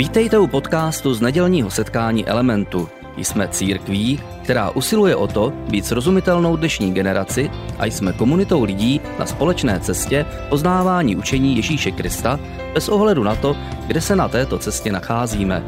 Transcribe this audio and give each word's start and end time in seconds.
Vítejte 0.00 0.38
u 0.38 0.46
podcastu 0.46 1.14
z 1.14 1.20
nedělního 1.20 1.70
setkání 1.70 2.26
Elementu. 2.26 2.88
Jsme 3.16 3.48
církví, 3.48 4.20
která 4.42 4.70
usiluje 4.70 5.16
o 5.16 5.26
to 5.26 5.50
být 5.50 5.86
srozumitelnou 5.86 6.56
dnešní 6.56 6.94
generaci 6.94 7.50
a 7.78 7.86
jsme 7.86 8.12
komunitou 8.12 8.64
lidí 8.64 9.00
na 9.18 9.26
společné 9.26 9.80
cestě 9.80 10.26
poznávání 10.48 11.16
učení 11.16 11.56
Ježíše 11.56 11.90
Krista 11.90 12.40
bez 12.74 12.88
ohledu 12.88 13.22
na 13.22 13.34
to, 13.34 13.56
kde 13.86 14.00
se 14.00 14.16
na 14.16 14.28
této 14.28 14.58
cestě 14.58 14.92
nacházíme. 14.92 15.62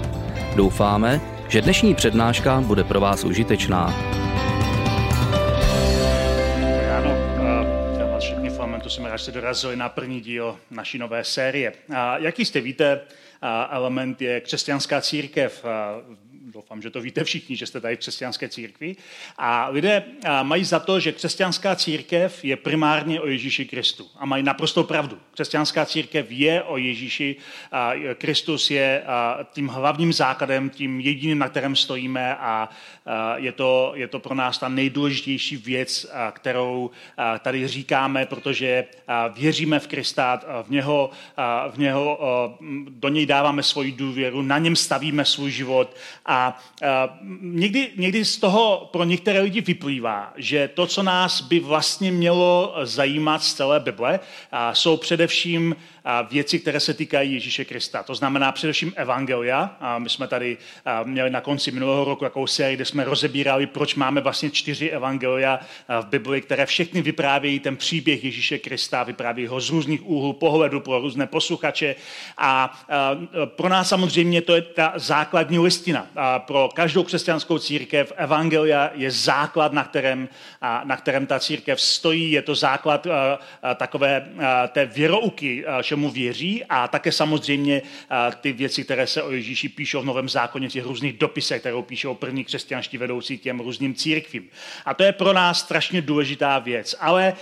Doufáme, 0.56 1.20
že 1.48 1.62
dnešní 1.62 1.94
přednáška 1.94 2.60
bude 2.60 2.84
pro 2.84 3.00
vás 3.00 3.24
užitečná. 3.24 3.94
Rád, 9.12 9.18
jste 9.18 9.32
dorazili 9.32 9.76
na 9.76 9.88
první 9.88 10.20
díl 10.20 10.58
naší 10.70 10.98
nové 10.98 11.24
série. 11.24 11.72
A 11.96 12.18
jak 12.18 12.38
jistě 12.38 12.60
víte, 12.60 13.00
element 13.70 14.22
je 14.22 14.40
křesťanská 14.40 15.00
církev. 15.00 15.64
Doufám, 16.44 16.82
že 16.82 16.90
to 16.90 17.00
víte 17.00 17.24
všichni, 17.24 17.56
že 17.56 17.66
jste 17.66 17.80
tady 17.80 17.96
v 17.96 17.98
křesťanské 17.98 18.48
církvi. 18.48 18.96
A 19.38 19.68
lidé 19.68 20.04
mají 20.42 20.64
za 20.64 20.80
to, 20.80 21.00
že 21.00 21.12
křesťanská 21.12 21.76
církev 21.76 22.44
je 22.44 22.56
primárně 22.56 23.20
o 23.20 23.26
Ježíši 23.26 23.64
Kristu. 23.64 24.06
A 24.16 24.26
mají 24.26 24.42
naprostou 24.42 24.84
pravdu. 24.84 25.18
Křesťanská 25.30 25.86
církev 25.86 26.26
je 26.30 26.62
o 26.62 26.76
Ježíši. 26.76 27.36
Kristus 28.14 28.70
je 28.70 29.04
tím 29.52 29.68
hlavním 29.68 30.12
základem, 30.12 30.70
tím 30.70 31.00
jediným, 31.00 31.38
na 31.38 31.48
kterém 31.48 31.76
stojíme 31.76 32.36
a 32.36 32.68
je 33.36 33.52
to, 33.52 33.92
je 33.94 34.08
to 34.08 34.18
pro 34.18 34.34
nás 34.34 34.58
ta 34.58 34.68
nejdůležitější 34.68 35.56
věc, 35.56 36.06
kterou 36.32 36.90
tady 37.40 37.68
říkáme, 37.68 38.26
protože 38.26 38.84
věříme 39.34 39.80
v 39.80 39.86
Krista, 39.86 40.40
v 40.62 40.70
něho, 40.70 41.10
v 41.70 41.78
něho 41.78 42.18
do 42.88 43.08
něj 43.08 43.26
dáváme 43.26 43.62
svoji 43.62 43.92
důvěru, 43.92 44.42
na 44.42 44.58
něm 44.58 44.76
stavíme 44.76 45.24
svůj 45.24 45.50
život 45.50 45.96
někdy, 47.40 47.90
někdy 47.96 48.24
z 48.24 48.36
toho 48.36 48.88
pro 48.92 49.04
některé 49.04 49.40
lidi 49.40 49.60
vyplývá, 49.60 50.32
že 50.36 50.68
to, 50.68 50.86
co 50.86 51.02
nás 51.02 51.40
by 51.40 51.60
vlastně 51.60 52.12
mělo 52.12 52.74
zajímat 52.82 53.42
z 53.42 53.54
celé 53.54 53.80
Bible, 53.80 54.20
jsou 54.72 54.96
především 54.96 55.76
věci, 56.30 56.58
které 56.58 56.80
se 56.80 56.94
týkají 56.94 57.32
Ježíše 57.32 57.64
Krista. 57.64 58.02
To 58.02 58.14
znamená 58.14 58.52
především 58.52 58.92
Evangelia. 58.96 59.76
My 59.98 60.08
jsme 60.08 60.28
tady 60.28 60.58
měli 61.04 61.30
na 61.30 61.40
konci 61.40 61.70
minulého 61.70 62.04
roku 62.04 62.24
jakou 62.24 62.46
sérii, 62.46 62.76
kde 62.76 62.84
jsme 62.84 63.04
rozebírali, 63.04 63.66
proč 63.66 63.94
máme 63.94 64.20
vlastně 64.20 64.50
čtyři 64.50 64.90
Evangelia 64.90 65.60
v 66.00 66.06
Bibli, 66.06 66.40
které 66.40 66.66
všechny 66.66 67.02
vyprávějí 67.02 67.60
ten 67.60 67.76
příběh 67.76 68.24
Ježíše 68.24 68.58
Krista, 68.58 69.02
vyprávějí 69.02 69.46
ho 69.46 69.60
z 69.60 69.70
různých 69.70 70.06
úhlů 70.06 70.32
pohledu 70.32 70.80
pro 70.80 71.00
různé 71.00 71.26
posluchače. 71.26 71.94
A 72.38 72.80
pro 73.44 73.68
nás 73.68 73.88
samozřejmě 73.88 74.42
to 74.42 74.54
je 74.54 74.62
ta 74.62 74.92
základní 74.96 75.58
listina. 75.58 76.06
Pro 76.38 76.68
každou 76.74 77.02
křesťanskou 77.02 77.58
církev 77.58 78.12
Evangelia 78.16 78.90
je 78.94 79.10
základ, 79.10 79.72
na 79.72 79.84
kterém, 79.84 80.28
na 80.84 80.96
kterém 80.96 81.26
ta 81.26 81.40
církev 81.40 81.80
stojí. 81.80 82.32
Je 82.32 82.42
to 82.42 82.54
základ 82.54 83.06
takové 83.76 84.28
té 84.68 84.86
věrouky, 84.86 85.64
čemu 85.82 86.10
věří 86.10 86.64
a 86.68 86.88
také 86.88 87.12
samozřejmě 87.12 87.82
ty 88.40 88.52
věci, 88.52 88.84
které 88.84 89.06
se 89.06 89.22
o 89.22 89.30
Ježíši 89.30 89.68
píšou 89.68 90.02
v 90.02 90.04
Novém 90.04 90.28
zákoně, 90.28 90.68
těch 90.68 90.84
různých 90.84 91.18
dopisech, 91.18 91.60
které 91.60 91.82
píšou 91.82 92.14
první 92.14 92.44
křesťanští 92.44 92.98
vedoucí 92.98 93.38
těm 93.38 93.60
různým 93.60 93.94
církvím. 93.94 94.48
A 94.84 94.94
to 94.94 95.02
je 95.02 95.12
pro 95.12 95.32
nás 95.32 95.58
strašně 95.58 96.02
důležitá 96.02 96.58
věc. 96.58 96.94
Ale 97.00 97.34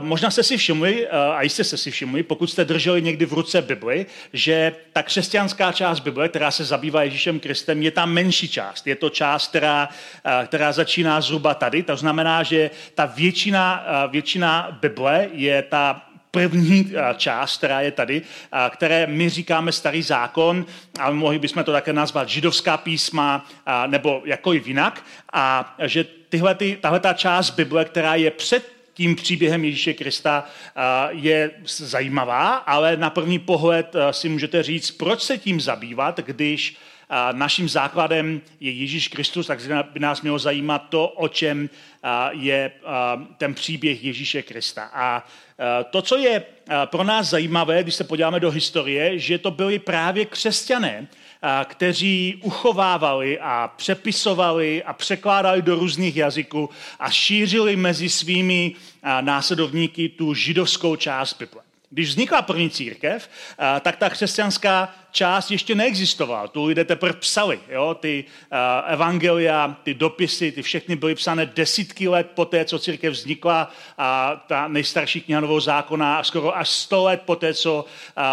možná 0.00 0.30
jste 0.30 0.42
si 0.42 0.56
všimli, 0.56 1.08
a 1.08 1.42
jistě 1.42 1.64
jste 1.64 1.76
si 1.76 1.90
všimli, 1.90 2.22
pokud 2.22 2.46
jste 2.46 2.64
drželi 2.64 3.02
někdy 3.02 3.26
v 3.26 3.32
ruce 3.32 3.62
Bibli, 3.62 4.06
že 4.32 4.74
ta 4.92 5.02
křesťanská 5.02 5.72
část 5.72 6.00
Bible, 6.00 6.28
která 6.28 6.50
se 6.50 6.64
zabývá 6.64 7.02
Ježíšem 7.02 7.40
Kristem, 7.40 7.82
je 7.82 7.90
ta 7.90 8.06
menší 8.22 8.48
část. 8.48 8.86
Je 8.86 8.96
to 8.96 9.10
část, 9.10 9.48
která, 9.48 9.88
která 10.46 10.72
začíná 10.72 11.20
zhruba 11.20 11.54
tady. 11.54 11.82
To 11.82 11.96
znamená, 11.96 12.42
že 12.42 12.70
ta 12.94 13.06
většina, 13.06 13.84
většina 14.10 14.78
Bible 14.80 15.28
je 15.32 15.62
ta 15.62 16.02
první 16.30 16.92
část, 17.16 17.56
která 17.58 17.80
je 17.80 17.90
tady, 17.90 18.22
které 18.70 19.06
my 19.06 19.28
říkáme 19.28 19.72
starý 19.72 20.02
zákon, 20.02 20.66
a 21.00 21.10
mohli 21.10 21.38
bychom 21.38 21.64
to 21.64 21.72
také 21.72 21.92
nazvat 21.92 22.28
židovská 22.28 22.76
písma 22.76 23.46
nebo 23.86 24.22
jakoliv 24.24 24.66
jinak, 24.66 25.04
a 25.32 25.74
že 25.84 26.04
tyhle, 26.28 26.54
ty, 26.54 26.78
tahle 26.80 27.00
ta 27.00 27.12
část 27.12 27.50
Bible, 27.50 27.84
která 27.84 28.14
je 28.14 28.30
před 28.30 28.72
tím 28.94 29.16
příběhem 29.16 29.64
Ježíše 29.64 29.94
Krista 29.94 30.44
je 31.10 31.50
zajímavá, 31.66 32.56
ale 32.56 32.96
na 32.96 33.10
první 33.10 33.38
pohled 33.38 33.96
si 34.10 34.28
můžete 34.28 34.62
říct, 34.62 34.90
proč 34.90 35.22
se 35.22 35.38
tím 35.38 35.60
zabývat, 35.60 36.20
když 36.20 36.76
naším 37.32 37.68
základem 37.68 38.40
je 38.60 38.70
Ježíš 38.70 39.08
Kristus, 39.08 39.46
tak 39.46 39.60
by 39.92 40.00
nás 40.00 40.22
mělo 40.22 40.38
zajímat 40.38 40.78
to, 40.88 41.08
o 41.08 41.28
čem 41.28 41.70
je 42.30 42.72
ten 43.38 43.54
příběh 43.54 44.04
Ježíše 44.04 44.42
Krista. 44.42 44.90
A 44.92 45.26
to, 45.90 46.02
co 46.02 46.16
je 46.16 46.44
pro 46.84 47.04
nás 47.04 47.28
zajímavé, 47.28 47.82
když 47.82 47.94
se 47.94 48.04
podíváme 48.04 48.40
do 48.40 48.50
historie, 48.50 49.18
že 49.18 49.38
to 49.38 49.50
byli 49.50 49.78
právě 49.78 50.24
křesťané, 50.24 51.06
kteří 51.64 52.40
uchovávali 52.42 53.38
a 53.40 53.70
přepisovali 53.76 54.82
a 54.82 54.92
překládali 54.92 55.62
do 55.62 55.74
různých 55.74 56.16
jazyků 56.16 56.70
a 56.98 57.10
šířili 57.10 57.76
mezi 57.76 58.08
svými 58.08 58.74
následovníky 59.20 60.08
tu 60.08 60.34
židovskou 60.34 60.96
část 60.96 61.38
Bible. 61.38 61.62
Když 61.94 62.08
vznikla 62.08 62.42
první 62.42 62.70
církev, 62.70 63.28
tak 63.80 63.96
ta 63.96 64.10
křesťanská 64.10 64.94
část 65.10 65.50
ještě 65.50 65.74
neexistovala. 65.74 66.48
Tu 66.48 66.64
lidé 66.64 66.84
teprve 66.84 67.12
psali. 67.12 67.60
Jo? 67.68 67.96
Ty 68.00 68.24
evangelia, 68.86 69.76
ty 69.82 69.94
dopisy, 69.94 70.52
ty 70.52 70.62
všechny 70.62 70.96
byly 70.96 71.14
psané 71.14 71.46
desítky 71.46 72.08
let 72.08 72.30
po 72.34 72.44
té, 72.44 72.64
co 72.64 72.78
církev 72.78 73.12
vznikla. 73.12 73.70
A 73.98 74.36
ta 74.46 74.68
nejstarší 74.68 75.20
kniha 75.20 75.40
Novou 75.40 75.60
zákona 75.60 76.24
skoro 76.24 76.56
až 76.56 76.68
sto 76.68 77.04
let 77.04 77.22
po 77.24 77.36
té, 77.36 77.54
co, 77.54 77.84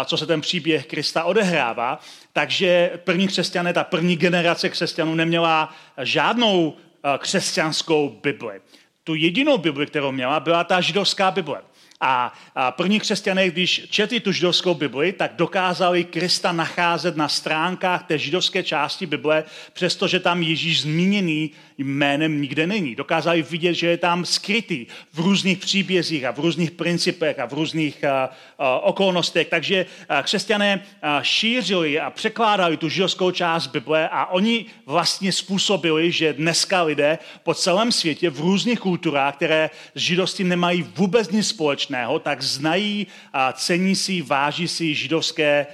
co 0.04 0.16
se 0.16 0.26
ten 0.26 0.40
příběh 0.40 0.86
Krista 0.86 1.24
odehrává. 1.24 2.00
Takže 2.32 2.90
první 3.04 3.28
křesťané, 3.28 3.72
ta 3.72 3.84
první 3.84 4.16
generace 4.16 4.68
křesťanů 4.68 5.14
neměla 5.14 5.74
žádnou 6.02 6.76
křesťanskou 7.18 8.18
Bibli. 8.22 8.60
Tu 9.04 9.14
jedinou 9.14 9.58
Bibli, 9.58 9.86
kterou 9.86 10.12
měla, 10.12 10.40
byla 10.40 10.64
ta 10.64 10.80
židovská 10.80 11.30
Bible. 11.30 11.60
A, 12.00 12.32
první 12.70 13.00
křesťané, 13.00 13.50
když 13.50 13.86
četli 13.90 14.20
tu 14.20 14.32
židovskou 14.32 14.74
Bibli, 14.74 15.12
tak 15.12 15.32
dokázali 15.36 16.04
Krista 16.04 16.52
nacházet 16.52 17.16
na 17.16 17.28
stránkách 17.28 18.02
té 18.02 18.18
židovské 18.18 18.62
části 18.62 19.06
Bible, 19.06 19.44
přestože 19.72 20.20
tam 20.20 20.42
Ježíš 20.42 20.80
zmíněný 20.80 21.50
jménem 21.78 22.42
nikde 22.42 22.66
není. 22.66 22.94
Dokázali 22.94 23.42
vidět, 23.42 23.74
že 23.74 23.86
je 23.86 23.96
tam 23.96 24.24
skrytý 24.24 24.86
v 25.12 25.18
různých 25.18 25.58
příbězích 25.58 26.24
a 26.24 26.30
v 26.30 26.38
různých 26.38 26.70
principech 26.70 27.38
a 27.38 27.46
v 27.46 27.52
různých 27.52 28.04
a, 28.04 28.30
a, 28.58 28.78
okolnostech. 28.78 29.48
Takže 29.48 29.86
a, 30.08 30.22
křesťané 30.22 30.82
a, 31.02 31.22
šířili 31.22 32.00
a 32.00 32.10
překládali 32.10 32.76
tu 32.76 32.88
židovskou 32.88 33.30
část 33.30 33.66
Bible 33.66 34.08
a 34.08 34.26
oni 34.26 34.66
vlastně 34.86 35.32
způsobili, 35.32 36.12
že 36.12 36.32
dneska 36.32 36.82
lidé 36.82 37.18
po 37.42 37.54
celém 37.54 37.92
světě 37.92 38.30
v 38.30 38.40
různých 38.40 38.80
kulturách, 38.80 39.36
které 39.36 39.70
s 39.94 40.00
židovstvím 40.00 40.48
nemají 40.48 40.82
vůbec 40.82 41.30
nic 41.30 41.48
společného, 41.48 41.89
tak 42.18 42.42
znají 42.42 43.06
a 43.32 43.52
cení 43.52 43.96
si, 43.96 44.22
váží 44.22 44.68
si 44.68 44.94
židovské 44.94 45.66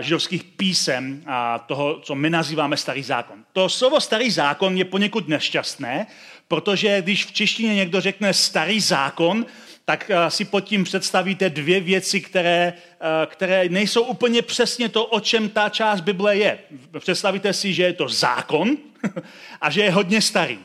židovských 0.00 0.44
písem 0.44 1.22
a 1.26 1.58
toho, 1.58 2.00
co 2.00 2.14
my 2.14 2.30
nazýváme 2.30 2.76
starý 2.76 3.02
zákon. 3.02 3.44
To 3.52 3.68
slovo 3.68 4.00
starý 4.00 4.30
zákon 4.30 4.76
je 4.76 4.84
poněkud 4.84 5.28
nešťastné, 5.28 6.06
protože 6.48 7.02
když 7.02 7.24
v 7.24 7.32
češtině 7.32 7.74
někdo 7.74 8.00
řekne 8.00 8.34
starý 8.34 8.80
zákon, 8.80 9.46
tak 9.84 10.10
si 10.28 10.44
pod 10.44 10.60
tím 10.60 10.84
představíte 10.84 11.50
dvě 11.50 11.80
věci, 11.80 12.20
které, 12.20 12.72
které 13.26 13.68
nejsou 13.68 14.02
úplně 14.02 14.42
přesně 14.42 14.88
to, 14.88 15.06
o 15.06 15.20
čem 15.20 15.48
ta 15.48 15.68
část 15.68 16.00
Bible 16.00 16.36
je. 16.36 16.58
Představíte 16.98 17.52
si, 17.52 17.74
že 17.74 17.82
je 17.82 17.92
to 17.92 18.08
zákon 18.08 18.76
a 19.60 19.70
že 19.70 19.82
je 19.82 19.90
hodně 19.90 20.22
starý 20.22 20.58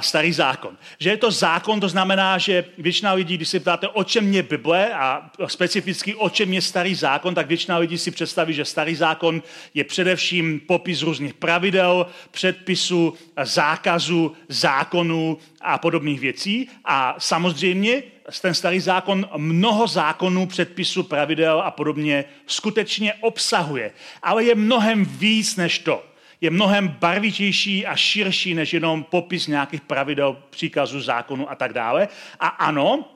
starý 0.00 0.32
zákon. 0.32 0.76
Že 0.98 1.10
je 1.10 1.16
to 1.16 1.30
zákon, 1.30 1.80
to 1.80 1.88
znamená, 1.88 2.38
že 2.38 2.64
většina 2.78 3.12
lidí, 3.12 3.36
když 3.36 3.48
si 3.48 3.60
ptáte, 3.60 3.88
o 3.88 4.04
čem 4.04 4.34
je 4.34 4.42
Bible 4.42 4.94
a 4.94 5.30
specificky 5.46 6.14
o 6.14 6.30
čem 6.30 6.52
je 6.52 6.62
starý 6.62 6.94
zákon, 6.94 7.34
tak 7.34 7.48
většina 7.48 7.78
lidí 7.78 7.98
si 7.98 8.10
představí, 8.10 8.54
že 8.54 8.64
starý 8.64 8.94
zákon 8.94 9.42
je 9.74 9.84
především 9.84 10.60
popis 10.60 11.02
různých 11.02 11.34
pravidel, 11.34 12.06
předpisů, 12.30 13.14
zákazů, 13.42 14.32
zákonů 14.48 15.38
a 15.60 15.78
podobných 15.78 16.20
věcí. 16.20 16.68
A 16.84 17.14
samozřejmě 17.18 18.02
ten 18.40 18.54
starý 18.54 18.80
zákon 18.80 19.28
mnoho 19.36 19.86
zákonů, 19.86 20.46
předpisů, 20.46 21.02
pravidel 21.02 21.60
a 21.60 21.70
podobně 21.70 22.24
skutečně 22.46 23.14
obsahuje. 23.14 23.92
Ale 24.22 24.44
je 24.44 24.54
mnohem 24.54 25.04
víc 25.04 25.56
než 25.56 25.78
to 25.78 26.04
je 26.40 26.50
mnohem 26.50 26.88
barvitější 26.88 27.86
a 27.86 27.96
širší 27.96 28.54
než 28.54 28.72
jenom 28.72 29.04
popis 29.04 29.46
nějakých 29.46 29.80
pravidel, 29.80 30.36
příkazů, 30.50 31.00
zákonů 31.00 31.50
a 31.50 31.54
tak 31.54 31.72
dále. 31.72 32.08
A 32.40 32.46
ano, 32.46 33.08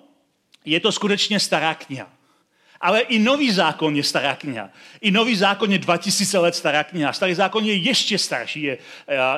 je 0.65 0.81
to 0.81 0.93
skutečně 0.93 1.41
stará 1.41 1.75
kniha. 1.75 2.09
Ale 2.83 3.01
i 3.01 3.19
nový 3.19 3.51
zákon 3.51 3.97
je 3.97 4.03
stará 4.03 4.37
kniha. 4.37 4.71
I 5.01 5.11
nový 5.11 5.37
zákon 5.37 5.73
je 5.73 5.79
2000 5.79 6.39
let 6.39 6.55
stará 6.55 6.85
kniha. 6.85 7.13
Starý 7.13 7.35
zákon 7.35 7.65
je 7.65 7.75
ještě 7.75 8.19
starší, 8.19 8.63
je, 8.63 8.79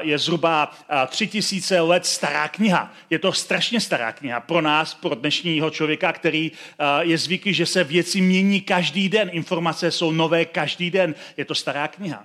je 0.00 0.18
zhruba 0.18 0.72
3000 1.06 1.80
let 1.80 2.06
stará 2.06 2.48
kniha. 2.48 2.92
Je 3.10 3.18
to 3.18 3.32
strašně 3.32 3.80
stará 3.80 4.12
kniha 4.12 4.40
pro 4.40 4.60
nás, 4.60 4.94
pro 4.94 5.14
dnešního 5.14 5.70
člověka, 5.70 6.12
který 6.12 6.52
je 7.00 7.18
zvyklý, 7.18 7.54
že 7.54 7.66
se 7.66 7.84
věci 7.84 8.20
mění 8.20 8.60
každý 8.60 9.08
den. 9.08 9.30
Informace 9.32 9.90
jsou 9.90 10.12
nové 10.12 10.44
každý 10.44 10.90
den. 10.90 11.14
Je 11.36 11.44
to 11.44 11.54
stará 11.54 11.88
kniha. 11.88 12.24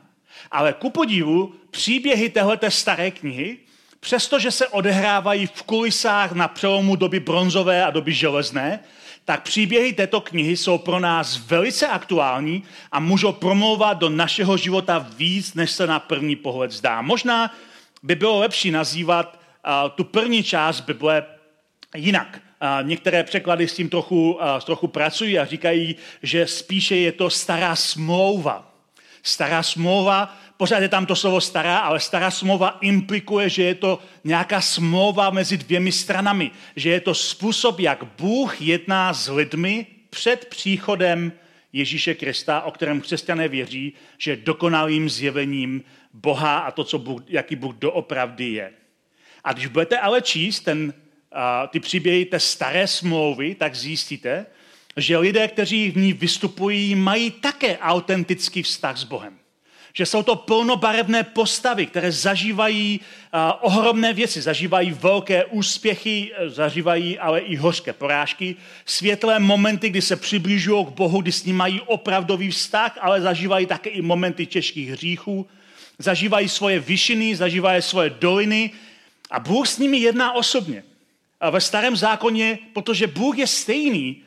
Ale 0.52 0.74
ku 0.74 0.90
podivu, 0.90 1.54
příběhy 1.72 2.30
téhleté 2.30 2.72
staré 2.72 3.12
knihy, 3.12 3.58
přestože 4.00 4.52
se 4.52 4.68
odehrávají 4.68 5.48
v 5.48 5.64
kulisách 5.64 6.32
na 6.32 6.48
přelomu 6.48 6.96
doby 6.96 7.20
bronzové 7.20 7.86
a 7.86 7.92
doby 7.92 8.14
železné, 8.14 8.80
tak 9.26 9.44
příběhy 9.44 9.94
této 9.94 10.22
knihy 10.22 10.58
jsou 10.58 10.78
pro 10.78 11.00
nás 11.00 11.38
velice 11.38 11.88
aktuální 11.88 12.64
a 12.92 13.00
můžou 13.00 13.32
promlouvat 13.32 13.98
do 13.98 14.10
našeho 14.10 14.58
života 14.58 15.08
víc, 15.18 15.54
než 15.54 15.72
se 15.72 15.88
na 15.88 16.00
první 16.00 16.36
pohled 16.36 16.72
zdá. 16.72 17.02
Možná 17.02 17.56
by 18.04 18.16
bylo 18.16 18.40
lepší 18.40 18.72
nazývat 18.72 19.40
uh, 19.68 19.90
tu 19.96 20.04
první 20.04 20.44
část 20.44 20.82
Bible 20.82 21.26
jinak. 21.96 22.42
Uh, 22.62 22.88
některé 22.88 23.24
překlady 23.24 23.68
s 23.68 23.74
tím 23.74 23.90
trochu, 23.90 24.32
uh, 24.32 24.40
trochu 24.66 24.88
pracují 24.88 25.40
a 25.40 25.46
říkají, 25.46 25.96
že 26.24 26.48
spíše 26.48 26.96
je 26.96 27.12
to 27.12 27.30
stará 27.30 27.76
smlouva. 27.76 28.77
Stará 29.28 29.64
smlouva, 29.64 30.38
pořád 30.58 30.80
je 30.80 30.90
tam 30.90 31.06
to 31.06 31.16
slovo 31.16 31.42
stará, 31.42 31.78
ale 31.78 32.00
stará 32.00 32.32
smlouva 32.32 32.78
implikuje, 32.82 33.50
že 33.50 33.64
je 33.64 33.76
to 33.76 34.00
nějaká 34.24 34.62
smlouva 34.62 35.30
mezi 35.30 35.58
dvěmi 35.58 35.92
stranami. 35.92 36.52
Že 36.76 36.90
je 36.90 37.00
to 37.00 37.14
způsob, 37.14 37.80
jak 37.80 38.04
Bůh 38.04 38.62
jedná 38.62 39.14
s 39.14 39.32
lidmi 39.32 39.86
před 40.10 40.46
příchodem 40.46 41.32
Ježíše 41.74 42.16
Krista, 42.16 42.62
o 42.62 42.72
kterém 42.72 43.02
křesťané 43.02 43.48
věří, 43.48 43.94
že 44.18 44.32
je 44.32 44.36
dokonalým 44.36 45.10
zjevením 45.10 45.84
Boha 46.14 46.58
a 46.58 46.72
to, 46.72 46.84
co 46.84 47.00
Bůh, 47.00 47.22
jaký 47.28 47.56
Bůh 47.56 47.76
doopravdy 47.76 48.46
je. 48.46 48.72
A 49.44 49.54
když 49.54 49.68
budete 49.68 50.00
ale 50.00 50.22
číst 50.22 50.60
ten, 50.60 50.80
uh, 50.84 51.68
ty 51.68 51.80
příběhy 51.80 52.26
té 52.26 52.40
staré 52.40 52.88
smlouvy, 52.88 53.56
tak 53.56 53.76
zjistíte, 53.76 54.46
že 54.98 55.18
lidé, 55.18 55.48
kteří 55.48 55.92
v 55.92 55.98
ní 55.98 56.14
vystupují, 56.14 56.96
mají 56.96 57.32
také 57.32 57.78
autentický 57.78 58.64
vztah 58.64 58.98
s 58.98 59.04
Bohem. 59.04 59.38
Že 59.94 60.06
jsou 60.06 60.24
to 60.24 60.36
plnobarevné 60.36 61.24
postavy, 61.24 61.86
které 61.86 62.12
zažívají 62.12 63.00
uh, 63.00 63.40
ohromné 63.62 64.14
věci, 64.14 64.42
zažívají 64.42 64.92
velké 64.92 65.46
úspěchy, 65.46 66.32
zažívají 66.48 67.20
ale 67.20 67.40
i 67.40 67.56
hořké 67.56 67.94
porážky, 67.94 68.56
světlé 68.86 69.40
momenty, 69.40 69.90
kdy 69.90 70.02
se 70.02 70.16
přibližují 70.16 70.86
k 70.86 70.90
Bohu, 70.90 71.22
kdy 71.22 71.32
s 71.32 71.46
ním 71.46 71.56
mají 71.56 71.82
opravdový 71.82 72.52
vztah, 72.52 72.98
ale 73.02 73.22
zažívají 73.22 73.66
také 73.66 73.90
i 73.90 74.02
momenty 74.02 74.46
těžkých 74.46 74.90
hříchů, 74.90 75.48
zažívají 76.00 76.50
svoje 76.50 76.80
vyšiny, 76.80 77.36
zažívají 77.36 77.82
svoje 77.82 78.10
doliny 78.10 78.72
a 79.32 79.40
Bůh 79.40 79.68
s 79.68 79.78
nimi 79.78 79.98
jedná 79.98 80.34
osobně. 80.34 80.84
A 81.40 81.50
ve 81.50 81.62
starém 81.62 81.96
zákoně, 81.96 82.60
protože 82.74 83.08
Bůh 83.08 83.38
je 83.38 83.48
stejný, 83.48 84.24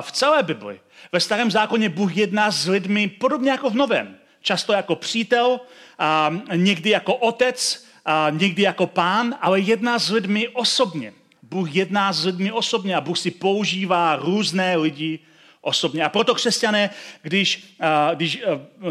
v 0.00 0.12
celé 0.12 0.42
Bibli. 0.42 0.80
Ve 1.12 1.20
starém 1.20 1.50
zákoně 1.50 1.88
Bůh 1.88 2.16
jedná 2.16 2.50
s 2.50 2.66
lidmi 2.66 3.08
podobně 3.08 3.50
jako 3.50 3.70
v 3.70 3.74
novém. 3.74 4.16
Často 4.42 4.72
jako 4.72 4.96
přítel, 4.96 5.60
a 5.98 6.32
někdy 6.54 6.90
jako 6.90 7.14
otec, 7.14 7.86
a 8.04 8.26
někdy 8.30 8.62
jako 8.62 8.86
pán, 8.86 9.34
ale 9.40 9.60
jedná 9.60 9.98
s 9.98 10.10
lidmi 10.10 10.48
osobně. 10.48 11.12
Bůh 11.42 11.74
jedná 11.74 12.12
s 12.12 12.24
lidmi 12.24 12.52
osobně 12.52 12.96
a 12.96 13.00
Bůh 13.00 13.18
si 13.18 13.30
používá 13.30 14.16
různé 14.16 14.76
lidi 14.76 15.18
osobně. 15.60 16.04
A 16.04 16.08
proto 16.08 16.34
křesťané, 16.34 16.90
když, 17.22 17.76
když 18.14 18.42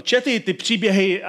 četli 0.01 0.39
ty 0.39 0.53
příběhy 0.53 1.23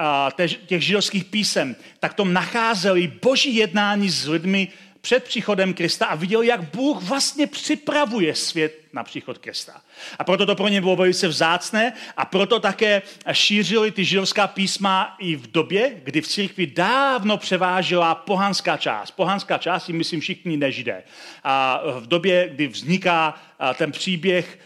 těch 0.67 0.85
židovských 0.85 1.25
písem, 1.25 1.76
tak 2.00 2.14
tom 2.14 2.32
nacházeli 2.32 3.12
boží 3.23 3.56
jednání 3.56 4.11
s 4.11 4.26
lidmi 4.26 4.69
před 5.00 5.25
příchodem 5.25 5.75
Krista 5.75 6.06
a 6.06 6.14
viděl, 6.14 6.43
jak 6.43 6.75
Bůh 6.75 7.02
vlastně 7.02 7.47
připravuje 7.47 8.35
svět 8.35 8.81
na 8.93 9.05
příchod 9.05 9.38
Krista. 9.38 9.81
A 10.19 10.25
proto 10.25 10.47
to 10.47 10.55
pro 10.55 10.69
ně 10.69 10.81
bylo 10.81 10.97
velice 10.97 11.29
vzácné 11.29 11.93
a 12.17 12.25
proto 12.25 12.61
také 12.61 13.02
šířili 13.32 13.91
ty 13.91 14.05
židovská 14.05 14.47
písma 14.47 15.17
i 15.19 15.37
v 15.37 15.52
době, 15.52 15.93
kdy 16.05 16.20
v 16.20 16.29
církvi 16.29 16.67
dávno 16.67 17.37
převážela 17.37 18.14
pohanská 18.14 18.76
část. 18.76 19.11
Pohanská 19.11 19.58
část, 19.58 19.85
si 19.85 19.93
myslím 19.93 20.20
všichni 20.20 20.56
nežidé. 20.56 21.02
A 21.44 21.82
v 21.99 22.06
době, 22.06 22.49
kdy 22.52 22.67
vzniká 22.69 23.43
ten 23.75 23.93
příběh, 23.93 24.58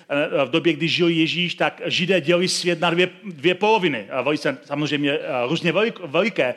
v 0.45 0.51
době, 0.51 0.73
kdy 0.73 0.89
žil 0.89 1.09
Ježíš, 1.09 1.55
tak 1.55 1.83
židé 1.85 2.21
dělili 2.21 2.49
svět 2.49 2.81
na 2.81 2.91
dvě, 2.91 3.11
dvě 3.25 3.55
poloviny. 3.55 4.07
Velice 4.23 4.59
samozřejmě 4.65 5.19
různě 5.49 5.73
veliké 6.05 6.55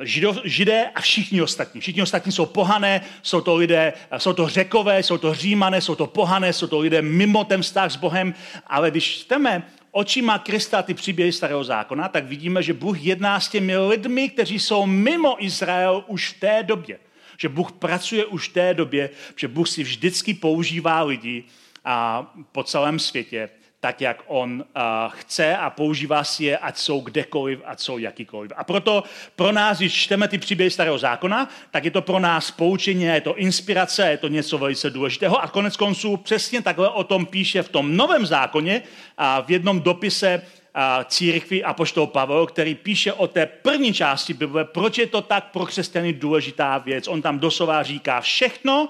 Žido, 0.00 0.36
židé 0.44 0.90
a 0.94 1.00
všichni 1.00 1.42
ostatní. 1.42 1.80
Všichni 1.80 2.02
ostatní 2.02 2.32
jsou 2.32 2.46
pohané, 2.46 3.00
jsou 3.22 3.40
to 3.40 3.56
lidé, 3.56 3.92
jsou 4.18 4.32
to 4.32 4.48
řekové, 4.48 5.02
jsou 5.02 5.18
to 5.18 5.34
římané, 5.34 5.80
jsou 5.80 5.94
to 5.94 6.06
pohané, 6.06 6.52
jsou 6.52 6.66
to 6.66 6.78
lidé 6.78 7.02
mimo 7.02 7.44
ten 7.44 7.62
vztah 7.62 7.92
s 7.92 7.96
Bohem, 7.96 8.34
ale 8.66 8.90
když 8.90 9.18
čteme 9.18 9.62
očima 9.90 10.38
Krista 10.38 10.82
ty 10.82 10.94
příběhy 10.94 11.32
starého 11.32 11.64
zákona, 11.64 12.08
tak 12.08 12.24
vidíme, 12.24 12.62
že 12.62 12.74
Bůh 12.74 13.04
jedná 13.04 13.40
s 13.40 13.48
těmi 13.48 13.76
lidmi, 13.76 14.28
kteří 14.28 14.58
jsou 14.58 14.86
mimo 14.86 15.44
Izrael 15.44 16.04
už 16.06 16.28
v 16.28 16.40
té 16.40 16.62
době. 16.62 16.98
Že 17.38 17.48
Bůh 17.48 17.72
pracuje 17.72 18.26
už 18.26 18.48
v 18.48 18.52
té 18.52 18.74
době, 18.74 19.10
že 19.36 19.48
Bůh 19.48 19.68
si 19.68 19.82
vždycky 19.82 20.34
používá 20.34 21.02
lidi 21.02 21.44
a 21.84 22.26
po 22.52 22.62
celém 22.64 22.98
světě 22.98 23.48
tak, 23.84 24.00
jak 24.00 24.22
on 24.26 24.64
uh, 24.76 24.82
chce 25.08 25.56
a 25.56 25.70
používá 25.70 26.24
si 26.24 26.44
je, 26.44 26.58
ať 26.58 26.76
jsou 26.78 27.00
kdekoliv, 27.00 27.60
ať 27.64 27.80
jsou 27.80 27.98
jakýkoliv. 27.98 28.52
A 28.56 28.64
proto 28.64 29.04
pro 29.36 29.52
nás, 29.52 29.78
když 29.78 29.94
čteme 29.94 30.28
ty 30.28 30.38
příběhy 30.38 30.70
starého 30.70 30.98
zákona, 30.98 31.48
tak 31.70 31.84
je 31.84 31.90
to 31.90 32.02
pro 32.02 32.18
nás 32.18 32.50
poučení, 32.50 33.02
je 33.02 33.20
to 33.20 33.36
inspirace, 33.36 34.10
je 34.10 34.16
to 34.16 34.28
něco 34.28 34.58
velice 34.58 34.90
důležitého. 34.90 35.42
A 35.42 35.48
konec 35.48 35.76
konců 35.76 36.16
přesně 36.16 36.62
takhle 36.62 36.88
o 36.88 37.04
tom 37.04 37.26
píše 37.26 37.62
v 37.62 37.68
tom 37.68 37.96
novém 37.96 38.26
zákoně 38.26 38.82
a 39.18 39.40
v 39.40 39.50
jednom 39.50 39.80
dopise 39.80 40.42
a 40.74 41.04
církvi 41.04 41.64
Apoštol 41.64 42.06
Pavel, 42.06 42.46
který 42.46 42.74
píše 42.74 43.12
o 43.12 43.26
té 43.26 43.46
první 43.46 43.92
části 43.92 44.34
Bible, 44.34 44.64
proč 44.64 44.98
je 44.98 45.06
to 45.06 45.22
tak 45.22 45.50
pro 45.50 45.66
křesťany 45.66 46.12
důležitá 46.12 46.78
věc. 46.78 47.08
On 47.08 47.22
tam 47.22 47.38
doslova 47.38 47.82
říká 47.82 48.20
všechno, 48.20 48.88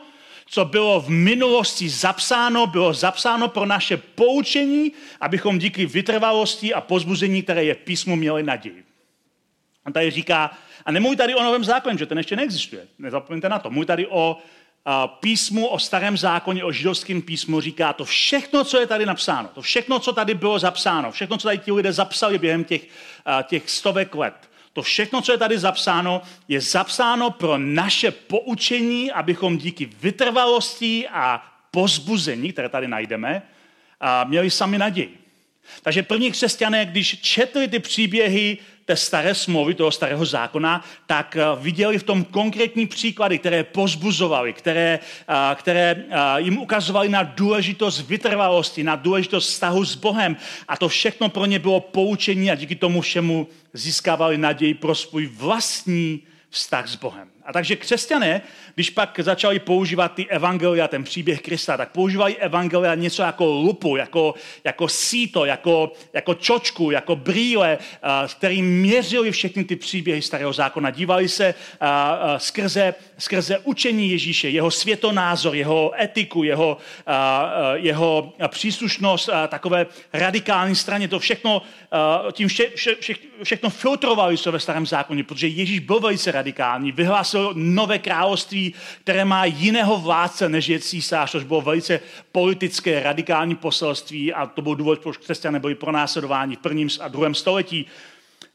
co 0.52 0.64
bylo 0.64 1.00
v 1.00 1.08
minulosti 1.08 1.88
zapsáno, 1.88 2.66
bylo 2.66 2.94
zapsáno 2.94 3.48
pro 3.48 3.66
naše 3.66 3.96
poučení, 3.96 4.92
abychom 5.20 5.58
díky 5.58 5.86
vytrvalosti 5.86 6.74
a 6.74 6.80
pozbuzení, 6.80 7.42
které 7.42 7.64
je 7.64 7.74
v 7.74 7.78
písmu, 7.78 8.16
měli 8.16 8.42
naději. 8.42 8.84
On 9.86 9.92
tady 9.92 10.10
říká, 10.10 10.50
a 10.84 10.92
nemluví 10.92 11.16
tady 11.16 11.34
o 11.34 11.42
novém 11.42 11.64
zákoně, 11.64 11.98
že 11.98 12.06
ten 12.06 12.18
ještě 12.18 12.36
neexistuje, 12.36 12.86
nezapomeňte 12.98 13.48
na 13.48 13.58
to. 13.58 13.70
Mluví 13.70 13.86
tady 13.86 14.06
o 14.06 14.36
a, 14.84 15.06
písmu, 15.06 15.66
o 15.66 15.78
starém 15.78 16.16
zákoně, 16.16 16.64
o 16.64 16.72
židovském 16.72 17.22
písmu, 17.22 17.60
říká 17.60 17.92
to 17.92 18.04
všechno, 18.04 18.64
co 18.64 18.80
je 18.80 18.86
tady 18.86 19.06
napsáno, 19.06 19.48
to 19.54 19.62
všechno, 19.62 19.98
co 19.98 20.12
tady 20.12 20.34
bylo 20.34 20.58
zapsáno, 20.58 21.12
všechno, 21.12 21.38
co 21.38 21.48
tady 21.48 21.58
ti 21.58 21.72
lidé 21.72 21.92
zapsali 21.92 22.38
během 22.38 22.64
těch, 22.64 22.88
a, 23.24 23.42
těch 23.42 23.70
stovek 23.70 24.14
let, 24.14 24.50
to 24.72 24.82
všechno, 24.82 25.22
co 25.22 25.32
je 25.32 25.38
tady 25.38 25.58
zapsáno, 25.58 26.22
je 26.48 26.60
zapsáno 26.60 27.30
pro 27.30 27.58
naše 27.58 28.10
poučení, 28.10 29.12
abychom 29.12 29.58
díky 29.58 29.86
vytrvalosti 29.86 31.08
a 31.08 31.44
pozbuzení, 31.70 32.52
které 32.52 32.68
tady 32.68 32.88
najdeme, 32.88 33.42
měli 34.24 34.50
sami 34.50 34.78
naději. 34.78 35.18
Takže 35.82 36.02
první 36.02 36.30
křesťané, 36.30 36.86
když 36.86 37.20
četli 37.20 37.68
ty 37.68 37.78
příběhy 37.78 38.58
té 38.84 38.96
staré 38.96 39.34
smlouvy, 39.34 39.74
toho 39.74 39.90
starého 39.90 40.24
zákona, 40.26 40.84
tak 41.06 41.36
eh, 41.36 41.44
viděli 41.60 41.98
v 41.98 42.02
tom 42.02 42.24
konkrétní 42.24 42.86
příklady, 42.86 43.38
které 43.38 43.64
pozbuzovali, 43.64 44.52
které, 44.52 44.98
eh, 45.28 45.54
které 45.54 46.04
eh, 46.10 46.40
jim 46.40 46.58
ukazovali 46.58 47.08
na 47.08 47.22
důležitost 47.22 48.08
vytrvalosti, 48.08 48.84
na 48.84 48.96
důležitost 48.96 49.48
vztahu 49.48 49.84
s 49.84 49.94
Bohem. 49.94 50.36
A 50.68 50.76
to 50.76 50.88
všechno 50.88 51.28
pro 51.28 51.46
ně 51.46 51.58
bylo 51.58 51.80
poučení 51.80 52.50
a 52.50 52.54
díky 52.54 52.74
tomu 52.74 53.00
všemu 53.00 53.48
získávali 53.72 54.38
naději 54.38 54.74
pro 54.74 54.94
svůj 54.94 55.26
vlastní 55.26 56.22
vztah 56.50 56.88
s 56.88 56.96
Bohem. 56.96 57.31
A 57.44 57.52
takže 57.52 57.76
křesťané, 57.76 58.42
když 58.74 58.90
pak 58.90 59.20
začali 59.22 59.58
používat 59.58 60.14
ty 60.14 60.26
evangelia, 60.28 60.88
ten 60.88 61.04
příběh 61.04 61.42
Krista, 61.42 61.76
tak 61.76 61.90
používali 61.90 62.36
evangelia 62.36 62.94
něco 62.94 63.22
jako 63.22 63.44
lupu, 63.44 63.96
jako, 63.96 64.34
jako 64.64 64.88
síto, 64.88 65.44
jako, 65.44 65.92
jako 66.12 66.34
čočku, 66.34 66.90
jako 66.90 67.16
brýle, 67.16 67.78
s 68.26 68.34
kterým 68.34 68.80
měřili 68.80 69.30
všechny 69.30 69.64
ty 69.64 69.76
příběhy 69.76 70.22
starého 70.22 70.52
zákona. 70.52 70.90
Dívali 70.90 71.28
se 71.28 71.54
skrze, 72.36 72.94
skrze 73.22 73.58
učení 73.58 74.10
Ježíše, 74.10 74.48
jeho 74.48 74.70
světonázor, 74.70 75.54
jeho 75.54 75.92
etiku, 76.00 76.42
jeho, 76.42 76.76
jeho 77.74 78.32
příslušnost 78.48 79.28
takové 79.48 79.86
radikální 80.12 80.74
straně. 80.74 81.08
To 81.08 81.18
všechno, 81.18 81.62
tím 82.32 82.48
vše, 82.48 82.70
vše, 82.74 82.94
vše, 83.00 83.14
všechno 83.42 83.70
filtrovali 83.70 84.36
se 84.36 84.50
ve 84.50 84.60
starém 84.60 84.86
zákoně, 84.86 85.24
protože 85.24 85.46
Ježíš 85.46 85.78
byl 85.78 86.00
velice 86.00 86.32
radikální, 86.32 86.92
vyhlásil 86.92 87.22
hlásil 87.22 87.52
nové 87.56 87.98
království, 87.98 88.74
které 89.00 89.24
má 89.24 89.44
jiného 89.44 89.96
vládce, 89.96 90.48
než 90.48 90.68
je 90.68 90.80
císař, 90.80 91.30
což 91.30 91.44
bylo 91.44 91.60
velice 91.60 92.00
politické, 92.32 93.02
radikální 93.02 93.54
poselství 93.54 94.32
a 94.32 94.46
to 94.46 94.62
byl 94.62 94.74
důvod, 94.74 94.98
proč 94.98 95.16
křesťané 95.16 95.60
byli 95.60 95.74
pronásledováni 95.74 96.56
v 96.56 96.58
prvním 96.58 96.88
a 97.00 97.08
druhém 97.08 97.34
století. 97.34 97.86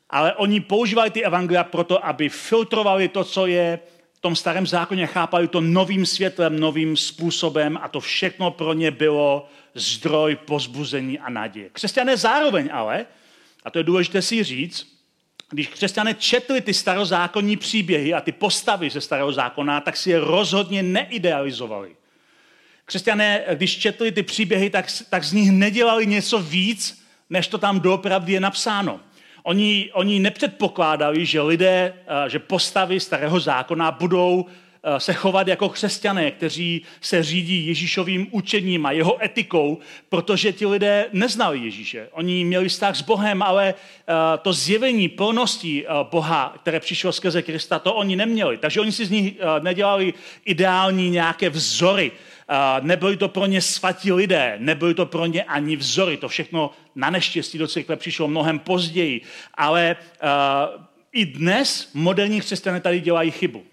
Ale 0.09 0.33
oni 0.33 0.59
používali 0.59 1.09
ty 1.09 1.23
evangelia 1.23 1.63
proto, 1.63 2.05
aby 2.05 2.29
filtrovali 2.29 3.07
to, 3.07 3.23
co 3.23 3.47
je 3.47 3.79
v 4.17 4.21
tom 4.21 4.35
starém 4.35 4.67
zákoně, 4.67 5.07
chápali 5.07 5.47
to 5.47 5.61
novým 5.61 6.05
světlem, 6.05 6.59
novým 6.59 6.97
způsobem 6.97 7.79
a 7.81 7.87
to 7.87 7.99
všechno 7.99 8.51
pro 8.51 8.73
ně 8.73 8.91
bylo 8.91 9.49
zdroj 9.73 10.35
pozbuzení 10.35 11.19
a 11.19 11.29
naděje. 11.29 11.69
Křesťané 11.73 12.17
zároveň 12.17 12.69
ale, 12.73 13.05
a 13.63 13.71
to 13.71 13.79
je 13.79 13.83
důležité 13.83 14.21
si 14.21 14.43
říct, 14.43 14.97
když 15.49 15.67
křesťané 15.67 16.13
četli 16.13 16.61
ty 16.61 16.73
starozákonní 16.73 17.57
příběhy 17.57 18.13
a 18.13 18.21
ty 18.21 18.31
postavy 18.31 18.89
ze 18.89 19.01
starého 19.01 19.31
zákona, 19.31 19.81
tak 19.81 19.97
si 19.97 20.09
je 20.09 20.19
rozhodně 20.19 20.83
neidealizovali. 20.83 21.95
Křesťané, 22.85 23.43
když 23.55 23.77
četli 23.77 24.11
ty 24.11 24.23
příběhy, 24.23 24.69
tak, 24.69 24.85
tak 25.09 25.23
z 25.23 25.33
nich 25.33 25.51
nedělali 25.51 26.05
něco 26.05 26.39
víc, 26.39 27.03
než 27.29 27.47
to 27.47 27.57
tam 27.57 27.79
doopravdy 27.79 28.33
je 28.33 28.39
napsáno. 28.39 28.99
Oni, 29.47 29.89
oni 29.93 30.19
nepředpokládali, 30.19 31.25
že 31.25 31.41
lidé, 31.41 31.93
eh, 32.07 32.29
že 32.29 32.39
postavy 32.39 32.99
starého 32.99 33.39
zákona 33.39 33.91
budou 33.91 34.45
Eh, 34.83 34.99
se 34.99 35.13
chovat 35.13 35.47
jako 35.47 35.69
křesťané, 35.69 36.31
kteří 36.31 36.81
se 37.01 37.23
řídí 37.23 37.67
Ježíšovým 37.67 38.27
učením 38.31 38.85
a 38.85 38.91
jeho 38.91 39.23
etikou, 39.25 39.77
protože 40.09 40.53
ti 40.53 40.65
lidé 40.65 41.05
neznali 41.13 41.59
Ježíše. 41.59 42.07
Oni 42.11 42.45
měli 42.45 42.69
vztah 42.69 42.95
s 42.95 43.01
Bohem, 43.01 43.41
ale 43.41 43.73
eh, 43.73 44.13
to 44.41 44.53
zjevení 44.53 45.09
plnosti 45.09 45.85
Boha, 46.11 46.55
které 46.61 46.79
přišlo 46.79 47.11
skrze 47.11 47.41
Krista, 47.41 47.79
to 47.79 47.93
oni 47.93 48.15
neměli. 48.15 48.57
Takže 48.57 48.81
oni 48.81 48.91
si 48.91 49.05
z 49.05 49.09
nich 49.09 49.33
nedělali 49.61 50.13
ideální 50.45 51.09
nějaké 51.09 51.49
vzory. 51.49 52.11
Nebyli 52.81 53.17
to 53.17 53.29
pro 53.29 53.45
ně 53.45 53.61
svatí 53.61 54.11
lidé, 54.11 54.55
nebyli 54.59 54.93
to 54.93 55.05
pro 55.05 55.25
ně 55.25 55.43
ani 55.43 55.75
vzory. 55.75 56.17
To 56.17 56.27
všechno 56.27 56.71
na 56.95 57.09
neštěstí 57.09 57.57
do 57.57 57.67
církve 57.67 57.95
přišlo 57.95 58.27
mnohem 58.27 58.59
později. 58.59 59.21
Ale 59.53 59.95
i 61.11 61.25
dnes 61.25 61.89
moderní 61.93 62.41
křesťané 62.41 62.81
tady 62.81 62.99
dělají 62.99 63.31
chybu 63.31 63.63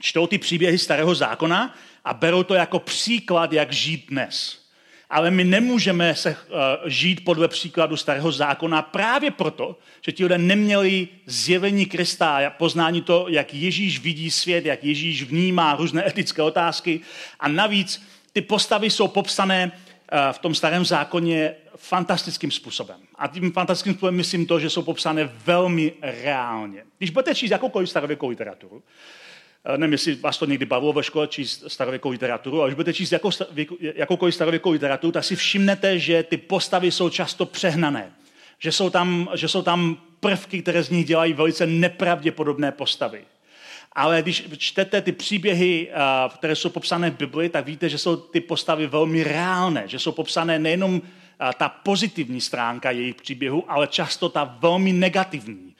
čtou 0.00 0.26
ty 0.26 0.38
příběhy 0.38 0.78
starého 0.78 1.14
zákona 1.14 1.74
a 2.04 2.14
berou 2.14 2.42
to 2.42 2.54
jako 2.54 2.78
příklad, 2.78 3.52
jak 3.52 3.72
žít 3.72 4.06
dnes. 4.10 4.67
Ale 5.10 5.30
my 5.30 5.44
nemůžeme 5.44 6.14
se 6.14 6.30
uh, 6.30 6.56
žít 6.86 7.24
podle 7.24 7.48
příkladu 7.48 7.96
starého 7.96 8.32
zákona 8.32 8.82
právě 8.82 9.30
proto, 9.30 9.78
že 10.02 10.12
ti 10.12 10.22
lidé 10.22 10.38
neměli 10.38 11.08
zjevení 11.26 11.86
Krista 11.86 12.36
a 12.36 12.50
poznání 12.50 13.02
to, 13.02 13.26
jak 13.28 13.54
Ježíš 13.54 14.00
vidí 14.00 14.30
svět, 14.30 14.66
jak 14.66 14.84
Ježíš 14.84 15.22
vnímá 15.22 15.76
různé 15.76 16.08
etické 16.08 16.42
otázky. 16.42 17.00
A 17.40 17.48
navíc 17.48 18.02
ty 18.32 18.40
postavy 18.40 18.90
jsou 18.90 19.08
popsané 19.08 19.72
uh, 19.72 20.18
v 20.32 20.38
tom 20.38 20.54
starém 20.54 20.84
zákoně 20.84 21.54
fantastickým 21.76 22.50
způsobem. 22.50 22.96
A 23.14 23.26
tím 23.26 23.52
fantastickým 23.52 23.92
způsobem 23.92 24.14
myslím 24.14 24.46
to, 24.46 24.60
že 24.60 24.70
jsou 24.70 24.82
popsané 24.82 25.30
velmi 25.44 25.92
reálně. 26.02 26.84
Když 26.98 27.10
budete 27.10 27.34
číst 27.34 27.50
jakoukoliv 27.50 27.90
starověkou 27.90 28.28
literaturu, 28.28 28.82
nevím, 29.76 29.92
jestli 29.92 30.14
vás 30.14 30.38
to 30.38 30.46
někdy 30.46 30.66
bavilo 30.66 30.92
ve 30.92 31.02
škole 31.02 31.28
číst 31.28 31.64
starověkou 31.66 32.10
literaturu, 32.10 32.60
ale 32.60 32.70
když 32.70 32.74
budete 32.74 32.94
číst 32.94 33.12
jakou, 33.12 33.30
jakoukoliv 33.80 34.34
starověkou 34.34 34.70
literaturu, 34.70 35.12
tak 35.12 35.24
si 35.24 35.36
všimnete, 35.36 35.98
že 35.98 36.22
ty 36.22 36.36
postavy 36.36 36.90
jsou 36.90 37.10
často 37.10 37.46
přehnané. 37.46 38.12
Že 38.58 38.72
jsou 38.72 38.90
tam, 38.90 39.28
že 39.34 39.48
jsou 39.48 39.62
tam 39.62 39.96
prvky, 40.20 40.62
které 40.62 40.82
z 40.82 40.90
nich 40.90 41.06
dělají 41.06 41.32
velice 41.32 41.66
nepravděpodobné 41.66 42.72
postavy. 42.72 43.24
Ale 43.92 44.22
když 44.22 44.44
čtete 44.56 45.02
ty 45.02 45.12
příběhy, 45.12 45.88
eh, 45.90 45.94
které 46.34 46.56
jsou 46.56 46.68
popsané 46.68 47.10
v 47.10 47.16
Bibli, 47.16 47.48
tak 47.48 47.66
víte, 47.66 47.88
že 47.88 47.98
jsou 47.98 48.16
ty 48.16 48.40
postavy 48.40 48.86
velmi 48.86 49.24
reálné, 49.24 49.82
že 49.86 49.98
jsou 49.98 50.12
popsané 50.12 50.58
nejenom 50.58 51.02
eh, 51.02 51.50
ta 51.58 51.68
pozitivní 51.68 52.40
stránka 52.40 52.90
jejich 52.90 53.14
příběhu, 53.14 53.64
ale 53.68 53.86
často 53.86 54.28
ta 54.28 54.56
velmi 54.60 54.92
negativní 54.92 55.74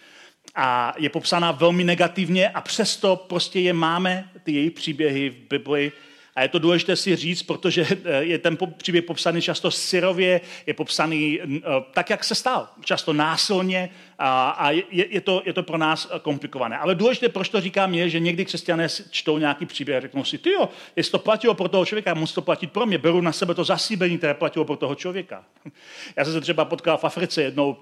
a 0.55 0.95
je 0.99 1.09
popsaná 1.09 1.53
velmi 1.53 1.85
negativně 1.85 2.49
a 2.49 2.61
přesto 2.61 3.17
prostě 3.17 3.61
je 3.61 3.73
máme, 3.73 4.31
ty 4.43 4.53
její 4.53 4.71
příběhy 4.71 5.31
v 5.31 5.49
Bibli. 5.51 5.93
A 6.39 6.43
je 6.43 6.49
to 6.49 6.59
důležité 6.59 6.97
si 6.97 7.17
říct, 7.17 7.43
protože 7.43 7.87
eh, 8.05 8.25
je 8.25 8.39
ten 8.39 8.59
příběh 8.77 9.05
popsaný 9.05 9.43
často 9.43 9.71
syrově, 9.71 10.41
je 10.67 10.75
popsaný 10.75 11.41
eh, 11.41 11.61
tak, 11.93 12.11
jak 12.11 12.25
se 12.25 12.35
stal, 12.35 12.69
často 12.85 13.13
násilně 13.13 13.91
a, 14.19 14.71
je, 14.71 14.85
je, 14.91 15.21
to, 15.21 15.43
je 15.47 15.53
to 15.53 15.63
pro 15.63 15.79
nás 15.79 16.11
komplikované. 16.23 16.79
Ale 16.79 16.95
důležité, 16.95 17.29
proč 17.29 17.49
to 17.49 17.61
říkám, 17.61 17.95
je, 17.95 18.11
že 18.11 18.21
někdy 18.21 18.45
křesťané 18.45 18.89
čtou 19.11 19.39
nějaký 19.39 19.67
příběh 19.67 19.97
a 19.99 20.01
řeknou 20.01 20.25
si, 20.25 20.39
ty 20.39 20.51
jo, 20.51 20.69
jestli 20.97 21.11
to 21.11 21.19
platilo 21.19 21.55
pro 21.55 21.69
toho 21.69 21.85
člověka, 21.85 22.15
musí 22.15 22.35
to 22.35 22.43
platit 22.43 22.73
pro 22.73 22.87
mě, 22.87 22.99
beru 22.99 23.21
na 23.21 23.33
sebe 23.33 23.55
to 23.55 23.65
zasíbení, 23.65 24.19
které 24.19 24.35
platilo 24.35 24.65
pro 24.65 24.77
toho 24.77 24.95
člověka. 24.95 25.45
Já 26.17 26.25
jsem 26.25 26.33
se 26.33 26.41
třeba 26.41 26.65
potkal 26.65 26.99
v 26.99 27.05
Africe 27.05 27.43
jednou 27.43 27.77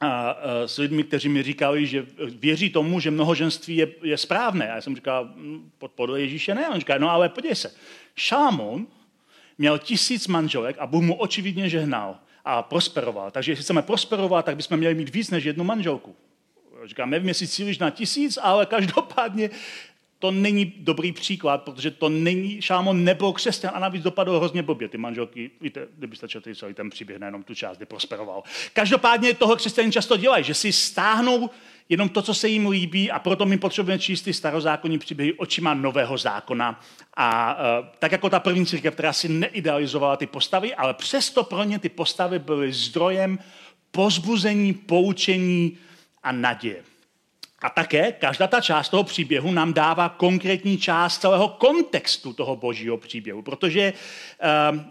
a, 0.00 0.36
s 0.66 0.78
lidmi, 0.78 1.04
kteří 1.04 1.28
mi 1.28 1.42
říkali, 1.42 1.86
že 1.86 2.06
věří 2.28 2.70
tomu, 2.70 3.00
že 3.00 3.10
mnohoženství 3.10 3.76
je, 3.76 3.88
je 4.02 4.18
správné. 4.18 4.70
A 4.70 4.74
já 4.74 4.80
jsem 4.80 4.96
říkal, 4.96 5.30
hm, 5.34 5.70
podle 5.94 6.20
Ježíše 6.20 6.54
ne. 6.54 6.66
A 6.66 6.70
on 6.70 6.78
říká, 6.78 6.98
no 6.98 7.10
ale 7.10 7.28
podívej 7.28 7.56
se, 7.56 7.74
Šámon 8.16 8.86
měl 9.58 9.78
tisíc 9.78 10.26
manželek 10.26 10.76
a 10.78 10.86
Bůh 10.86 11.02
mu 11.02 11.14
očividně 11.14 11.68
žehnal 11.68 12.18
a 12.44 12.62
prosperoval. 12.62 13.30
Takže 13.30 13.52
jestli 13.52 13.62
chceme 13.62 13.82
prosperovat, 13.82 14.44
tak 14.44 14.56
bychom 14.56 14.76
měli 14.76 14.94
mít 14.94 15.14
víc 15.14 15.30
než 15.30 15.44
jednu 15.44 15.64
manželku. 15.64 16.16
Říkám, 16.84 17.10
nevím, 17.10 17.28
jestli 17.28 17.48
cílíš 17.48 17.78
na 17.78 17.90
tisíc, 17.90 18.38
ale 18.42 18.66
každopádně 18.66 19.50
to 20.18 20.30
není 20.30 20.74
dobrý 20.78 21.12
příklad, 21.12 21.62
protože 21.62 21.90
to 21.90 22.08
není, 22.08 22.62
Šámon 22.62 23.04
nebyl 23.04 23.32
křesťan 23.32 23.70
a 23.74 23.78
navíc 23.78 24.02
dopadl 24.02 24.38
hrozně 24.38 24.62
blbě. 24.62 24.88
Ty 24.88 24.98
manželky, 24.98 25.50
víte, 25.60 25.86
kdybyste 25.98 26.28
četli 26.28 26.54
celý 26.54 26.74
ten 26.74 26.90
příběh, 26.90 27.18
nejenom 27.18 27.42
tu 27.42 27.54
část, 27.54 27.76
kdy 27.76 27.86
prosperoval. 27.86 28.42
Každopádně 28.72 29.34
toho 29.34 29.56
křesťané 29.56 29.92
často 29.92 30.16
dělají, 30.16 30.44
že 30.44 30.54
si 30.54 30.72
stáhnou 30.72 31.50
jenom 31.88 32.08
to, 32.08 32.22
co 32.22 32.34
se 32.34 32.48
jim 32.48 32.66
líbí 32.66 33.10
a 33.10 33.18
proto 33.18 33.46
my 33.46 33.58
potřebujeme 33.58 33.98
číst 33.98 34.22
ty 34.22 34.32
starozákonní 34.32 34.98
příběhy 34.98 35.32
očima 35.32 35.74
nového 35.74 36.18
zákona. 36.18 36.80
A 37.16 37.54
uh, 37.54 37.86
tak 37.98 38.12
jako 38.12 38.30
ta 38.30 38.40
první 38.40 38.66
církev, 38.66 38.94
která 38.94 39.12
si 39.12 39.28
neidealizovala 39.28 40.16
ty 40.16 40.26
postavy, 40.26 40.74
ale 40.74 40.94
přesto 40.94 41.44
pro 41.44 41.64
ně 41.64 41.78
ty 41.78 41.88
postavy 41.88 42.38
byly 42.38 42.72
zdrojem 42.72 43.38
pozbuzení, 43.90 44.74
poučení 44.74 45.78
a 46.22 46.32
naděje. 46.32 46.95
A 47.62 47.70
také 47.70 48.12
každá 48.12 48.46
ta 48.46 48.60
část 48.60 48.88
toho 48.88 49.04
příběhu 49.04 49.52
nám 49.52 49.72
dává 49.72 50.08
konkrétní 50.08 50.78
část 50.78 51.18
celého 51.18 51.48
kontextu 51.48 52.32
toho 52.32 52.56
božího 52.56 52.96
příběhu, 52.96 53.42
protože 53.42 53.92
uh, 54.72 54.78
uh, 54.78 54.82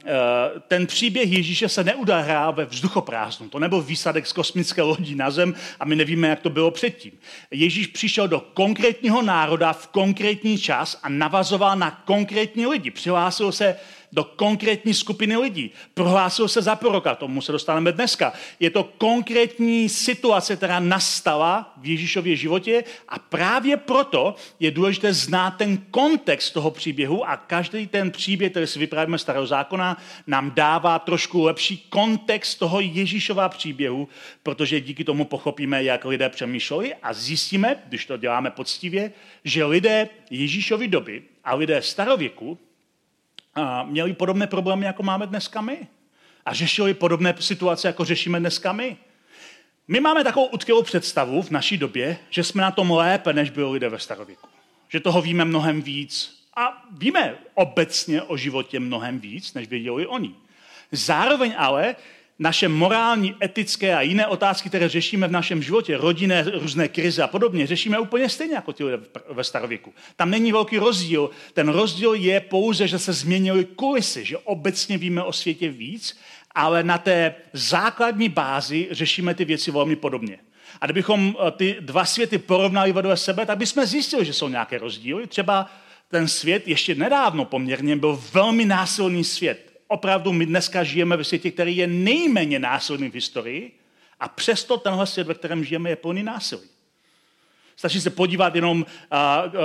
ten 0.67 0.87
příběh 0.87 1.31
Ježíše 1.31 1.69
se 1.69 1.83
neudahrál 1.83 2.53
ve 2.53 2.65
vzduchoprázdnu. 2.65 3.49
To 3.49 3.59
nebyl 3.59 3.81
výsadek 3.81 4.27
z 4.27 4.33
kosmické 4.33 4.81
lodi 4.81 5.15
na 5.15 5.31
zem 5.31 5.55
a 5.79 5.85
my 5.85 5.95
nevíme, 5.95 6.27
jak 6.27 6.39
to 6.39 6.49
bylo 6.49 6.71
předtím. 6.71 7.11
Ježíš 7.51 7.87
přišel 7.87 8.27
do 8.27 8.39
konkrétního 8.39 9.21
národa 9.21 9.73
v 9.73 9.87
konkrétní 9.87 10.57
čas 10.57 10.99
a 11.03 11.09
navazoval 11.09 11.75
na 11.75 11.91
konkrétní 12.05 12.67
lidi. 12.67 12.91
Přihlásil 12.91 13.51
se 13.51 13.75
do 14.11 14.23
konkrétní 14.23 14.93
skupiny 14.93 15.37
lidí. 15.37 15.71
Prohlásil 15.93 16.47
se 16.47 16.61
za 16.61 16.75
proroka, 16.75 17.15
tomu 17.15 17.41
se 17.41 17.51
dostaneme 17.51 17.91
dneska. 17.91 18.33
Je 18.59 18.69
to 18.69 18.83
konkrétní 18.83 19.89
situace, 19.89 20.55
která 20.55 20.79
nastala 20.79 21.73
v 21.77 21.85
Ježíšově 21.85 22.35
životě 22.35 22.83
a 23.09 23.19
právě 23.19 23.77
proto 23.77 24.35
je 24.59 24.71
důležité 24.71 25.13
znát 25.13 25.51
ten 25.51 25.77
kontext 25.77 26.53
toho 26.53 26.71
příběhu 26.71 27.29
a 27.29 27.37
každý 27.37 27.87
ten 27.87 28.11
příběh, 28.11 28.51
který 28.51 28.67
si 28.67 28.79
vyprávíme 28.79 29.17
starého 29.17 29.45
zákona, 29.45 29.97
nám 30.27 30.51
dává 30.55 30.99
trošku 30.99 31.43
lepší 31.43 31.77
kontext 31.89 32.59
toho 32.59 32.79
Ježíšova 32.79 33.49
příběhu, 33.49 34.07
protože 34.43 34.81
díky 34.81 35.03
tomu 35.03 35.25
pochopíme, 35.25 35.83
jak 35.83 36.05
lidé 36.05 36.29
přemýšleli 36.29 36.95
a 37.03 37.13
zjistíme, 37.13 37.83
když 37.87 38.05
to 38.05 38.17
děláme 38.17 38.51
poctivě, 38.51 39.11
že 39.43 39.65
lidé 39.65 40.09
Ježíšovy 40.29 40.87
doby 40.87 41.23
a 41.43 41.55
lidé 41.55 41.81
starověku 41.81 42.57
měli 43.83 44.13
podobné 44.13 44.47
problémy, 44.47 44.85
jako 44.85 45.03
máme 45.03 45.27
dneska 45.27 45.61
my. 45.61 45.87
A 46.45 46.53
řešili 46.53 46.93
podobné 46.93 47.35
situace, 47.39 47.87
jako 47.87 48.05
řešíme 48.05 48.39
dneska 48.39 48.73
my. 48.73 48.97
My 49.87 49.99
máme 49.99 50.23
takovou 50.23 50.45
utkvělou 50.45 50.83
představu 50.83 51.41
v 51.41 51.49
naší 51.49 51.77
době, 51.77 52.17
že 52.29 52.43
jsme 52.43 52.61
na 52.61 52.71
tom 52.71 52.91
lépe, 52.91 53.33
než 53.33 53.49
byli 53.49 53.71
lidé 53.71 53.89
ve 53.89 53.99
starověku. 53.99 54.47
Že 54.89 54.99
toho 54.99 55.21
víme 55.21 55.45
mnohem 55.45 55.81
víc. 55.81 56.43
A 56.55 56.83
víme 56.91 57.35
obecně 57.53 58.21
o 58.21 58.37
životě 58.37 58.79
mnohem 58.79 59.19
víc, 59.19 59.53
než 59.53 59.67
věděli 59.67 60.07
oni. 60.07 60.35
Zároveň 60.91 61.53
ale 61.57 61.95
naše 62.39 62.67
morální, 62.67 63.35
etické 63.43 63.95
a 63.95 64.01
jiné 64.01 64.27
otázky, 64.27 64.69
které 64.69 64.89
řešíme 64.89 65.27
v 65.27 65.31
našem 65.31 65.63
životě, 65.63 65.97
rodinné, 65.97 66.43
různé 66.43 66.87
krize 66.87 67.23
a 67.23 67.27
podobně, 67.27 67.67
řešíme 67.67 67.99
úplně 67.99 68.29
stejně 68.29 68.55
jako 68.55 68.71
ti 68.71 68.83
lidé 68.83 69.03
ve 69.29 69.43
starověku. 69.43 69.93
Tam 70.15 70.29
není 70.29 70.51
velký 70.51 70.77
rozdíl. 70.77 71.29
Ten 71.53 71.69
rozdíl 71.69 72.13
je 72.13 72.39
pouze, 72.39 72.87
že 72.87 72.99
se 72.99 73.13
změnily 73.13 73.65
kulisy, 73.65 74.25
že 74.25 74.37
obecně 74.37 74.97
víme 74.97 75.23
o 75.23 75.33
světě 75.33 75.69
víc, 75.69 76.17
ale 76.55 76.83
na 76.83 76.97
té 76.97 77.35
základní 77.53 78.29
bázi 78.29 78.87
řešíme 78.91 79.33
ty 79.33 79.45
věci 79.45 79.71
velmi 79.71 79.95
podobně. 79.95 80.39
A 80.81 80.85
kdybychom 80.85 81.35
ty 81.57 81.77
dva 81.79 82.05
světy 82.05 82.37
porovnali 82.37 82.91
vedle 82.91 83.17
sebe, 83.17 83.45
tak 83.45 83.57
bychom 83.57 83.85
zjistili, 83.85 84.25
že 84.25 84.33
jsou 84.33 84.49
nějaké 84.49 84.77
rozdíly. 84.77 85.27
Třeba 85.27 85.69
ten 86.09 86.27
svět 86.27 86.67
ještě 86.67 86.95
nedávno 86.95 87.45
poměrně 87.45 87.95
byl 87.95 88.23
velmi 88.33 88.65
násilný 88.65 89.23
svět. 89.23 89.74
Opravdu 89.95 90.33
my 90.33 90.45
dneska 90.45 90.83
žijeme 90.83 91.17
ve 91.17 91.23
světě, 91.23 91.51
který 91.51 91.77
je 91.77 91.87
nejméně 91.87 92.59
násilný 92.59 93.09
v 93.09 93.13
historii 93.13 93.71
a 94.19 94.27
přesto 94.27 94.77
tenhle 94.77 95.07
svět, 95.07 95.27
ve 95.27 95.33
kterém 95.33 95.63
žijeme, 95.63 95.89
je 95.89 95.95
plný 95.95 96.23
násilí. 96.23 96.67
Stačí 97.75 98.01
se 98.01 98.09
podívat 98.09 98.55
jenom 98.55 98.85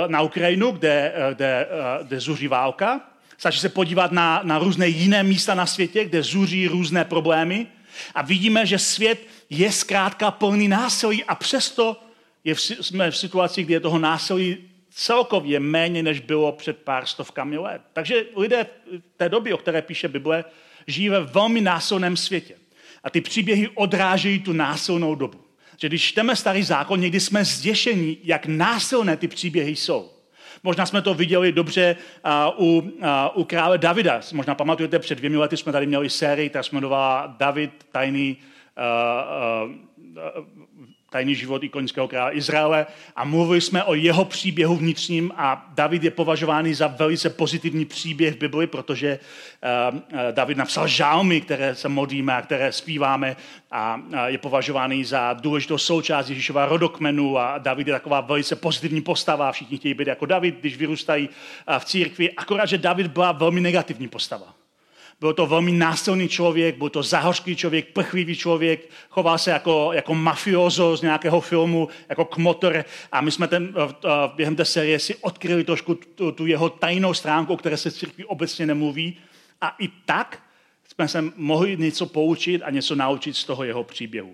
na 0.07 0.21
Ukrajinu, 0.21 0.71
kde, 0.71 1.13
kde, 1.33 1.67
kde 2.03 2.19
zuří 2.19 2.47
válka. 2.47 3.01
Stačí 3.37 3.59
se 3.59 3.69
podívat 3.69 4.11
na, 4.11 4.41
na 4.43 4.59
různé 4.59 4.87
jiné 4.87 5.23
místa 5.23 5.55
na 5.55 5.65
světě, 5.65 6.05
kde 6.05 6.23
zuří 6.23 6.67
různé 6.67 7.05
problémy. 7.05 7.67
A 8.15 8.21
vidíme, 8.21 8.65
že 8.65 8.79
svět 8.79 9.27
je 9.49 9.71
zkrátka 9.71 10.31
plný 10.31 10.67
násilí 10.67 11.23
a 11.23 11.35
přesto 11.35 12.01
je 12.43 12.55
v, 12.55 12.61
jsme 12.61 13.11
v 13.11 13.17
situaci, 13.17 13.63
kdy 13.63 13.73
je 13.73 13.79
toho 13.79 13.99
násilí 13.99 14.57
celkově 14.91 15.59
méně, 15.59 16.03
než 16.03 16.19
bylo 16.19 16.51
před 16.51 16.77
pár 16.77 17.05
stovkami 17.05 17.57
let. 17.57 17.81
Takže 17.93 18.25
lidé 18.35 18.65
v 18.91 19.17
té 19.17 19.29
době, 19.29 19.53
o 19.53 19.57
které 19.57 19.81
píše 19.81 20.07
Bible, 20.07 20.45
žijí 20.87 21.09
ve 21.09 21.19
velmi 21.19 21.61
násilném 21.61 22.17
světě. 22.17 22.55
A 23.03 23.09
ty 23.09 23.21
příběhy 23.21 23.69
odrážejí 23.69 24.39
tu 24.39 24.53
násilnou 24.53 25.15
dobu. 25.15 25.39
Že 25.77 25.87
když 25.87 26.03
čteme 26.03 26.35
starý 26.35 26.63
zákon, 26.63 26.99
někdy 26.99 27.19
jsme 27.19 27.45
zděšení, 27.45 28.17
jak 28.23 28.45
násilné 28.45 29.17
ty 29.17 29.27
příběhy 29.27 29.75
jsou. 29.75 30.09
Možná 30.63 30.85
jsme 30.85 31.01
to 31.01 31.13
viděli 31.13 31.51
dobře 31.51 31.95
uh, 32.57 32.67
u, 32.67 32.79
uh, 32.79 32.87
u 33.35 33.43
krále 33.43 33.77
Davida. 33.77 34.21
Možná 34.33 34.55
pamatujete, 34.55 34.99
před 34.99 35.15
dvěmi 35.15 35.37
lety 35.37 35.57
jsme 35.57 35.71
tady 35.71 35.85
měli 35.85 36.09
sérii, 36.09 36.49
která 36.49 36.63
se 36.63 36.69
jmenovala 36.71 37.35
David, 37.39 37.71
tajný 37.91 38.37
uh, 38.37 39.67
uh, 39.67 40.45
tajný 41.11 41.35
život 41.35 41.63
ikonického 41.63 42.07
krále 42.07 42.33
Izraele 42.33 42.85
a 43.15 43.25
mluvili 43.25 43.61
jsme 43.61 43.83
o 43.83 43.93
jeho 43.93 44.25
příběhu 44.25 44.75
vnitřním 44.75 45.31
a 45.35 45.69
David 45.73 46.03
je 46.03 46.11
považovaný 46.11 46.73
za 46.73 46.87
velice 46.87 47.29
pozitivní 47.29 47.85
příběh 47.85 48.35
v 48.35 48.37
Bibli, 48.37 48.67
protože 48.67 49.19
uh, 49.19 49.99
David 50.31 50.57
napsal 50.57 50.87
žálmy, 50.87 51.41
které 51.41 51.75
se 51.75 51.89
modlíme 51.89 52.33
a 52.33 52.41
které 52.41 52.71
zpíváme 52.71 53.35
a 53.71 53.95
uh, 53.95 54.15
je 54.25 54.37
považovaný 54.37 55.03
za 55.03 55.33
důležitou 55.33 55.77
součást 55.77 56.29
Ježíšova 56.29 56.65
rodokmenu 56.65 57.37
a 57.37 57.57
David 57.57 57.87
je 57.87 57.93
taková 57.93 58.21
velice 58.21 58.55
pozitivní 58.55 59.01
postava 59.01 59.51
všichni 59.51 59.77
chtějí 59.77 59.93
být 59.93 60.07
jako 60.07 60.25
David, 60.25 60.55
když 60.59 60.77
vyrůstají 60.77 61.29
v 61.79 61.85
církvi, 61.85 62.31
akorát, 62.31 62.65
že 62.65 62.77
David 62.77 63.07
byla 63.07 63.31
velmi 63.31 63.61
negativní 63.61 64.07
postava. 64.07 64.60
Byl 65.21 65.33
to 65.33 65.45
velmi 65.45 65.71
násilný 65.71 66.29
člověk, 66.29 66.77
byl 66.77 66.89
to 66.89 67.03
zahořklý 67.03 67.55
člověk, 67.55 67.93
prchlivý 67.93 68.35
člověk, 68.35 68.89
choval 69.09 69.37
se 69.37 69.51
jako, 69.51 69.89
jako 69.93 70.15
mafiozo 70.15 70.97
z 70.97 71.01
nějakého 71.01 71.41
filmu, 71.41 71.87
jako 72.09 72.25
kmotor. 72.25 72.85
A 73.11 73.21
my 73.21 73.31
jsme 73.31 73.47
ten, 73.47 73.73
během 74.35 74.55
té 74.55 74.65
série 74.65 74.99
si 74.99 75.15
odkryli 75.15 75.63
trošku 75.63 75.95
tu, 75.95 76.31
tu 76.31 76.45
jeho 76.45 76.69
tajnou 76.69 77.13
stránku, 77.13 77.53
o 77.53 77.57
které 77.57 77.77
se 77.77 77.89
v 77.89 77.93
církvi 77.93 78.25
obecně 78.25 78.65
nemluví. 78.65 79.17
A 79.61 79.75
i 79.79 79.87
tak 80.05 80.43
jsme 80.87 81.07
se 81.07 81.23
mohli 81.35 81.77
něco 81.77 82.05
poučit 82.05 82.61
a 82.63 82.69
něco 82.69 82.95
naučit 82.95 83.35
z 83.35 83.43
toho 83.43 83.63
jeho 83.63 83.83
příběhu. 83.83 84.33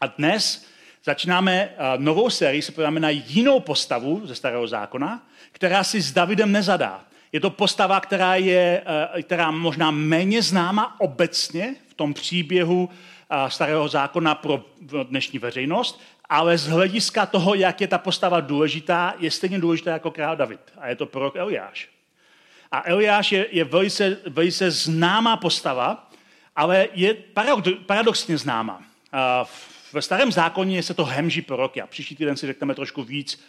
A 0.00 0.06
dnes 0.06 0.66
začínáme 1.04 1.74
novou 1.96 2.30
sérii, 2.30 2.62
se 2.62 2.72
podíváme 2.72 3.00
na 3.00 3.10
jinou 3.10 3.60
postavu 3.60 4.22
ze 4.24 4.34
Starého 4.34 4.68
zákona, 4.68 5.26
která 5.52 5.84
si 5.84 6.00
s 6.00 6.12
Davidem 6.12 6.52
nezadá. 6.52 7.04
Je 7.32 7.40
to 7.40 7.50
postava, 7.50 8.00
která 8.00 8.34
je 8.34 8.82
eh, 9.16 9.22
která 9.22 9.50
možná 9.50 9.90
méně 9.90 10.42
známa 10.42 11.00
obecně 11.00 11.76
v 11.88 11.94
tom 11.94 12.14
příběhu 12.14 12.90
eh, 13.30 13.50
starého 13.50 13.88
zákona 13.88 14.34
pro 14.34 14.64
dnešní 15.02 15.38
veřejnost, 15.38 16.00
ale 16.28 16.58
z 16.58 16.66
hlediska 16.66 17.26
toho, 17.26 17.54
jak 17.54 17.80
je 17.80 17.88
ta 17.88 17.98
postava 17.98 18.40
důležitá, 18.40 19.14
je 19.18 19.30
stejně 19.30 19.58
důležitá 19.58 19.90
jako 19.90 20.10
král 20.10 20.36
David. 20.36 20.60
A 20.78 20.88
je 20.88 20.96
to 20.96 21.06
prorok 21.06 21.36
Eliáš. 21.36 21.88
A 22.72 22.82
Eliáš 22.84 23.32
je, 23.32 23.46
je 23.50 23.64
velice, 23.64 24.16
velice 24.26 24.70
známá 24.70 25.36
postava, 25.36 26.10
ale 26.56 26.88
je 26.94 27.14
paradoxně 27.86 28.38
známá. 28.38 28.82
Ve 29.92 30.02
starém 30.02 30.32
zákoně 30.32 30.82
se 30.82 30.94
to 30.94 31.04
hemží 31.04 31.42
proroky 31.42 31.82
a 31.82 31.86
příští 31.86 32.16
týden 32.16 32.36
si 32.36 32.46
řekneme 32.46 32.74
trošku 32.74 33.02
víc, 33.02 33.44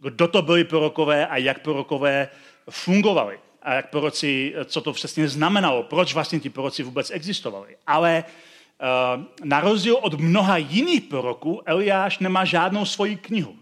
kdo 0.00 0.28
to 0.28 0.42
byli 0.42 0.64
prorokové 0.64 1.26
a 1.26 1.36
jak 1.36 1.58
prorokové 1.58 2.28
fungovali 2.70 3.38
a 3.62 3.74
jak 3.74 3.90
proroci, 3.90 4.54
co 4.64 4.80
to 4.80 4.92
přesně 4.92 5.28
znamenalo, 5.28 5.82
proč 5.82 6.14
vlastně 6.14 6.40
ti 6.40 6.50
proroci 6.50 6.82
vůbec 6.82 7.10
existovali. 7.10 7.76
Ale 7.86 8.24
uh, 8.24 9.24
na 9.44 9.60
rozdíl 9.60 9.96
od 9.96 10.20
mnoha 10.20 10.56
jiných 10.56 11.02
proroků, 11.02 11.62
Eliáš 11.66 12.18
nemá 12.18 12.44
žádnou 12.44 12.84
svoji 12.84 13.16
knihu. 13.16 13.56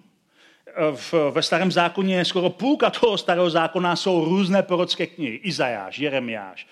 Eh, 0.77 0.97
v, 0.97 1.15
ve 1.31 1.43
starém 1.43 1.73
zákoně 1.73 2.25
skoro 2.25 2.51
půlka 2.51 2.91
toho 2.91 3.19
starého 3.19 3.51
zákona 3.51 3.97
jsou 3.97 4.25
různé 4.25 4.63
prorocké 4.63 5.07
knihy. 5.07 5.37
Izajáš, 5.37 5.99
Jeremiáš 5.99 6.67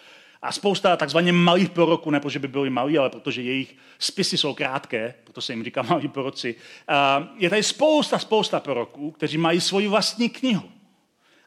a 0.45 0.53
spousta 0.53 0.97
takzvaně 0.97 1.33
malých 1.33 1.71
proroků, 1.71 2.11
ne 2.11 2.21
protože 2.21 2.39
by 2.39 2.49
byli 2.49 2.71
malí, 2.71 2.99
ale 2.99 3.11
protože 3.11 3.43
jejich 3.43 3.77
spisy 3.99 4.39
jsou 4.39 4.55
krátké, 4.55 5.15
proto 5.25 5.41
se 5.41 5.53
jim 5.53 5.65
říká 5.65 5.83
malí 5.83 6.09
proroci. 6.09 6.55
Uh, 6.55 7.27
je 7.39 7.51
tady 7.51 7.63
spousta, 7.63 8.19
spousta 8.19 8.61
proroků, 8.61 9.11
kteří 9.11 9.39
mají 9.39 9.61
svoji 9.61 9.89
vlastní 9.89 10.29
knihu. 10.29 10.71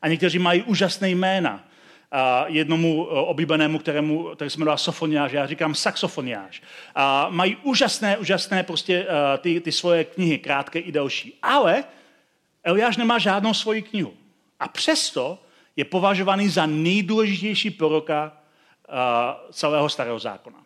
A 0.01 0.07
někteří 0.07 0.39
mají 0.39 0.63
úžasné 0.63 1.09
jména. 1.09 1.63
A 2.11 2.45
jednomu 2.47 3.07
eh, 3.11 3.13
oblíbenému, 3.13 3.79
kterému, 3.79 4.23
který 4.35 4.49
se 4.49 4.59
jmenuje 4.59 4.77
Sofoniáš, 4.77 5.31
já 5.31 5.47
říkám 5.47 5.75
saxofoniáš. 5.75 6.61
A 6.95 7.29
mají 7.29 7.55
úžasné, 7.55 8.17
úžasné 8.17 8.63
prostě 8.63 9.03
uh, 9.03 9.07
ty, 9.37 9.61
ty 9.61 9.71
svoje 9.71 10.03
knihy, 10.03 10.37
krátké 10.37 10.79
i 10.79 10.91
delší. 10.91 11.37
Ale 11.41 11.83
Eliáš 12.63 12.97
nemá 12.97 13.17
žádnou 13.19 13.53
svoji 13.53 13.81
knihu. 13.81 14.13
A 14.59 14.67
přesto 14.67 15.43
je 15.75 15.85
považovaný 15.85 16.49
za 16.49 16.65
nejdůležitější 16.65 17.69
proroka 17.69 18.31
uh, 18.89 18.95
celého 19.51 19.89
starého 19.89 20.19
zákona. 20.19 20.63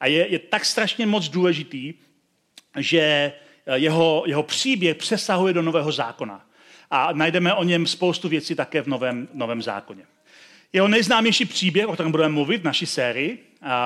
A 0.00 0.06
je, 0.06 0.28
je 0.28 0.38
tak 0.38 0.64
strašně 0.64 1.06
moc 1.06 1.28
důležitý, 1.28 1.94
že 2.78 3.32
jeho, 3.74 4.22
jeho 4.26 4.42
příběh 4.42 4.96
přesahuje 4.96 5.52
do 5.52 5.62
nového 5.62 5.92
zákona 5.92 6.49
a 6.90 7.12
najdeme 7.12 7.54
o 7.54 7.64
něm 7.64 7.86
spoustu 7.86 8.28
věcí 8.28 8.54
také 8.54 8.82
v 8.82 8.86
Novém, 8.86 9.28
novém 9.34 9.62
zákoně. 9.62 10.02
Jeho 10.72 10.88
nejznámější 10.88 11.44
příběh, 11.44 11.88
o 11.88 11.92
kterém 11.92 12.12
budeme 12.12 12.34
mluvit 12.34 12.60
v 12.60 12.64
naší 12.64 12.86
sérii, 12.86 13.38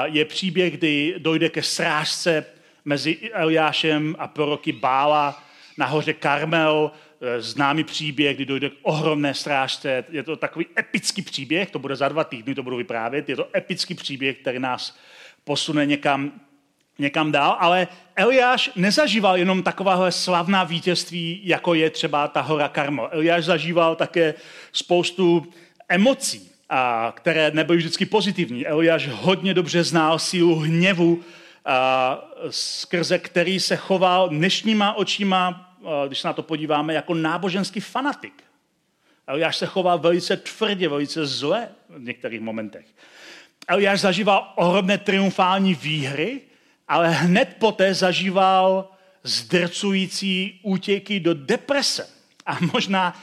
je 0.05 0.25
příběh, 0.25 0.73
kdy 0.73 1.15
dojde 1.19 1.49
ke 1.49 1.63
srážce 1.63 2.47
mezi 2.85 3.31
Eliášem 3.33 4.17
a 4.19 4.29
proroky 4.29 4.73
Bála 4.73 5.43
na 5.79 5.87
hoře 5.87 6.13
Karmel, 6.13 6.91
e, 7.21 7.41
známý 7.41 7.85
příběh, 7.85 8.37
kdy 8.37 8.45
dojde 8.45 8.71
k 8.71 8.75
ohromné 8.83 9.35
strážce. 9.35 10.05
Je 10.11 10.23
to 10.23 10.37
takový 10.37 10.67
epický 10.79 11.23
příběh, 11.23 11.71
to 11.71 11.79
bude 11.79 11.97
za 11.97 12.09
dva 12.09 12.25
týdny, 12.25 12.55
to 12.55 12.63
budu 12.63 12.77
vyprávět. 12.77 13.29
Je 13.29 13.37
to 13.37 13.57
epický 13.57 13.95
příběh, 13.95 14.39
který 14.39 14.59
nás 14.59 14.99
posune 15.45 15.87
někam 15.87 16.33
někam 16.99 17.33
dál, 17.33 17.57
ale 17.59 17.89
Eliáš 18.17 18.71
nezažíval 18.77 19.37
jenom 19.37 19.63
takováhle 19.63 20.13
slavná 20.13 20.65
vítězství, 20.65 21.41
jako 21.45 21.75
je 21.75 21.91
třeba 21.91 22.29
ta 22.29 22.41
hora 22.41 22.69
Karmo. 22.69 23.09
Eliáš 23.15 23.45
zažíval 23.45 23.97
také 23.97 24.35
spoustu 24.73 25.47
emocí, 25.89 26.51
a, 26.69 27.13
které 27.17 27.51
nebyly 27.51 27.79
vždycky 27.79 28.07
pozitivní. 28.07 28.67
Eliáš 28.67 29.09
hodně 29.09 29.55
dobře 29.55 29.85
znal 29.85 30.19
sílu 30.19 30.57
hněvu, 30.57 31.23
a, 31.65 32.19
skrze 32.51 33.19
který 33.19 33.61
se 33.61 33.77
choval 33.77 34.29
dnešníma 34.29 34.93
očima, 34.93 35.75
a, 35.85 36.07
když 36.07 36.21
se 36.21 36.29
na 36.29 36.33
to 36.33 36.43
podíváme, 36.43 36.95
jako 36.95 37.15
náboženský 37.15 37.81
fanatik. 37.81 38.45
Eliáš 39.27 39.57
se 39.57 39.67
choval 39.67 39.99
velice 39.99 40.37
tvrdě, 40.37 40.89
velice 40.89 41.27
zle 41.27 41.69
v 41.89 42.03
některých 42.03 42.41
momentech. 42.41 42.87
Eliáš 43.69 44.01
zažíval 44.01 44.53
ohromné 44.57 44.99
triumfální 44.99 45.75
výhry, 45.75 46.41
ale 46.89 47.11
hned 47.11 47.57
poté 47.59 47.95
zažíval 47.95 48.89
zdrcující 49.23 50.61
útěky 50.63 51.21
do 51.21 51.35
deprese. 51.35 52.09
A 52.47 52.59
možná, 52.73 53.21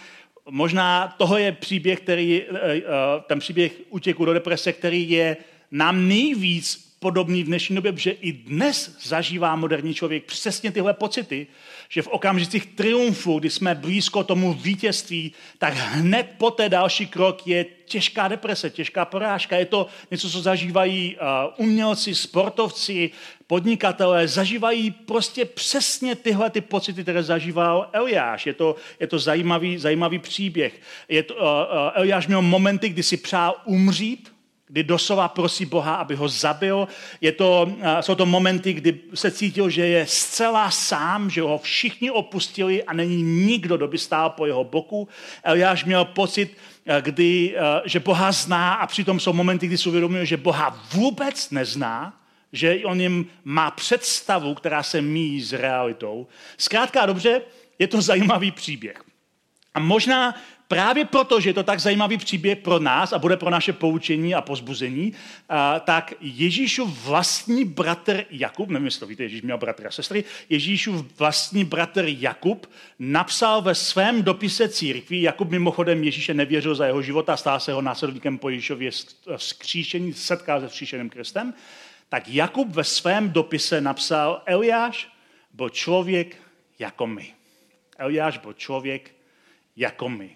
možná 0.50 1.16
toho 1.18 1.38
je 1.38 1.52
příběh, 1.52 2.00
který, 2.00 2.42
eh, 2.42 2.48
eh, 2.54 2.82
ten 3.28 3.40
příběh 3.40 3.72
útěku 3.90 4.26
do 4.26 4.34
deprese, 4.34 4.74
který 4.74 5.10
je 5.10 5.38
nám 5.72 6.08
nejvíc 6.08 6.91
podobný 7.02 7.44
v 7.44 7.46
dnešní 7.46 7.76
době, 7.76 7.94
že 7.96 8.12
i 8.12 8.32
dnes 8.32 8.98
zažívá 9.02 9.56
moderní 9.56 9.94
člověk 9.94 10.24
přesně 10.24 10.72
tyhle 10.72 10.94
pocity, 10.94 11.48
že 11.90 12.02
v 12.02 12.08
okamžicích 12.08 12.66
triumfu, 12.66 13.40
kdy 13.40 13.50
jsme 13.50 13.76
blízko 13.76 14.24
tomu 14.24 14.54
vítězství, 14.54 15.34
tak 15.58 15.74
hned 15.74 16.28
po 16.38 16.52
té 16.52 16.70
další 16.70 17.08
krok 17.08 17.48
je 17.48 17.66
těžká 17.86 18.28
deprese, 18.28 18.70
těžká 18.70 19.06
porážka. 19.06 19.58
Je 19.58 19.66
to 19.66 19.88
něco, 20.12 20.30
co 20.30 20.42
zažívají 20.42 21.16
uh, 21.16 21.66
umělci, 21.66 22.16
sportovci, 22.16 23.12
podnikatelé, 23.48 24.28
zažívají 24.28 24.92
prostě 24.92 25.46
přesně 25.46 26.16
tyhle 26.16 26.50
ty 26.50 26.62
pocity, 26.62 27.02
které 27.02 27.24
zažíval 27.24 27.90
Eliáš. 27.94 28.46
Je 28.46 28.54
to, 28.54 28.76
je 29.00 29.08
to 29.08 29.20
zajímavý, 29.20 29.78
zajímavý 29.78 30.20
příběh. 30.20 30.82
Je 31.10 31.24
to, 31.24 31.36
uh, 31.36 31.42
Eliáš 31.94 32.28
měl 32.28 32.42
momenty, 32.42 32.90
kdy 32.90 33.04
si 33.04 33.18
přál 33.18 33.56
umřít, 33.66 34.31
kdy 34.72 34.84
doslova 34.84 35.28
prosí 35.28 35.66
Boha, 35.66 35.96
aby 35.96 36.16
ho 36.16 36.28
zabil. 36.28 36.88
Je 37.22 37.32
to, 37.32 37.72
jsou 38.02 38.16
to 38.16 38.26
momenty, 38.26 38.74
kdy 38.74 39.00
se 39.14 39.32
cítil, 39.32 39.70
že 39.70 39.88
je 39.88 40.08
zcela 40.08 40.72
sám, 40.72 41.30
že 41.30 41.42
ho 41.42 41.58
všichni 41.58 42.12
opustili 42.12 42.84
a 42.84 42.94
není 42.94 43.24
nikdo, 43.24 43.78
kdo 43.78 43.88
by 43.88 43.98
stál 43.98 44.30
po 44.30 44.46
jeho 44.46 44.64
boku. 44.64 45.08
Eliáš 45.44 45.86
měl 45.86 46.06
pocit, 46.06 46.58
kdy, 47.02 47.56
že 47.86 48.00
Boha 48.00 48.32
zná 48.32 48.74
a 48.74 48.88
přitom 48.88 49.20
jsou 49.20 49.34
momenty, 49.34 49.68
kdy 49.68 49.78
si 49.78 49.90
uvědomil, 49.90 50.26
že 50.26 50.38
Boha 50.38 50.80
vůbec 50.94 51.52
nezná, 51.52 52.14
že 52.54 52.80
o 52.86 52.96
něm 52.96 53.26
má 53.44 53.72
představu, 53.72 54.54
která 54.56 54.84
se 54.84 55.02
míjí 55.02 55.42
s 55.42 55.54
realitou. 55.54 56.28
Zkrátka 56.58 57.06
dobře, 57.06 57.42
je 57.80 57.88
to 57.88 58.02
zajímavý 58.02 58.52
příběh. 58.52 59.04
A 59.74 59.80
možná 59.80 60.36
právě 60.72 61.06
proto, 61.06 61.40
že 61.40 61.50
je 61.50 61.54
to 61.54 61.64
tak 61.64 61.80
zajímavý 61.80 62.18
příběh 62.18 62.58
pro 62.58 62.80
nás 62.80 63.14
a 63.14 63.20
bude 63.20 63.38
pro 63.38 63.50
naše 63.50 63.74
poučení 63.74 64.36
a 64.36 64.42
pozbuzení, 64.42 65.14
tak 65.84 66.14
Ježíšův 66.22 67.06
vlastní 67.06 67.66
bratr 67.66 68.24
Jakub, 68.30 68.70
nevím, 68.70 68.86
jestli 68.86 69.00
to 69.00 69.06
víte, 69.06 69.24
Ježíš 69.24 69.42
měl 69.42 69.58
bratra 69.58 69.88
a 69.88 69.92
sestry, 69.92 70.24
Ježíšův 70.50 71.20
vlastní 71.20 71.66
bratr 71.66 72.04
Jakub 72.08 72.70
napsal 73.00 73.62
ve 73.62 73.76
svém 73.76 74.24
dopise 74.24 74.70
církví, 74.70 75.22
Jakub 75.22 75.50
mimochodem 75.50 76.04
Ježíše 76.04 76.34
nevěřil 76.34 76.76
za 76.76 76.86
jeho 76.86 77.02
života, 77.02 77.38
stál 77.38 77.60
se 77.60 77.74
ho 77.74 77.82
následníkem 77.82 78.38
po 78.38 78.50
Ježíšově 78.50 78.92
skříšení, 79.36 80.14
setkal 80.14 80.62
se 80.62 80.68
vzkříšeným 80.68 81.10
Kristem, 81.10 81.54
tak 82.10 82.28
Jakub 82.28 82.70
ve 82.70 82.84
svém 82.84 83.30
dopise 83.30 83.82
napsal, 83.82 84.42
Eliáš 84.46 85.10
byl 85.54 85.70
člověk 85.70 86.36
jako 86.80 87.08
my. 87.08 87.34
Eliáš 87.98 88.38
byl 88.38 88.54
člověk 88.54 89.12
jako 89.76 90.10
my. 90.10 90.36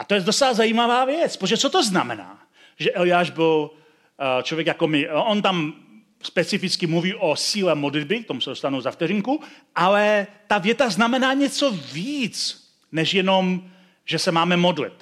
A 0.00 0.04
to 0.04 0.14
je 0.14 0.20
docela 0.20 0.54
zajímavá 0.54 1.04
věc, 1.04 1.36
protože 1.36 1.56
co 1.56 1.70
to 1.70 1.84
znamená, 1.84 2.38
že 2.78 2.92
Eliáš 2.92 3.30
byl 3.30 3.70
uh, 3.70 4.42
člověk 4.42 4.66
jako 4.66 4.88
my? 4.88 5.08
On 5.08 5.42
tam 5.42 5.74
specificky 6.22 6.86
mluví 6.86 7.14
o 7.14 7.36
síle 7.36 7.74
modlitby, 7.74 8.24
k 8.24 8.26
tomu 8.26 8.40
se 8.40 8.50
dostanu 8.50 8.80
za 8.80 8.90
vteřinku, 8.90 9.40
ale 9.74 10.26
ta 10.46 10.58
věta 10.58 10.90
znamená 10.90 11.32
něco 11.32 11.70
víc, 11.92 12.68
než 12.92 13.14
jenom, 13.14 13.70
že 14.04 14.18
se 14.18 14.32
máme 14.32 14.56
modlit. 14.56 14.92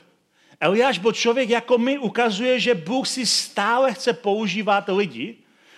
Eliáš 0.61 0.99
byl 0.99 1.13
člověk 1.13 1.51
jako 1.51 1.79
my, 1.79 1.99
ukazuje, 1.99 2.61
že 2.61 2.75
Bůh 2.75 3.09
si 3.09 3.27
stále 3.27 3.95
chce 3.95 4.13
používat 4.13 4.85
lidi, 4.89 5.37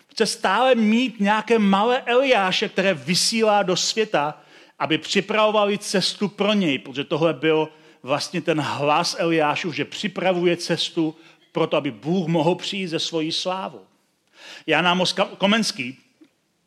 chce 0.09 0.27
stále 0.27 0.75
mít 0.75 1.21
nějaké 1.21 1.59
malé 1.59 2.03
Eliáše, 2.07 2.69
které 2.69 2.95
vysílá 2.95 3.63
do 3.63 3.77
světa, 3.77 4.41
aby 4.79 4.99
připravovali 4.99 5.79
cestu 5.79 6.29
pro 6.29 6.53
něj, 6.53 6.79
protože 6.79 7.05
tohle 7.05 7.35
byl 7.35 7.69
vlastně 8.03 8.41
ten 8.41 8.61
hlas 8.61 9.17
Eliášu, 9.19 9.73
že 9.73 9.85
připravuje 9.85 10.57
cestu 10.57 11.17
pro 11.53 11.67
to, 11.67 11.77
aby 11.77 11.91
Bůh 11.91 12.29
mohl 12.29 12.55
přijít 12.55 12.87
ze 12.87 12.99
svojí 12.99 13.33
slávou. 13.33 13.85
Jan 14.67 14.89
Amos 14.89 15.15
Komenský, 15.39 15.99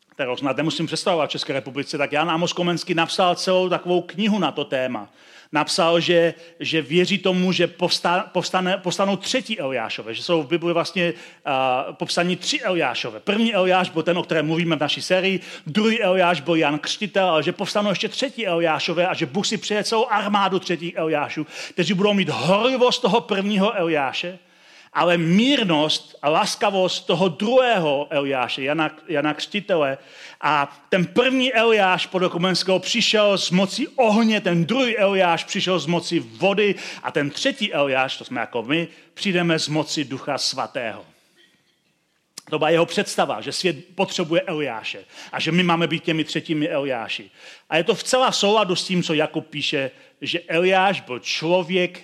kterou 0.09 0.37
snad 0.37 0.57
nemusím 0.57 0.85
představovat 0.85 1.29
v 1.29 1.31
České 1.31 1.53
republice, 1.53 1.97
tak 1.97 2.11
Jan 2.11 2.29
Amos 2.31 2.53
Komenský 2.53 2.93
napsal 2.93 3.35
celou 3.35 3.69
takovou 3.69 4.01
knihu 4.01 4.39
na 4.39 4.51
to 4.51 4.65
téma 4.65 5.09
napsal, 5.53 5.99
že, 5.99 6.33
že 6.59 6.81
věří 6.81 7.17
tomu, 7.17 7.51
že 7.51 7.67
povstane, 7.67 8.23
povstane, 8.31 8.77
povstanou 8.77 9.15
třetí 9.15 9.59
Eliášové, 9.59 10.13
že 10.13 10.23
jsou 10.23 10.43
v 10.43 10.47
Bibli 10.47 10.73
vlastně 10.73 11.13
uh, 11.13 11.95
popsaní 11.95 12.35
tři 12.35 12.61
Eliášové. 12.61 13.19
První 13.19 13.53
Eliáš 13.53 13.89
byl 13.89 14.03
ten, 14.03 14.17
o 14.17 14.23
kterém 14.23 14.45
mluvíme 14.45 14.75
v 14.75 14.79
naší 14.79 15.01
sérii, 15.01 15.39
druhý 15.67 16.01
Eliáš 16.01 16.41
byl 16.41 16.55
Jan 16.55 16.79
Křtitel, 16.79 17.29
ale 17.29 17.43
že 17.43 17.51
povstanou 17.51 17.89
ještě 17.89 18.09
třetí 18.09 18.47
Eliášové 18.47 19.07
a 19.07 19.13
že 19.13 19.25
Bůh 19.25 19.47
si 19.47 19.57
přeje 19.57 19.83
celou 19.83 20.07
armádu 20.09 20.59
třetích 20.59 20.93
Eliášů, 20.95 21.47
kteří 21.73 21.93
budou 21.93 22.13
mít 22.13 22.29
horlivost 22.29 23.01
toho 23.01 23.21
prvního 23.21 23.73
Eliáše, 23.77 24.39
ale 24.93 25.17
mírnost 25.17 26.15
a 26.21 26.29
laskavost 26.29 27.05
toho 27.05 27.29
druhého 27.29 28.07
Eliáše, 28.09 28.63
Jana, 28.63 28.91
Jana 29.07 29.33
Křtitele. 29.33 29.97
A 30.41 30.77
ten 30.89 31.05
první 31.05 31.53
Eliáš 31.53 32.07
podle 32.07 32.29
Komenského 32.29 32.79
přišel 32.79 33.37
z 33.37 33.51
moci 33.51 33.87
ohně, 33.87 34.41
ten 34.41 34.65
druhý 34.65 34.97
Eliáš 34.97 35.43
přišel 35.43 35.79
z 35.79 35.85
moci 35.85 36.19
vody 36.19 36.75
a 37.03 37.11
ten 37.11 37.29
třetí 37.29 37.73
Eliáš, 37.73 38.17
to 38.17 38.25
jsme 38.25 38.41
jako 38.41 38.63
my, 38.63 38.87
přijdeme 39.13 39.59
z 39.59 39.67
moci 39.67 40.05
Ducha 40.05 40.37
Svatého. 40.37 41.05
To 42.49 42.57
byla 42.57 42.69
jeho 42.69 42.85
představa, 42.85 43.41
že 43.41 43.51
svět 43.51 43.95
potřebuje 43.95 44.41
Eliáše 44.41 45.05
a 45.31 45.39
že 45.39 45.51
my 45.51 45.63
máme 45.63 45.87
být 45.87 46.03
těmi 46.03 46.23
třetími 46.23 46.69
Eliáši. 46.69 47.31
A 47.69 47.77
je 47.77 47.83
to 47.83 47.95
v 47.95 48.03
celá 48.03 48.31
souladu 48.31 48.75
s 48.75 48.87
tím, 48.87 49.03
co 49.03 49.13
Jakub 49.13 49.47
píše, 49.47 49.91
že 50.21 50.39
Eliáš 50.39 51.01
byl 51.01 51.19
člověk 51.19 52.01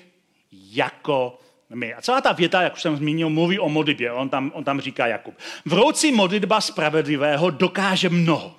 jako 0.52 1.40
my. 1.76 1.94
A 1.94 2.02
celá 2.02 2.22
ta 2.22 2.32
věta, 2.32 2.62
jak 2.62 2.74
už 2.74 2.82
jsem 2.82 2.98
zmínil, 2.98 3.30
mluví 3.30 3.60
o 3.60 3.70
modlitbě. 3.70 4.12
On 4.12 4.30
tam, 4.30 4.52
on 4.56 4.64
tam 4.64 4.82
říká 4.82 5.08
Jakub. 5.08 5.38
Vroucí 5.66 6.12
modlitba 6.12 6.62
spravedlivého 6.62 7.50
dokáže 7.50 8.10
mnoho. 8.10 8.56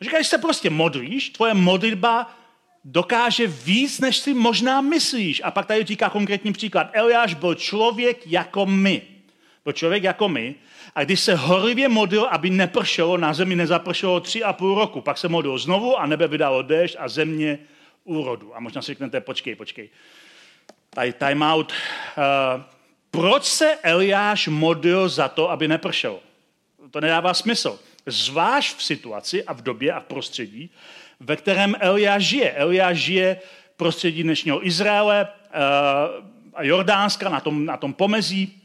Říká, 0.00 0.16
když 0.16 0.28
se 0.28 0.38
prostě 0.38 0.70
modlíš, 0.70 1.30
tvoje 1.30 1.54
modlitba 1.54 2.34
dokáže 2.84 3.46
víc, 3.46 4.00
než 4.00 4.16
si 4.16 4.34
možná 4.34 4.80
myslíš. 4.80 5.40
A 5.44 5.50
pak 5.50 5.66
tady 5.66 5.84
říká 5.84 6.10
konkrétní 6.10 6.52
příklad. 6.52 6.90
Eliáš 6.92 7.34
byl 7.34 7.54
člověk 7.54 8.26
jako 8.26 8.66
my. 8.66 9.02
Byl 9.64 9.72
člověk 9.72 10.02
jako 10.02 10.28
my. 10.28 10.54
A 10.94 11.04
když 11.04 11.20
se 11.20 11.34
horlivě 11.34 11.88
modlil, 11.88 12.28
aby 12.30 12.50
nepršelo, 12.50 13.16
na 13.16 13.34
zemi 13.34 13.56
nezapršelo 13.56 14.20
tři 14.20 14.42
a 14.44 14.52
půl 14.52 14.74
roku, 14.74 15.00
pak 15.00 15.18
se 15.18 15.28
modlil 15.28 15.58
znovu 15.58 15.98
a 15.98 16.06
nebe 16.06 16.28
vydalo 16.28 16.62
déšť 16.62 16.96
a 16.98 17.08
země 17.08 17.58
úrodu. 18.04 18.56
A 18.56 18.60
možná 18.60 18.82
si 18.82 18.86
řeknete, 18.86 19.20
počkej, 19.20 19.54
počkej 19.54 19.90
tady 20.94 21.12
time 21.12 21.42
out. 21.42 21.72
Uh, 21.72 22.62
proč 23.10 23.44
se 23.44 23.78
Eliáš 23.82 24.48
modlil 24.48 25.08
za 25.08 25.28
to, 25.28 25.50
aby 25.50 25.68
nepršel? 25.68 26.18
To 26.90 27.00
nedává 27.00 27.34
smysl. 27.34 27.78
Zvlášť 28.06 28.76
v 28.76 28.82
situaci 28.84 29.44
a 29.44 29.52
v 29.52 29.62
době 29.62 29.92
a 29.92 30.00
v 30.00 30.04
prostředí, 30.04 30.70
ve 31.20 31.36
kterém 31.36 31.76
Eliáš 31.80 32.22
žije. 32.22 32.52
Eliáš 32.52 32.98
žije 32.98 33.40
v 33.74 33.76
prostředí 33.76 34.22
dnešního 34.22 34.66
Izraele 34.66 35.28
uh, 35.28 36.24
a 36.54 36.62
Jordánska 36.62 37.28
na 37.28 37.40
tom, 37.40 37.64
na 37.64 37.76
tom 37.76 37.92
pomezí 37.92 38.62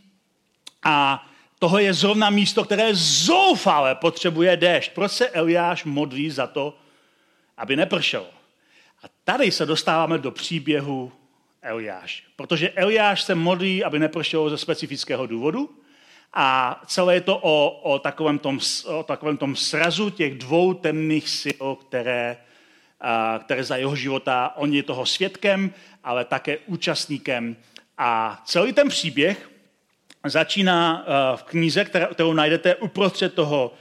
a 0.83 1.27
toho 1.59 1.79
je 1.79 1.93
zrovna 1.93 2.29
místo, 2.29 2.63
které 2.63 2.95
zoufale 2.95 3.95
potřebuje 3.95 4.57
déšť. 4.57 4.91
Proč 4.91 5.11
se 5.11 5.29
Eliáš 5.29 5.83
modlí 5.83 6.29
za 6.29 6.47
to, 6.47 6.77
aby 7.57 7.75
nepršel? 7.75 8.25
A 9.03 9.05
tady 9.23 9.51
se 9.51 9.65
dostáváme 9.65 10.17
do 10.17 10.31
příběhu 10.31 11.11
Eliáš. 11.67 12.23
Protože 12.35 12.69
Eliáš 12.69 13.23
se 13.23 13.35
modlí, 13.35 13.83
aby 13.83 13.99
nepršelo 13.99 14.49
ze 14.49 14.57
specifického 14.57 15.27
důvodu 15.27 15.69
a 16.33 16.81
celé 16.85 17.13
je 17.13 17.21
to 17.21 17.37
o, 17.37 17.69
o, 17.83 17.99
takovém, 17.99 18.39
tom, 18.39 18.59
o 18.85 19.03
takovém 19.03 19.37
tom 19.37 19.55
srazu 19.55 20.09
těch 20.09 20.37
dvou 20.37 20.73
temných 20.73 21.29
sil, 21.41 21.75
které, 21.75 22.37
a, 23.01 23.39
které 23.43 23.63
za 23.63 23.77
jeho 23.77 23.95
života, 23.95 24.53
on 24.55 24.73
je 24.73 24.83
toho 24.83 25.05
svědkem, 25.05 25.73
ale 26.03 26.25
také 26.25 26.57
účastníkem. 26.57 27.55
A 27.97 28.41
celý 28.45 28.73
ten 28.73 28.89
příběh 28.89 29.49
začíná 30.25 31.05
v 31.35 31.43
knize, 31.43 31.85
kterou 31.85 32.33
najdete 32.33 32.75
uprostřed 32.75 33.33
toho 33.33 33.73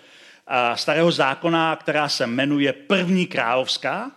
starého 0.75 1.13
zákona, 1.13 1.77
která 1.77 2.09
se 2.09 2.27
jmenuje 2.27 2.73
První 2.73 3.27
královská. 3.27 4.11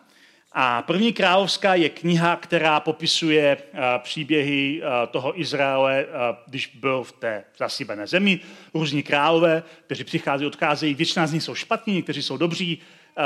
A 0.52 0.82
první 0.82 1.14
královská 1.14 1.76
je 1.76 1.90
kniha, 1.90 2.36
která 2.36 2.80
popisuje 2.80 3.58
uh, 3.58 3.80
příběhy 3.98 4.82
uh, 4.82 4.88
toho 5.12 5.42
Izraele, 5.42 6.06
uh, 6.06 6.12
když 6.48 6.68
byl 6.68 7.04
v 7.04 7.12
té 7.12 7.44
zasíbené 7.58 8.08
zemi. 8.08 8.40
Různí 8.74 9.04
králové, 9.04 9.64
kteří 9.86 10.04
přicházejí, 10.04 10.48
odcházejí. 10.48 10.94
Většina 10.94 11.28
z 11.28 11.34
nich 11.34 11.44
jsou 11.44 11.56
špatní, 11.56 11.94
někteří 11.94 12.22
jsou 12.22 12.38
dobří. 12.38 12.80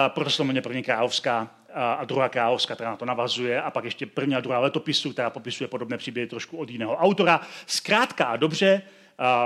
Proto 0.08 0.30
se 0.30 0.44
jmenuje 0.44 0.62
první 0.62 0.84
královská 0.84 1.50
a 1.74 2.06
druhá 2.06 2.30
královská, 2.30 2.76
která 2.76 2.90
na 2.90 2.98
to 2.98 3.06
navazuje. 3.06 3.62
A 3.62 3.72
pak 3.72 3.84
ještě 3.84 4.06
první 4.06 4.36
a 4.36 4.40
druhá 4.40 4.60
letopisu, 4.60 5.14
která 5.14 5.30
popisuje 5.30 5.68
podobné 5.68 5.98
příběhy 5.98 6.28
trošku 6.28 6.58
od 6.58 6.70
jiného 6.70 6.96
autora. 6.96 7.42
Zkrátka 7.66 8.26
a 8.26 8.36
dobře, 8.36 8.82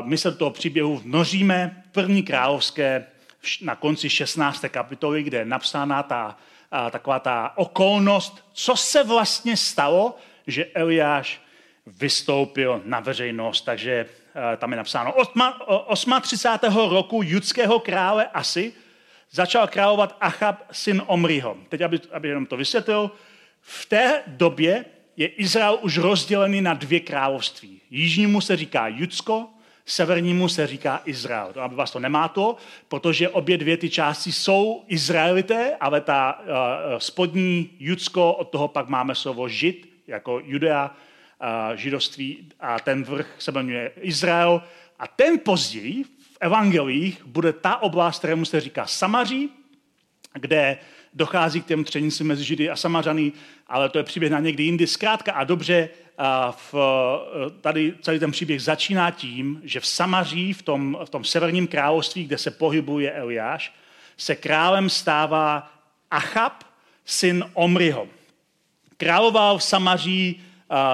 my 0.03 0.17
se 0.17 0.31
do 0.31 0.37
toho 0.37 0.51
příběhu 0.51 0.97
vnoříme. 0.97 1.83
První 1.91 2.23
královské 2.23 3.05
na 3.61 3.75
konci 3.75 4.09
16. 4.09 4.65
kapitoly, 4.69 5.23
kde 5.23 5.37
je 5.37 5.45
napsána 5.45 6.03
ta 6.03 6.37
a 6.71 6.89
taková 6.89 7.19
ta 7.19 7.53
okolnost, 7.55 8.45
co 8.53 8.75
se 8.75 9.03
vlastně 9.03 9.57
stalo, 9.57 10.17
že 10.47 10.65
Eliáš 10.65 11.41
vystoupil 11.85 12.81
na 12.85 12.99
veřejnost. 12.99 13.61
Takže 13.61 14.05
eh, 14.53 14.57
tam 14.57 14.71
je 14.71 14.77
napsáno 14.77 15.13
38. 16.21 16.75
roku 16.89 17.21
judského 17.23 17.79
krále 17.79 18.27
Asi 18.27 18.73
začal 19.31 19.67
královat 19.67 20.17
Achab, 20.21 20.63
syn 20.71 21.01
Omriho. 21.05 21.57
Teď, 21.69 21.81
aby, 21.81 21.99
aby 22.11 22.27
jenom 22.27 22.45
to 22.45 22.57
vysvětlil, 22.57 23.11
v 23.61 23.85
té 23.85 24.23
době 24.27 24.85
je 25.17 25.27
Izrael 25.27 25.79
už 25.81 25.97
rozdělený 25.97 26.61
na 26.61 26.73
dvě 26.73 26.99
království. 26.99 27.81
Jižnímu 27.89 28.41
se 28.41 28.55
říká 28.55 28.87
Judsko 28.87 29.49
severnímu 29.87 30.49
se 30.49 30.67
říká 30.67 31.01
Izrael. 31.05 31.53
To, 31.53 31.61
aby 31.61 31.75
vás 31.75 31.91
to 31.91 31.99
nemátlo, 31.99 32.57
protože 32.87 33.29
obě 33.29 33.57
dvě 33.57 33.77
ty 33.77 33.89
části 33.89 34.31
jsou 34.31 34.83
Izraelité, 34.87 35.75
ale 35.79 36.01
ta 36.01 36.39
uh, 36.39 36.45
spodní 36.97 37.69
Judsko, 37.79 38.33
od 38.33 38.49
toho 38.49 38.67
pak 38.67 38.87
máme 38.87 39.15
slovo 39.15 39.47
Žid, 39.47 39.89
jako 40.07 40.41
Judea, 40.45 40.85
uh, 40.89 41.75
židovství, 41.75 42.49
a 42.59 42.79
ten 42.79 43.03
vrch 43.03 43.35
se 43.39 43.51
jmenuje 43.51 43.91
Izrael 44.01 44.61
A 44.99 45.07
ten 45.07 45.39
později 45.39 46.03
v 46.03 46.37
evangelích 46.39 47.25
bude 47.25 47.53
ta 47.53 47.81
oblast, 47.81 48.19
kterému 48.19 48.45
se 48.45 48.59
říká 48.61 48.85
Samaří, 48.85 49.49
kde 50.33 50.77
dochází 51.17 51.61
k 51.61 51.65
těm 51.65 51.83
třenicím 51.83 52.27
mezi 52.27 52.43
Židy 52.43 52.69
a 52.69 52.75
Samařany, 52.75 53.31
ale 53.67 53.89
to 53.89 53.97
je 53.97 54.03
příběh 54.03 54.31
na 54.31 54.39
někdy 54.39 54.63
jindy. 54.63 54.87
Zkrátka 54.87 55.31
a 55.31 55.43
dobře, 55.43 55.89
a 56.17 56.51
v, 56.51 56.75
tady 57.61 57.93
celý 58.01 58.19
ten 58.19 58.31
příběh 58.31 58.61
začíná 58.61 59.11
tím, 59.11 59.61
že 59.63 59.79
v 59.79 59.87
Samaří, 59.87 60.53
v 60.53 60.61
tom, 60.61 60.97
v 61.05 61.09
tom 61.09 61.23
severním 61.23 61.67
království, 61.67 62.25
kde 62.25 62.37
se 62.37 62.51
pohybuje 62.51 63.11
Eliáš, 63.11 63.73
se 64.17 64.35
králem 64.35 64.89
stává 64.89 65.71
Achab, 66.11 66.63
syn 67.05 67.45
Omriho. 67.53 68.07
Královal 68.97 69.57
v 69.57 69.63
Samaří 69.63 70.41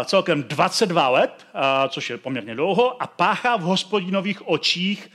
celkem 0.05 0.43
22 0.43 1.09
let, 1.09 1.47
což 1.89 2.09
je 2.09 2.17
poměrně 2.17 2.55
dlouho, 2.55 3.03
a 3.03 3.07
páchá 3.07 3.55
v 3.55 3.61
hospodinových 3.61 4.47
očích 4.47 5.09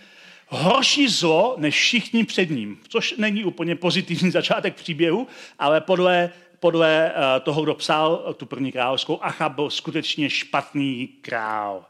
horší 0.49 1.09
zlo 1.09 1.55
než 1.59 1.75
všichni 1.75 2.25
před 2.25 2.51
ním, 2.51 2.79
což 2.89 3.15
není 3.17 3.45
úplně 3.45 3.77
pozitivní 3.77 4.31
začátek 4.39 4.75
příběhu, 4.75 5.27
ale 5.59 5.81
podle, 5.81 6.31
podle 6.61 7.13
toho, 7.43 7.63
kdo 7.63 7.75
psal 7.75 8.35
tu 8.37 8.47
první 8.47 8.73
královskou, 8.73 9.19
Achab 9.23 9.53
byl 9.53 9.71
skutečně 9.71 10.31
špatný 10.31 11.09
král. 11.23 11.85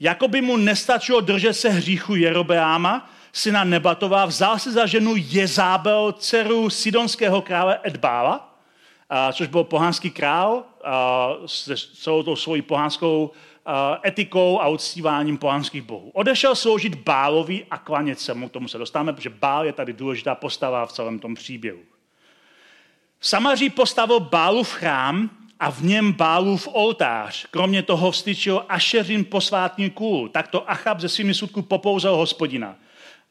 Jakoby 0.00 0.40
mu 0.40 0.56
nestačilo 0.56 1.20
držet 1.20 1.54
se 1.54 1.68
hříchu 1.68 2.14
Jerobeáma, 2.14 3.10
syna 3.32 3.64
Nebatová, 3.64 4.24
vzal 4.24 4.58
si 4.58 4.72
za 4.72 4.86
ženu 4.86 5.14
Jezábel, 5.16 6.12
dceru 6.12 6.70
sidonského 6.70 7.42
krále 7.42 7.80
Edbála, 7.82 8.58
což 9.32 9.48
byl 9.48 9.64
pohanský 9.64 10.10
král 10.10 10.64
se 11.46 11.74
celou 11.94 12.22
tou 12.22 12.36
svojí 12.36 12.62
pohanskou 12.62 13.30
etikou 14.06 14.60
a 14.60 14.68
uctíváním 14.68 15.38
pohanských 15.38 15.82
bohů. 15.82 16.10
Odešel 16.14 16.54
sloužit 16.54 16.94
Bálovi 16.94 17.66
a 17.70 17.78
klanět 17.78 18.20
se 18.20 18.34
mu, 18.34 18.48
tomu 18.48 18.68
se 18.68 18.78
dostáváme, 18.78 19.12
protože 19.12 19.30
Bál 19.30 19.66
je 19.66 19.72
tady 19.72 19.92
důležitá 19.92 20.34
postava 20.34 20.86
v 20.86 20.92
celém 20.92 21.18
tom 21.18 21.34
příběhu. 21.34 21.78
Samaří 23.20 23.70
postavil 23.70 24.20
Bálův 24.20 24.72
chrám 24.72 25.30
a 25.60 25.70
v 25.70 25.82
něm 25.82 26.12
Bálův 26.12 26.68
oltář. 26.72 27.46
Kromě 27.50 27.82
toho 27.82 28.10
vstyčil 28.10 28.64
Ašeřin 28.68 29.24
posvátný 29.24 29.90
kůl. 29.90 30.28
Takto 30.28 30.70
Achab 30.70 31.00
ze 31.00 31.08
svými 31.08 31.34
sudku 31.34 31.62
popouzel 31.62 32.16
hospodina. 32.16 32.76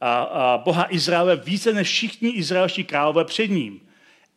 A, 0.02 0.14
a 0.22 0.58
Boha 0.58 0.94
Izraele 0.94 1.36
více 1.36 1.74
než 1.74 1.88
všichni 1.88 2.30
izraelští 2.30 2.84
králové 2.84 3.26
před 3.26 3.48
ním. 3.48 3.87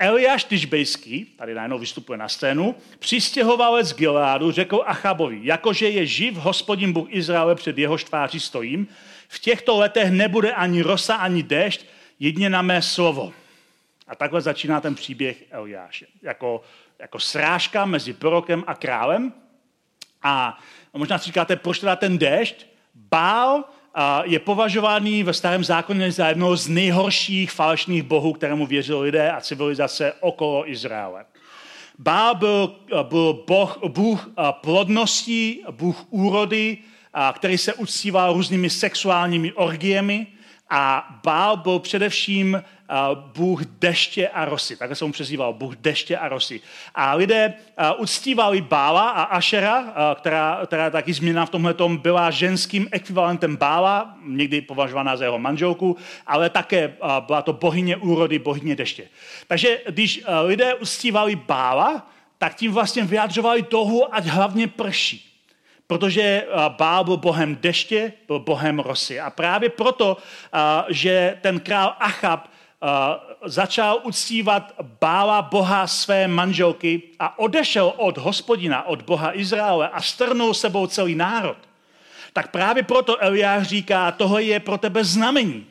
Eliáš 0.03 0.45
Tyžbejský, 0.45 1.25
tady 1.25 1.55
najednou 1.55 1.79
vystupuje 1.79 2.19
na 2.19 2.29
scénu, 2.29 2.75
přistěhovalec 2.99 3.95
Gileádu 3.95 4.53
řekl 4.53 4.83
Achabovi, 4.87 5.41
jakože 5.43 5.89
je 5.89 6.07
živ 6.07 6.35
hospodin 6.35 6.93
Bůh 6.93 7.09
Izraele 7.11 7.55
před 7.55 7.79
jeho 7.79 7.99
tváří 7.99 8.41
stojím, 8.41 8.89
v 9.29 9.39
těchto 9.39 9.77
letech 9.77 10.11
nebude 10.11 10.53
ani 10.53 10.83
rosa, 10.83 11.15
ani 11.15 11.43
déšť, 11.43 11.87
jedně 12.19 12.51
na 12.51 12.63
mé 12.63 12.83
slovo. 12.83 13.33
A 14.09 14.15
takhle 14.15 14.41
začíná 14.41 14.81
ten 14.81 14.95
příběh 14.95 15.45
Eliáše. 15.51 16.07
Jako, 16.23 16.63
jako 16.99 17.19
srážka 17.19 17.85
mezi 17.85 18.13
prorokem 18.13 18.65
a 18.67 18.75
králem. 18.75 19.33
A 20.23 20.59
možná 20.93 21.19
si 21.19 21.25
říkáte, 21.25 21.57
proč 21.57 21.79
teda 21.79 21.97
ten 21.97 22.19
déšť? 22.19 22.67
Bál 22.95 23.65
je 24.25 24.39
považovaný 24.39 25.23
ve 25.23 25.33
starém 25.33 25.65
zákoně 25.65 26.13
za 26.13 26.29
jednoho 26.29 26.57
z 26.57 26.69
nejhorších 26.69 27.51
falešných 27.51 28.03
bohů, 28.03 28.33
kterému 28.33 28.67
věřili 28.67 29.01
lidé 29.01 29.31
a 29.31 29.41
civilizace 29.41 30.13
okolo 30.21 30.71
Izraele. 30.71 31.25
Bál 31.99 32.35
byl, 32.35 32.75
byl 33.03 33.45
boh, 33.47 33.79
bůh 33.89 34.31
plodnosti, 34.51 35.61
bůh 35.71 36.05
úrody, 36.11 36.79
který 37.33 37.59
se 37.59 37.75
uctíval 37.75 38.33
různými 38.33 38.71
sexuálními 38.71 39.53
orgiemi 39.53 40.27
a 40.71 41.09
Bál 41.25 41.57
byl 41.57 41.79
především 41.79 42.63
Bůh 43.15 43.65
deště 43.65 44.29
a 44.29 44.45
rosy. 44.45 44.77
Takhle 44.77 44.97
se 44.97 45.05
mu 45.05 45.13
přezýval, 45.13 45.53
Bůh 45.53 45.77
deště 45.77 46.19
a 46.19 46.29
rosy. 46.29 46.61
A 46.95 47.15
lidé 47.15 47.55
uctívali 47.99 48.61
Bála 48.61 49.11
a 49.11 49.23
Ašera, 49.23 49.95
která, 50.15 50.61
která 50.67 50.91
taky 50.91 51.13
změna 51.13 51.47
v 51.47 51.51
tomhle 51.51 51.75
byla 51.89 52.31
ženským 52.31 52.89
ekvivalentem 52.93 53.57
Bála, 53.57 54.17
někdy 54.27 54.61
považovaná 54.61 55.17
za 55.17 55.25
jeho 55.25 55.39
manželku, 55.39 55.97
ale 56.27 56.51
také 56.51 56.95
byla 57.27 57.43
to 57.43 57.53
bohyně 57.53 57.97
úrody, 57.97 58.39
bohyně 58.39 58.77
deště. 58.77 59.09
Takže 59.47 59.81
když 59.89 60.25
lidé 60.45 60.75
uctívali 60.75 61.37
Bála, 61.37 62.11
tak 62.39 62.55
tím 62.55 62.73
vlastně 62.73 63.05
vyjadřovali 63.05 63.63
toho, 63.63 64.15
ať 64.15 64.25
hlavně 64.27 64.69
prší 64.69 65.30
protože 65.91 66.47
Bál 66.69 67.05
byl 67.05 67.17
bohem 67.17 67.57
deště, 67.61 68.13
byl 68.27 68.39
bohem 68.39 68.79
rosy. 68.79 69.21
A 69.21 69.31
právě 69.31 69.69
proto, 69.69 70.17
že 70.89 71.39
ten 71.41 71.61
král 71.61 71.97
Achab 72.01 72.47
začal 73.45 74.01
uctívat 74.03 74.73
Bála 75.01 75.43
boha 75.43 75.87
své 75.87 76.29
manželky 76.29 77.03
a 77.19 77.39
odešel 77.39 77.93
od 77.97 78.19
hospodina, 78.19 78.87
od 78.87 79.03
boha 79.03 79.39
Izraele 79.39 79.89
a 79.89 80.03
strnul 80.03 80.55
sebou 80.55 80.87
celý 80.87 81.15
národ. 81.15 81.57
Tak 82.33 82.51
právě 82.51 82.83
proto 82.83 83.23
Eliáš 83.23 83.67
říká, 83.67 84.13
tohle 84.13 84.43
je 84.43 84.61
pro 84.61 84.79
tebe 84.79 85.05
znamení, 85.05 85.67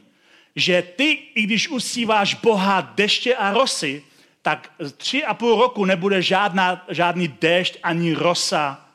že 0.56 0.82
ty, 0.82 1.18
i 1.36 1.42
když 1.42 1.70
uctíváš 1.70 2.34
boha 2.34 2.92
deště 2.96 3.36
a 3.36 3.54
rosy, 3.54 4.04
tak 4.42 4.72
tři 4.98 5.26
a 5.26 5.34
půl 5.34 5.60
roku 5.60 5.86
nebude 5.86 6.22
žádná, 6.22 6.86
žádný 6.90 7.28
déšť 7.28 7.78
ani 7.84 8.14
rosa 8.14 8.89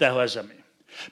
téhle 0.00 0.28
zemi. 0.28 0.54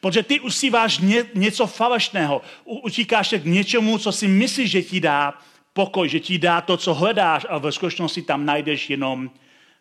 Protože 0.01 0.23
ty 0.23 0.41
uctíváš 0.41 0.99
ně, 0.99 1.25
něco 1.35 1.67
falešného, 1.67 2.43
utíkáš 2.65 3.35
k 3.39 3.45
něčemu, 3.45 3.99
co 3.99 4.13
si 4.13 4.29
myslíš, 4.29 4.71
že 4.71 4.83
ti 4.83 5.01
dá 5.01 5.35
pokoj, 5.73 6.09
že 6.09 6.21
ti 6.21 6.39
dá 6.39 6.61
to, 6.61 6.77
co 6.77 6.95
hledáš 6.95 7.47
a 7.49 7.59
ve 7.59 7.73
skutečnosti 7.73 8.23
tam 8.23 8.45
najdeš 8.45 8.91
jenom 8.91 9.31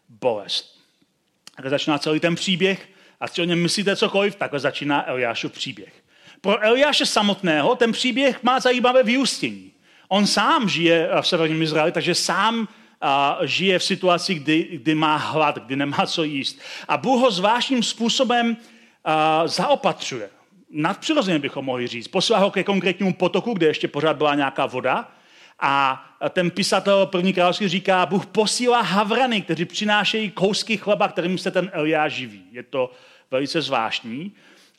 bolest. 0.10 0.78
Tak 1.56 1.70
začíná 1.70 1.98
celý 1.98 2.20
ten 2.20 2.36
příběh 2.36 2.90
a 3.20 3.28
si 3.28 3.42
o 3.42 3.46
něm 3.46 3.62
myslíte 3.62 3.96
cokoliv, 3.96 4.36
takhle 4.36 4.60
začíná 4.60 5.08
Eliášův 5.10 5.52
příběh. 5.52 5.94
Pro 6.42 6.64
Eliáše 6.64 7.06
samotného 7.06 7.76
ten 7.76 7.92
příběh 7.92 8.44
má 8.44 8.60
zajímavé 8.60 9.04
vyústění. 9.04 9.72
On 10.08 10.28
sám 10.28 10.70
žije 10.70 11.10
v 11.22 11.28
severním 11.28 11.62
Izraeli, 11.62 11.92
takže 11.92 12.16
sám 12.16 12.68
a, 13.02 13.40
žije 13.44 13.80
v 13.80 13.84
situaci, 13.84 14.34
kdy, 14.36 14.68
kdy 14.72 14.96
má 14.96 15.16
hlad, 15.18 15.66
kdy 15.66 15.76
nemá 15.76 16.06
co 16.06 16.24
jíst. 16.24 16.60
A 16.88 16.98
Bůh 16.98 17.22
ho 17.22 17.32
zvláštním 17.32 17.84
způsobem 17.84 18.58
a, 19.08 19.48
zaopatřuje. 19.48 20.30
Nadpřirozeně 20.70 21.40
bychom 21.40 21.66
mohli 21.66 21.88
říct. 21.88 22.08
Posílá 22.08 22.40
ho 22.40 22.52
ke 22.52 22.64
konkrétnímu 22.64 23.14
potoku, 23.14 23.54
kde 23.54 23.68
ještě 23.68 23.88
pořád 23.88 24.18
byla 24.18 24.36
nějaká 24.36 24.66
voda 24.66 25.12
a 25.60 26.04
ten 26.30 26.52
pisatel 26.52 27.06
první 27.06 27.34
království 27.34 27.68
říká, 27.68 28.06
Bůh 28.06 28.26
posílá 28.26 28.82
havrany, 28.82 29.42
kteří 29.42 29.66
přinášejí 29.66 30.32
kousky 30.32 30.78
chleba, 30.78 31.08
kterým 31.08 31.38
se 31.38 31.52
ten 31.52 31.72
Eliáš 31.74 32.14
živí. 32.14 32.44
Je 32.52 32.64
to 32.64 32.92
velice 33.32 33.62
zvláštní. 33.62 34.36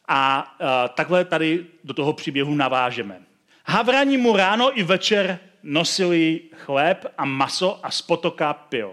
A, 0.08 0.38
a 0.60 0.88
takhle 0.88 1.24
tady 1.24 1.66
do 1.84 1.94
toho 1.94 2.12
příběhu 2.12 2.54
navážeme. 2.54 3.20
Havrani 3.66 4.16
mu 4.16 4.36
ráno 4.36 4.78
i 4.78 4.82
večer 4.82 5.38
nosili 5.62 6.40
chléb 6.52 7.06
a 7.18 7.24
maso 7.24 7.80
a 7.82 7.90
z 7.90 8.02
potoka 8.02 8.52
pil. 8.52 8.92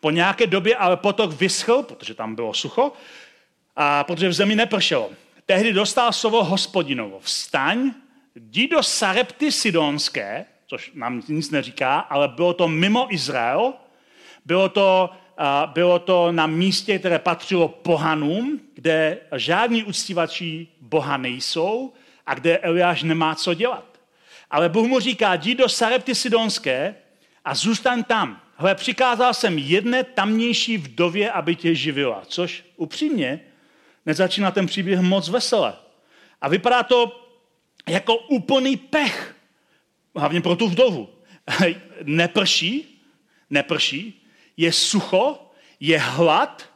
Po 0.00 0.10
nějaké 0.10 0.46
době 0.46 0.76
ale 0.76 0.96
potok 0.96 1.32
vyschl, 1.32 1.82
protože 1.82 2.14
tam 2.14 2.34
bylo 2.34 2.54
sucho, 2.54 2.92
a 3.76 4.04
protože 4.04 4.28
v 4.28 4.32
zemi 4.32 4.56
nepršelo. 4.56 5.10
Tehdy 5.46 5.72
dostal 5.72 6.12
slovo 6.12 6.44
hospodinovo. 6.44 7.20
Vstaň, 7.20 7.90
jdi 8.34 8.68
do 8.68 8.82
Sarepty 8.82 9.52
Sidonské, 9.52 10.44
což 10.66 10.90
nám 10.94 11.22
nic 11.28 11.50
neříká, 11.50 11.98
ale 11.98 12.28
bylo 12.28 12.54
to 12.54 12.68
mimo 12.68 13.14
Izrael, 13.14 13.72
bylo 14.44 14.68
to, 14.68 15.10
bylo 15.66 15.98
to 15.98 16.32
na 16.32 16.46
místě, 16.46 16.98
které 16.98 17.18
patřilo 17.18 17.68
pohanům, 17.68 18.60
kde 18.74 19.18
žádní 19.36 19.84
uctívači 19.84 20.68
Boha 20.80 21.16
nejsou 21.16 21.92
a 22.26 22.34
kde 22.34 22.58
Eliáš 22.58 23.02
nemá 23.02 23.34
co 23.34 23.54
dělat. 23.54 23.84
Ale 24.50 24.68
Bůh 24.68 24.88
mu 24.88 25.00
říká, 25.00 25.34
jdi 25.34 25.54
do 25.54 25.68
Sarepty 25.68 26.14
Sidonské 26.14 26.94
a 27.44 27.54
zůstaň 27.54 28.04
tam. 28.04 28.40
Hle, 28.56 28.74
přikázal 28.74 29.34
jsem 29.34 29.58
jedné 29.58 30.04
tamnější 30.04 30.78
vdově, 30.78 31.30
aby 31.30 31.56
tě 31.56 31.74
živila. 31.74 32.22
Což 32.26 32.64
upřímně 32.76 33.40
nezačíná 34.06 34.50
ten 34.50 34.66
příběh 34.66 35.00
moc 35.00 35.28
vesele. 35.28 35.74
A 36.40 36.48
vypadá 36.48 36.82
to 36.82 37.28
jako 37.88 38.16
úplný 38.16 38.76
pech 38.76 39.36
hlavně 40.16 40.40
pro 40.40 40.56
tu 40.56 40.68
vdovu, 40.68 41.08
neprší, 42.02 43.02
neprší, 43.50 44.26
je 44.56 44.72
sucho, 44.72 45.50
je 45.80 45.98
hlad 45.98 46.68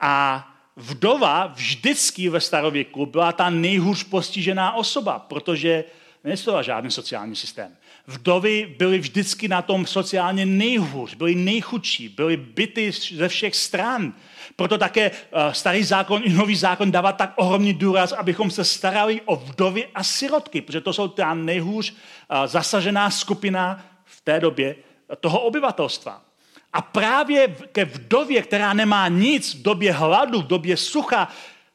a 0.00 0.44
vdova 0.76 1.46
vždycky 1.46 2.28
ve 2.28 2.40
starověku 2.40 3.06
byla 3.06 3.32
ta 3.32 3.50
nejhůř 3.50 4.04
postižená 4.04 4.72
osoba, 4.72 5.18
protože 5.18 5.84
Neexistoval 6.24 6.62
žádný 6.62 6.90
sociální 6.90 7.36
systém. 7.36 7.76
Vdovy 8.06 8.74
byly 8.78 8.98
vždycky 8.98 9.48
na 9.48 9.62
tom 9.62 9.86
sociálně 9.86 10.46
nejhůř, 10.46 11.14
byly 11.14 11.34
nejchudší, 11.34 12.08
byly 12.08 12.36
byty 12.36 12.92
ze 12.92 13.28
všech 13.28 13.56
stran. 13.56 14.12
Proto 14.56 14.78
také 14.78 15.10
eh, 15.10 15.54
starý 15.54 15.84
zákon 15.84 16.22
i 16.24 16.32
nový 16.32 16.56
zákon 16.56 16.92
dává 16.92 17.12
tak 17.12 17.32
ohromný 17.36 17.74
důraz, 17.74 18.12
abychom 18.12 18.50
se 18.50 18.64
starali 18.64 19.20
o 19.24 19.36
vdovy 19.36 19.86
a 19.94 20.04
sirotky, 20.04 20.60
protože 20.60 20.80
to 20.80 20.92
jsou 20.92 21.08
ta 21.08 21.34
nejhůř 21.34 21.94
eh, 21.94 22.48
zasažená 22.48 23.10
skupina 23.10 23.84
v 24.04 24.20
té 24.20 24.40
době 24.40 24.76
toho 25.20 25.40
obyvatelstva. 25.40 26.22
A 26.72 26.82
právě 26.82 27.56
ke 27.72 27.84
vdově, 27.84 28.42
která 28.42 28.72
nemá 28.72 29.08
nic 29.08 29.54
v 29.54 29.62
době 29.62 29.92
hladu, 29.92 30.40
v 30.40 30.46
době 30.46 30.76
sucha, 30.76 31.28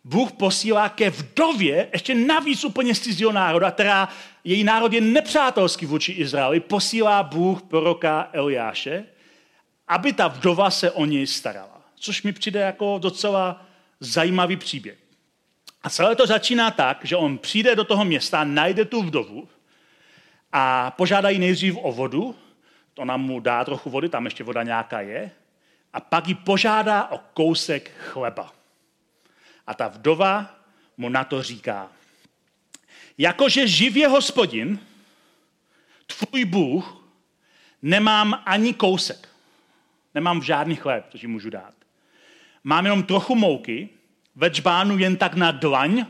Bůh 0.03 0.31
posílá 0.31 0.89
ke 0.89 1.09
vdově, 1.09 1.89
ještě 1.93 2.15
navíc 2.15 2.63
úplně 2.63 2.95
z 2.95 2.99
cizího 2.99 3.31
národa, 3.31 3.71
která 3.71 4.09
její 4.43 4.63
národ 4.63 4.93
je 4.93 5.01
nepřátelský 5.01 5.85
vůči 5.85 6.11
Izraeli, 6.11 6.59
posílá 6.59 7.23
Bůh 7.23 7.61
proroka 7.61 8.29
Eliáše, 8.33 9.05
aby 9.87 10.13
ta 10.13 10.27
vdova 10.27 10.71
se 10.71 10.91
o 10.91 11.05
něj 11.05 11.27
starala. 11.27 11.81
Což 11.95 12.23
mi 12.23 12.33
přijde 12.33 12.59
jako 12.59 12.99
docela 13.01 13.65
zajímavý 13.99 14.57
příběh. 14.57 14.97
A 15.83 15.89
celé 15.89 16.15
to 16.15 16.27
začíná 16.27 16.71
tak, 16.71 16.99
že 17.03 17.15
on 17.15 17.37
přijde 17.37 17.75
do 17.75 17.83
toho 17.83 18.05
města, 18.05 18.43
najde 18.43 18.85
tu 18.85 19.03
vdovu 19.03 19.49
a 20.51 20.91
požádá 20.91 21.29
ji 21.29 21.39
nejdřív 21.39 21.75
o 21.81 21.91
vodu, 21.91 22.35
ona 22.97 23.17
mu 23.17 23.39
dá 23.39 23.65
trochu 23.65 23.89
vody, 23.89 24.09
tam 24.09 24.25
ještě 24.25 24.43
voda 24.43 24.63
nějaká 24.63 25.01
je, 25.01 25.31
a 25.93 25.99
pak 25.99 26.27
ji 26.27 26.35
požádá 26.35 27.07
o 27.11 27.17
kousek 27.33 27.91
chleba. 27.97 28.53
A 29.67 29.73
ta 29.73 29.87
vdova 29.87 30.55
mu 30.97 31.09
na 31.09 31.23
to 31.23 31.43
říká, 31.43 31.89
jakože 33.19 33.67
živě 33.67 34.07
hospodin, 34.07 34.79
tvůj 36.07 36.45
Bůh, 36.45 37.05
nemám 37.81 38.43
ani 38.45 38.73
kousek. 38.73 39.29
Nemám 40.15 40.43
žádný 40.43 40.75
chléb, 40.75 41.05
což 41.09 41.21
jim 41.21 41.31
můžu 41.31 41.49
dát. 41.49 41.73
Mám 42.63 42.85
jenom 42.85 43.03
trochu 43.03 43.35
mouky, 43.35 43.89
ve 44.35 44.49
čbánu 44.49 44.97
jen 44.97 45.17
tak 45.17 45.33
na 45.33 45.51
dlaň 45.51 46.05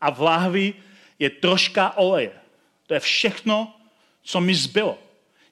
a 0.00 0.10
v 0.10 0.20
láhvi 0.20 0.74
je 1.18 1.30
troška 1.30 1.96
oleje. 1.96 2.32
To 2.86 2.94
je 2.94 3.00
všechno, 3.00 3.74
co 4.22 4.40
mi 4.40 4.54
zbylo. 4.54 4.98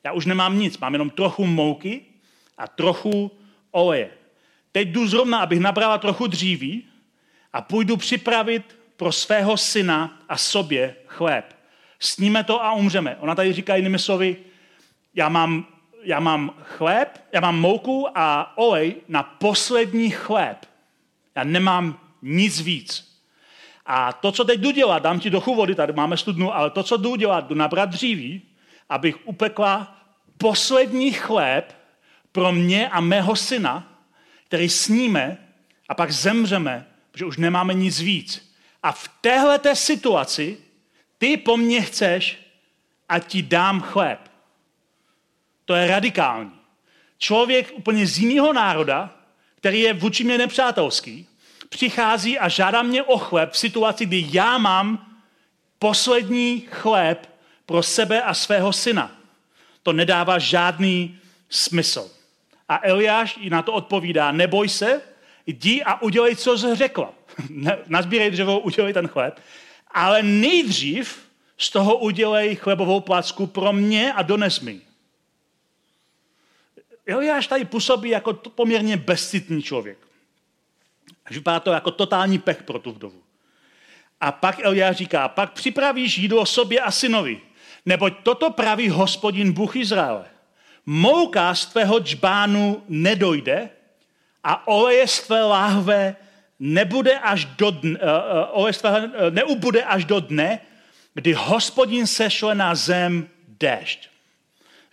Já 0.05 0.13
už 0.13 0.27
nemám 0.27 0.59
nic, 0.59 0.79
mám 0.79 0.93
jenom 0.93 1.11
trochu 1.11 1.47
mouky 1.47 2.05
a 2.59 2.69
trochu 2.69 3.31
oleje. 3.71 4.11
Teď 4.73 4.89
jdu 4.89 5.07
zrovna, 5.07 5.39
abych 5.39 5.61
nabrala 5.61 5.99
trochu 5.99 6.27
dříví 6.27 6.89
a 7.53 7.63
půjdu 7.63 7.97
připravit 7.97 8.77
pro 8.97 9.13
svého 9.13 9.57
syna 9.57 10.19
a 10.29 10.37
sobě 10.37 10.97
chléb. 11.07 11.57
Sníme 12.01 12.45
to 12.45 12.65
a 12.65 12.73
umřeme. 12.73 13.17
Ona 13.17 13.35
tady 13.35 13.53
říká 13.53 13.77
jinými 13.77 13.99
slovy, 13.99 14.37
já 15.15 15.29
mám, 15.29 15.67
já 16.03 16.21
mám 16.21 16.55
chléb, 16.63 17.25
já 17.33 17.41
mám 17.41 17.61
mouku 17.61 18.09
a 18.15 18.53
olej 18.57 18.95
na 19.09 19.23
poslední 19.23 20.11
chléb. 20.11 20.67
Já 21.35 21.45
nemám 21.45 22.01
nic 22.23 22.61
víc. 22.61 23.17
A 23.87 24.13
to, 24.13 24.33
co 24.33 24.45
teď 24.45 24.61
jdu 24.61 24.71
dělat, 24.71 25.03
dám 25.03 25.21
ti 25.21 25.31
trochu 25.31 25.55
vody, 25.55 25.75
tady 25.75 25.93
máme 25.93 26.17
studnu, 26.17 26.55
ale 26.55 26.71
to, 26.71 26.83
co 26.83 26.97
jdu 26.97 27.17
dělat, 27.17 27.47
jdu 27.47 27.55
nabrat 27.55 27.91
dříví, 27.91 28.43
abych 28.89 29.27
upekla 29.27 29.97
poslední 30.39 31.13
chléb 31.13 31.77
pro 32.33 32.53
mě 32.53 32.89
a 32.89 33.01
mého 33.01 33.37
syna, 33.37 34.03
který 34.47 34.69
sníme 34.69 35.39
a 35.89 35.95
pak 35.95 36.13
zemřeme 36.13 36.87
že 37.17 37.25
už 37.25 37.37
nemáme 37.37 37.75
nic 37.75 38.01
víc. 38.01 38.56
A 38.83 38.93
v 38.93 39.11
téhle 39.21 39.61
situaci 39.75 40.59
ty 41.19 41.37
po 41.37 41.57
mně 41.57 41.81
chceš, 41.81 42.47
a 43.09 43.19
ti 43.19 43.43
dám 43.43 43.81
chléb. 43.81 44.31
To 45.65 45.75
je 45.75 45.87
radikální. 45.87 46.53
Člověk 47.19 47.73
úplně 47.75 48.07
z 48.07 48.19
jiného 48.19 48.53
národa, 48.53 49.15
který 49.57 49.81
je 49.81 49.93
vůči 49.93 50.25
mě 50.25 50.39
nepřátelský, 50.39 51.27
přichází 51.69 52.39
a 52.39 52.49
žádá 52.49 52.83
mě 52.83 53.03
o 53.03 53.19
chléb 53.19 53.53
v 53.53 53.59
situaci, 53.59 54.07
kdy 54.07 54.27
já 54.31 54.59
mám 54.59 55.17
poslední 55.79 56.61
chléb 56.61 57.31
pro 57.67 57.83
sebe 57.83 58.23
a 58.23 58.35
svého 58.35 58.73
syna. 58.73 59.17
To 59.83 59.93
nedává 59.93 60.39
žádný 60.39 61.19
smysl. 61.49 62.11
A 62.69 62.81
Eliáš 62.83 63.37
jí 63.37 63.51
na 63.51 63.63
to 63.63 63.73
odpovídá, 63.73 64.33
neboj 64.33 64.69
se, 64.69 65.03
jdi 65.47 65.83
a 65.83 66.03
udělej, 66.03 66.37
co 66.37 66.59
jsi 66.59 66.75
řekla. 66.75 67.13
Nazbírej 67.87 68.31
dřevo, 68.31 68.61
udělej 68.61 68.93
ten 68.93 69.09
chléb. 69.09 69.41
Ale 69.91 70.23
nejdřív 70.23 71.27
z 71.59 71.71
toho 71.71 71.97
udělej 71.97 72.57
chlebovou 72.57 73.01
placku 73.01 73.47
pro 73.47 73.73
mě 73.73 74.13
a 74.13 74.23
dones 74.23 74.61
mi. 74.61 74.81
Eliáš 77.07 77.47
tady 77.47 77.65
působí 77.65 78.11
jako 78.11 78.33
poměrně 78.33 78.97
bezcitný 78.97 79.63
člověk. 79.63 79.99
Až 81.25 81.37
vypadá 81.37 81.61
to 81.61 81.73
jako 81.73 81.91
totální 81.91 82.39
pech 82.39 82.63
pro 82.63 82.79
tu 82.79 82.93
vdovu. 82.93 83.23
A 84.21 84.33
pak 84.33 84.61
Eliáš 84.61 84.97
říká, 84.97 85.29
pak 85.29 85.53
připravíš 85.53 86.19
jídlo 86.19 86.47
sobě 86.47 86.81
a 86.81 86.91
synovi, 86.91 87.41
neboť 87.87 88.13
toto 88.23 88.51
praví 88.51 88.89
hospodin 88.89 89.53
Bůh 89.53 89.77
Izraele. 89.77 90.25
Mouka 90.87 91.55
z 91.55 91.67
tvého 91.67 91.99
džbánu 91.99 92.83
nedojde, 92.89 93.71
a 94.47 94.67
oleje 94.69 95.09
z 95.09 95.21
tvé 95.21 95.45
láhve 95.45 96.17
nebude 96.59 97.19
až 97.19 97.45
do 97.45 97.71
dne, 97.71 97.99
uh, 98.55 98.61
uh, 98.61 98.71
neubude 99.31 99.85
až 99.85 100.05
do 100.05 100.21
dne, 100.21 100.61
kdy 101.15 101.33
hospodin 101.33 102.07
sešle 102.07 102.55
na 102.55 102.75
zem 102.75 103.29
déšť. 103.49 104.09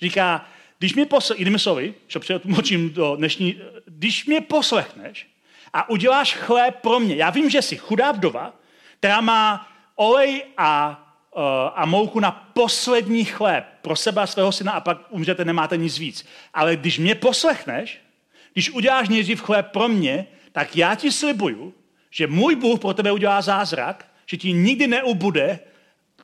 Říká, 0.01 0.45
když 0.79 0.95
mě 0.95 1.05
poslechneš, 1.05 1.39
jinými 1.39 1.59
slovy, 1.59 1.93
že 2.07 2.19
přetlumočím 2.19 2.93
do 2.93 3.15
dnešní, 3.15 3.61
když 3.85 4.25
mě 4.25 4.41
poslechneš 4.41 5.27
a 5.73 5.89
uděláš 5.89 6.35
chléb 6.35 6.75
pro 6.81 6.99
mě, 6.99 7.15
já 7.15 7.29
vím, 7.29 7.49
že 7.49 7.61
jsi 7.61 7.77
chudá 7.77 8.11
vdova, 8.11 8.53
která 8.97 9.21
má 9.21 9.71
olej 9.95 10.43
a, 10.57 10.99
a 11.75 11.85
mouku 11.85 12.19
na 12.19 12.31
poslední 12.31 13.25
chléb 13.25 13.65
pro 13.81 13.95
sebe 13.95 14.21
a 14.21 14.27
svého 14.27 14.51
syna 14.51 14.71
a 14.71 14.79
pak 14.79 14.97
umřete, 15.09 15.45
nemáte 15.45 15.77
nic 15.77 15.97
víc. 15.97 16.25
Ale 16.53 16.75
když 16.75 16.99
mě 16.99 17.15
poslechneš, 17.15 18.01
když 18.53 18.69
uděláš 18.69 19.09
nejdřív 19.09 19.41
chléb 19.41 19.71
pro 19.71 19.87
mě, 19.87 20.27
tak 20.53 20.75
já 20.75 20.95
ti 20.95 21.11
slibuju, 21.11 21.73
že 22.09 22.27
můj 22.27 22.55
Bůh 22.55 22.79
pro 22.79 22.93
tebe 22.93 23.11
udělá 23.11 23.41
zázrak, 23.41 24.07
že 24.25 24.37
ti 24.37 24.53
nikdy 24.53 24.87
neubude 24.87 25.59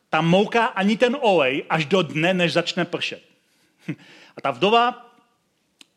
ta 0.09 0.21
mouka 0.21 0.65
ani 0.65 0.97
ten 0.97 1.17
olej 1.21 1.63
až 1.69 1.85
do 1.85 2.01
dne, 2.01 2.33
než 2.33 2.53
začne 2.53 2.85
pršet. 2.85 3.23
A 4.37 4.41
ta 4.41 4.51
vdova 4.51 5.11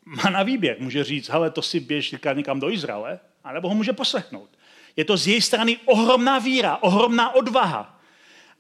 má 0.05 0.31
na 0.31 0.43
výběr. 0.43 0.77
Může 0.79 1.05
říct, 1.05 1.29
hele, 1.29 1.51
to 1.51 1.63
si 1.63 1.81
běž 1.81 2.15
někam 2.35 2.61
do 2.61 2.71
Izraele, 2.71 3.21
anebo 3.45 3.69
ho 3.69 3.75
může 3.75 3.93
poslechnout. 3.93 4.51
Je 4.97 5.05
to 5.05 5.17
z 5.17 5.27
její 5.27 5.41
strany 5.41 5.79
ohromná 5.85 6.39
víra, 6.39 6.79
ohromná 6.81 7.35
odvaha. 7.35 8.01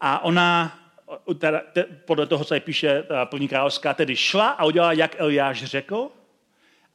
A 0.01 0.25
ona, 0.25 0.79
teda, 1.39 1.63
podle 2.05 2.27
toho, 2.27 2.45
co 2.45 2.55
je 2.55 2.61
píše 2.61 3.05
první 3.25 3.49
královská, 3.49 3.95
tedy 3.95 4.17
šla 4.17 4.49
a 4.49 4.65
udělala, 4.65 4.93
jak 4.93 5.21
Eliáš 5.21 5.65
řekl, 5.65 6.11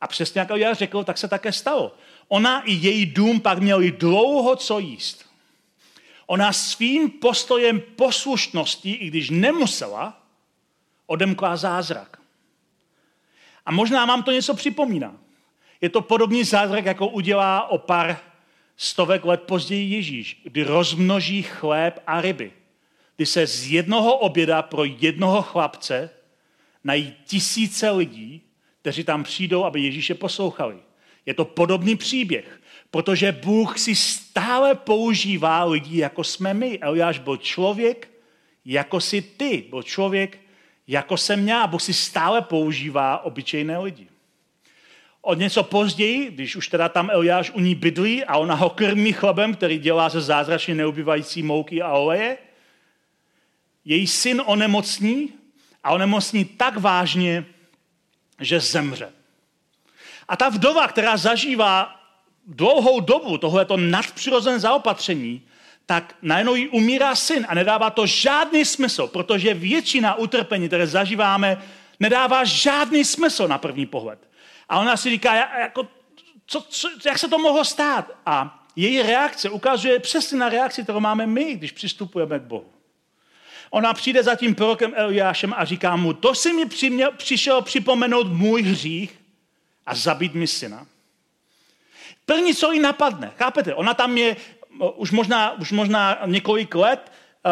a 0.02 0.08
přesně 0.08 0.40
jak 0.40 0.50
já 0.56 0.74
řekl, 0.74 1.04
tak 1.04 1.18
se 1.18 1.28
také 1.28 1.52
stalo. 1.52 1.96
Ona 2.28 2.62
i 2.62 2.72
její 2.72 3.06
dům 3.06 3.40
pak 3.40 3.60
měli 3.60 3.92
dlouho 3.92 4.56
co 4.56 4.80
jíst. 4.80 5.26
Ona 6.26 6.54
svým 6.54 7.10
postojem 7.10 7.82
poslušnosti, 7.96 8.92
i 8.92 9.08
když 9.08 9.30
nemusela, 9.30 10.22
odemkla 11.06 11.58
zázrak. 11.58 12.22
A 13.66 13.72
možná 13.72 14.06
vám 14.06 14.24
to 14.24 14.32
něco 14.32 14.54
připomíná. 14.54 15.16
Je 15.82 15.90
to 15.90 16.02
podobný 16.02 16.44
zázrak, 16.44 16.86
jako 16.86 17.08
udělá 17.08 17.70
o 17.70 17.78
pár 17.78 18.20
stovek 18.78 19.26
let 19.26 19.44
později 19.44 19.96
Ježíš, 19.96 20.42
kdy 20.44 20.64
rozmnoží 20.64 21.44
chléb 21.44 22.04
a 22.08 22.22
ryby. 22.22 22.52
Kdy 23.16 23.26
se 23.26 23.48
z 23.48 23.72
jednoho 23.72 24.18
oběda 24.18 24.62
pro 24.62 24.84
jednoho 24.84 25.42
chlapce 25.42 26.10
nají 26.84 27.14
tisíce 27.26 27.90
lidí 27.90 28.48
kteří 28.88 29.04
tam 29.04 29.24
přijdou, 29.24 29.64
aby 29.64 29.82
Ježíše 29.82 30.16
poslouchali. 30.16 30.78
Je 31.28 31.34
to 31.34 31.46
podobný 31.46 31.96
příběh, 31.96 32.62
protože 32.92 33.32
Bůh 33.32 33.78
si 33.78 33.96
stále 33.96 34.76
používá 34.76 35.64
lidi, 35.64 36.00
jako 36.00 36.24
jsme 36.24 36.54
my. 36.54 36.80
Eliáš 36.80 37.20
byl 37.20 37.38
člověk, 37.38 38.10
jako 38.66 39.02
si 39.02 39.22
ty. 39.22 39.66
Byl 39.70 39.84
člověk, 39.84 40.40
jako 40.88 41.18
jsem 41.18 41.48
já. 41.48 41.68
Bůh 41.68 41.82
si 41.82 41.94
stále 41.94 42.42
používá 42.42 43.18
obyčejné 43.18 43.78
lidi. 43.78 44.08
Od 45.22 45.40
něco 45.40 45.64
později, 45.64 46.32
když 46.32 46.56
už 46.56 46.68
teda 46.68 46.90
tam 46.90 47.10
Eliáš 47.10 47.52
u 47.52 47.60
ní 47.60 47.76
bydlí 47.76 48.24
a 48.24 48.38
ona 48.38 48.56
ho 48.56 48.70
krmí 48.70 49.14
chlebem, 49.14 49.54
který 49.56 49.78
dělá 49.78 50.10
ze 50.10 50.22
zázračně 50.22 50.76
neubývající 50.76 51.44
mouky 51.44 51.82
a 51.82 51.92
oleje, 51.92 52.38
její 53.86 54.08
syn 54.08 54.42
onemocní 54.46 55.30
a 55.84 55.92
onemocní 55.92 56.46
tak 56.46 56.78
vážně, 56.78 57.46
že 58.40 58.60
zemře. 58.60 59.17
A 60.28 60.38
ta 60.38 60.50
vdova, 60.50 60.88
která 60.88 61.18
zažívá 61.18 61.96
dlouhou 62.48 63.00
dobu 63.00 63.38
tohleto 63.38 63.78
nadpřirozené 63.78 64.60
zaopatření, 64.60 65.42
tak 65.86 66.16
najednou 66.22 66.56
jí 66.56 66.68
umírá 66.68 67.16
syn 67.16 67.46
a 67.50 67.56
nedává 67.56 67.90
to 67.90 68.06
žádný 68.06 68.66
smysl, 68.66 69.08
protože 69.08 69.54
většina 69.54 70.16
utrpení, 70.16 70.68
které 70.68 70.88
zažíváme, 70.88 71.62
nedává 72.00 72.44
žádný 72.44 73.06
smysl 73.06 73.48
na 73.48 73.58
první 73.58 73.86
pohled. 73.86 74.20
A 74.70 74.80
ona 74.80 74.98
si 74.98 75.10
říká, 75.10 75.36
jako, 75.36 75.88
co, 76.46 76.62
co, 76.70 76.90
jak 77.06 77.20
se 77.20 77.28
to 77.28 77.38
mohlo 77.38 77.66
stát? 77.66 78.12
A 78.26 78.64
její 78.76 79.02
reakce 79.02 79.50
ukazuje 79.50 80.00
přesně 80.00 80.38
na 80.38 80.50
reakci, 80.50 80.84
kterou 80.84 81.00
máme 81.00 81.28
my, 81.28 81.56
když 81.56 81.72
přistupujeme 81.72 82.40
k 82.40 82.44
Bohu. 82.44 82.74
Ona 83.70 83.94
přijde 83.94 84.24
za 84.24 84.36
tím 84.36 84.56
prorokem 84.56 84.94
Eliášem 84.96 85.54
a 85.58 85.66
říká 85.66 85.96
mu, 85.96 86.14
to 86.14 86.36
si 86.36 86.54
mi 86.54 86.66
přišel 87.18 87.62
připomenout 87.62 88.28
můj 88.28 88.62
hřích 88.62 89.17
a 89.88 89.96
zabít 89.96 90.34
mi 90.34 90.48
syna. 90.48 90.86
První, 92.26 92.56
co 92.56 92.72
jí 92.72 92.80
napadne, 92.80 93.32
chápete? 93.38 93.74
Ona 93.74 93.94
tam 93.94 94.18
je 94.18 94.36
už 94.96 95.12
možná, 95.12 95.52
už 95.52 95.72
možná 95.72 96.20
několik 96.26 96.76
let, 96.76 97.12
uh, 97.46 97.52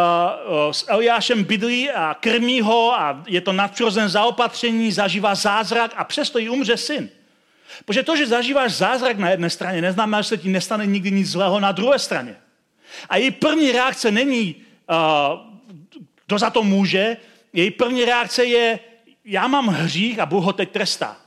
uh, 0.68 0.72
s 0.72 0.86
Eliášem 0.88 1.44
bydlí 1.44 1.92
a 1.92 2.14
krmí 2.14 2.62
ho 2.62 2.94
a 2.94 3.24
je 3.28 3.42
to 3.42 3.54
nadpřirozené 3.54 4.10
zaopatření, 4.10 4.92
zažívá 4.92 5.36
zázrak 5.36 5.94
a 5.96 6.04
přesto 6.04 6.40
jí 6.40 6.50
umře 6.50 6.78
syn. 6.78 7.10
Protože 7.86 8.04
to, 8.04 8.16
že 8.16 8.28
zažíváš 8.28 8.74
zázrak 8.74 9.18
na 9.18 9.30
jedné 9.30 9.50
straně, 9.50 9.82
neznamená, 9.82 10.22
že 10.22 10.28
se 10.28 10.38
ti 10.38 10.50
nestane 10.50 10.86
nikdy 10.86 11.12
nic 11.12 11.30
zlého 11.30 11.60
na 11.60 11.72
druhé 11.72 12.00
straně. 12.00 12.36
A 13.10 13.18
její 13.18 13.32
první 13.32 13.72
reakce 13.72 14.12
není, 14.12 14.56
uh, 14.90 15.40
kdo 16.28 16.40
za 16.40 16.50
to 16.50 16.64
může, 16.64 17.18
její 17.54 17.72
první 17.72 18.06
reakce 18.06 18.46
je, 18.46 18.80
já 19.26 19.48
mám 19.48 19.68
hřích 19.68 20.20
a 20.20 20.26
Bůh 20.26 20.44
ho 20.44 20.54
teď 20.54 20.72
trestá. 20.72 21.25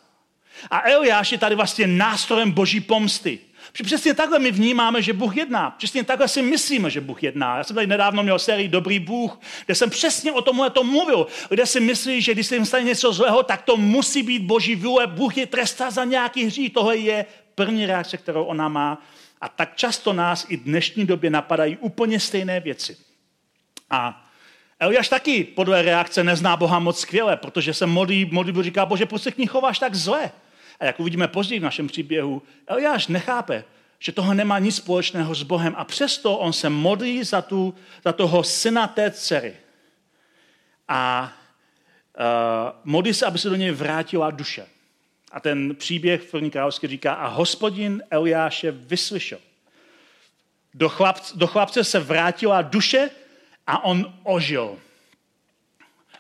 A 0.71 0.91
Eliáš 0.91 1.33
je 1.33 1.39
tady 1.39 1.55
vlastně 1.55 1.87
nástrojem 1.87 2.51
boží 2.51 2.81
pomsty. 2.81 3.39
Protože 3.73 3.85
přesně 3.85 4.15
takhle 4.15 4.39
my 4.39 4.51
vnímáme, 4.51 5.03
že 5.03 5.13
Bůh 5.13 5.37
jedná. 5.37 5.71
Přesně 5.71 6.05
takhle 6.05 6.29
si 6.29 6.43
myslíme, 6.43 6.91
že 6.91 7.01
Bůh 7.01 7.23
jedná. 7.23 7.57
Já 7.57 7.65
jsem 7.65 7.75
tady 7.75 7.87
nedávno 7.87 8.23
měl 8.23 8.39
sérii 8.39 8.69
Dobrý 8.69 8.99
Bůh, 8.99 9.41
kde 9.67 9.75
jsem 9.75 9.91
přesně 9.91 10.33
o 10.33 10.43
tomhle 10.43 10.71
to 10.71 10.85
mluvil. 10.85 11.27
Kde 11.49 11.67
si 11.67 11.81
myslí, 11.81 12.23
že 12.23 12.33
když 12.33 12.47
se 12.47 12.57
jim 12.57 12.67
stane 12.67 12.85
něco 12.85 13.13
zlého, 13.13 13.43
tak 13.43 13.63
to 13.63 13.77
musí 13.77 14.23
být 14.23 14.43
boží 14.43 14.77
vůle. 14.77 15.07
Bůh 15.07 15.37
je 15.37 15.47
trestá 15.47 15.91
za 15.91 16.05
nějaký 16.05 16.45
hřích. 16.45 16.73
Tohle 16.73 16.97
je 16.97 17.27
první 17.55 17.87
reakce, 17.87 18.17
kterou 18.17 18.45
ona 18.45 18.69
má. 18.69 19.03
A 19.41 19.49
tak 19.49 19.77
často 19.77 20.13
nás 20.13 20.47
i 20.49 20.57
v 20.57 20.63
dnešní 20.63 21.07
době 21.07 21.31
napadají 21.31 21.77
úplně 21.77 22.21
stejné 22.21 22.61
věci. 22.61 22.97
A 23.91 24.25
Eliáš 24.81 25.09
taky 25.09 25.45
podle 25.45 25.83
reakce 25.83 26.25
nezná 26.25 26.57
Boha 26.57 26.79
moc 26.79 27.01
skvěle, 27.01 27.37
protože 27.37 27.75
se 27.75 27.87
modlí, 27.87 28.25
modlí 28.33 28.63
říká, 28.63 28.87
bože, 28.87 29.07
proč 29.07 29.23
se 29.23 29.33
k 29.33 29.39
ní 29.39 29.47
chováš 29.47 29.79
tak 29.79 29.95
zle? 29.95 30.31
A 30.81 30.85
jak 30.85 31.01
uvidíme 31.01 31.29
později 31.29 31.61
v 31.61 31.63
našem 31.63 31.87
příběhu, 31.87 32.43
Eliáš 32.67 33.07
nechápe, 33.07 33.65
že 33.99 34.13
toho 34.13 34.35
nemá 34.35 34.59
nic 34.59 34.77
společného 34.77 35.35
s 35.35 35.43
Bohem 35.43 35.75
a 35.77 35.85
přesto 35.85 36.39
on 36.39 36.53
se 36.53 36.71
modlí 36.71 37.25
za, 37.25 37.43
tu, 37.43 37.75
za 38.05 38.13
toho 38.13 38.45
syna 38.45 38.87
té 38.87 39.11
dcery. 39.11 39.57
A 40.89 41.33
uh, 42.19 42.25
modlí 42.85 43.15
se, 43.15 43.27
aby 43.27 43.39
se 43.39 43.51
do 43.51 43.57
něj 43.57 43.71
vrátila 43.71 44.31
duše. 44.31 44.67
A 45.33 45.41
ten 45.41 45.77
příběh 45.77 46.23
v 46.23 46.31
první 46.31 46.51
královské 46.51 46.89
říká, 46.89 47.15
a 47.15 47.27
hospodin 47.27 48.03
Eliáše 48.11 48.71
vyslyšel. 48.71 49.39
Do, 50.75 50.89
chlapce, 50.89 51.37
do 51.37 51.47
chlapce 51.47 51.85
se 51.85 51.99
vrátila 51.99 52.63
duše 52.63 53.11
a 53.67 53.85
on 53.85 54.15
ožil. 54.23 54.79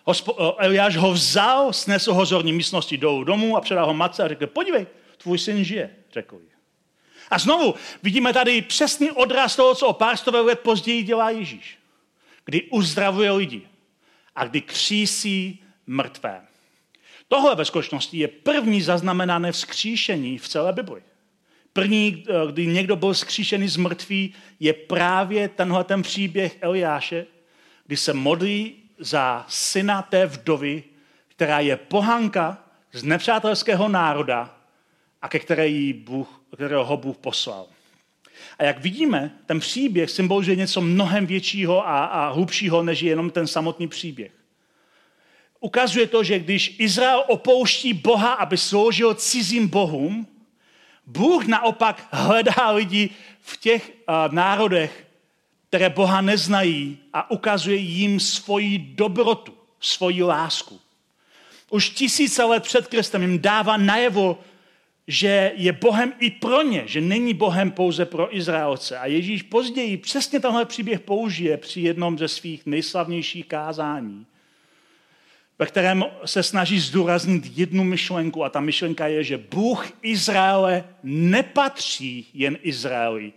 Hospo, 0.09 0.57
Eliáš 0.59 0.97
ho 0.97 1.13
vzal, 1.13 1.73
snesl 1.73 2.15
ho 2.15 2.27
z 2.27 2.31
horní 2.31 2.53
místnosti 2.53 2.97
dolů 2.97 3.25
domů 3.25 3.57
a 3.57 3.61
předal 3.61 3.87
ho 3.87 3.95
matce 3.95 4.23
a 4.23 4.29
řekl, 4.29 4.47
podívej, 4.47 4.87
tvůj 5.19 5.39
syn 5.39 5.65
žije, 5.65 5.91
řekl 6.13 6.37
jí. 6.37 6.49
A 7.31 7.39
znovu 7.39 7.75
vidíme 8.03 8.33
tady 8.33 8.63
přesný 8.63 9.11
odraz 9.11 9.57
toho, 9.57 9.75
co 9.75 9.87
o 9.87 9.93
pár 9.93 10.17
stovek 10.17 10.47
let 10.47 10.61
později 10.61 11.03
dělá 11.03 11.31
Ježíš. 11.31 11.79
Kdy 12.45 12.63
uzdravuje 12.63 13.31
lidi 13.31 13.63
a 14.35 14.45
kdy 14.45 14.61
křísí 14.61 15.63
mrtvé. 15.87 16.43
Tohle 17.29 17.55
ve 17.55 17.65
skutečnosti 17.65 18.19
je 18.19 18.29
první 18.29 18.83
zaznamenané 18.83 19.53
vzkříšení 19.53 20.39
v 20.39 20.49
celé 20.49 20.73
Bibli. 20.73 21.03
První, 21.73 22.25
eh, 22.29 22.53
kdy 22.53 22.67
někdo 22.67 22.97
byl 22.97 23.13
vzkříšený 23.13 23.69
z 23.69 23.77
mrtví, 23.77 24.35
je 24.61 24.73
právě 24.73 25.49
tenhle 25.49 25.85
ten 25.85 26.03
příběh 26.03 26.57
Eliáše, 26.61 27.27
kdy 27.87 27.97
se 27.97 28.13
modlí 28.13 28.88
za 28.99 29.45
syna 29.49 30.03
té 30.03 30.27
vdovy, 30.27 30.85
která 31.29 31.61
je 31.61 31.77
pohanka 31.77 32.59
z 32.93 33.03
nepřátelského 33.03 33.89
národa 33.89 34.57
a 35.23 35.29
ke 35.29 35.39
které 35.39 35.69
jí 35.69 35.93
Bůh, 35.93 36.41
kterého 36.55 36.85
ho 36.85 36.97
Bůh 36.97 37.17
poslal. 37.17 37.67
A 38.59 38.65
jak 38.65 38.79
vidíme, 38.79 39.31
ten 39.47 39.61
příběh 39.61 40.11
symbolizuje 40.11 40.57
něco 40.57 40.81
mnohem 40.81 41.27
většího 41.27 41.89
a, 41.89 42.05
a 42.05 42.29
hlubšího, 42.29 42.83
než 42.83 43.01
je 43.01 43.11
jenom 43.11 43.31
ten 43.31 43.47
samotný 43.47 43.89
příběh. 43.89 44.33
Ukazuje 45.61 46.07
to, 46.07 46.25
že 46.25 46.39
když 46.39 46.77
Izrael 46.79 47.25
opouští 47.27 47.93
Boha, 47.93 48.33
aby 48.33 48.57
sloužil 48.57 49.15
cizím 49.15 49.69
bohům, 49.69 50.27
Bůh 51.07 51.47
naopak 51.47 52.09
hledá 52.11 52.71
lidi 52.71 53.11
v 53.41 53.57
těch 53.57 53.91
uh, 53.91 54.35
národech, 54.35 55.08
které 55.69 55.91
Boha 55.91 56.21
neznají 56.21 56.99
a 57.13 57.31
ukazuje 57.31 57.77
jim 57.77 58.21
svoji 58.21 58.79
dobrotu, 58.79 59.55
svoji 59.81 60.23
lásku. 60.23 60.81
Už 61.71 61.91
tisíce 61.91 62.45
let 62.45 62.63
před 62.63 62.87
Kristem 62.87 63.23
jim 63.23 63.39
dává 63.39 63.77
najevo, 63.77 64.39
že 65.07 65.53
je 65.57 65.73
Bohem 65.73 66.13
i 66.19 66.31
pro 66.31 66.63
ně, 66.63 66.83
že 66.87 67.01
není 67.01 67.35
Bohem 67.35 67.71
pouze 67.71 68.05
pro 68.05 68.37
Izraelce. 68.37 68.99
A 68.99 69.07
Ježíš 69.07 69.43
později 69.43 69.97
přesně 69.97 70.41
tenhle 70.41 70.65
příběh 70.65 71.01
použije 71.01 71.57
při 71.57 71.81
jednom 71.81 72.19
ze 72.19 72.29
svých 72.29 72.67
nejslavnějších 72.67 73.47
kázání, 73.47 74.27
ve 75.59 75.67
kterém 75.67 76.05
se 76.25 76.43
snaží 76.43 76.81
zdůraznit 76.81 77.59
jednu 77.59 77.85
myšlenku 77.85 78.45
a 78.45 78.49
ta 78.49 78.61
myšlenka 78.61 79.07
je, 79.07 79.25
že 79.25 79.39
Bůh 79.39 79.93
Izraele 80.03 80.85
nepatří 81.03 82.27
jen 82.35 82.59
Izraeli, 82.63 83.33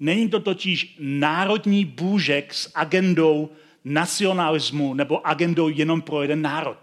Není 0.00 0.28
to 0.28 0.40
totiž 0.40 0.96
národní 0.98 1.84
bůžek 1.84 2.54
s 2.54 2.70
agendou 2.74 3.50
nacionalismu 3.84 4.94
nebo 4.94 5.26
agendou 5.26 5.68
jenom 5.68 6.02
pro 6.02 6.22
jeden 6.22 6.42
národ. 6.42 6.78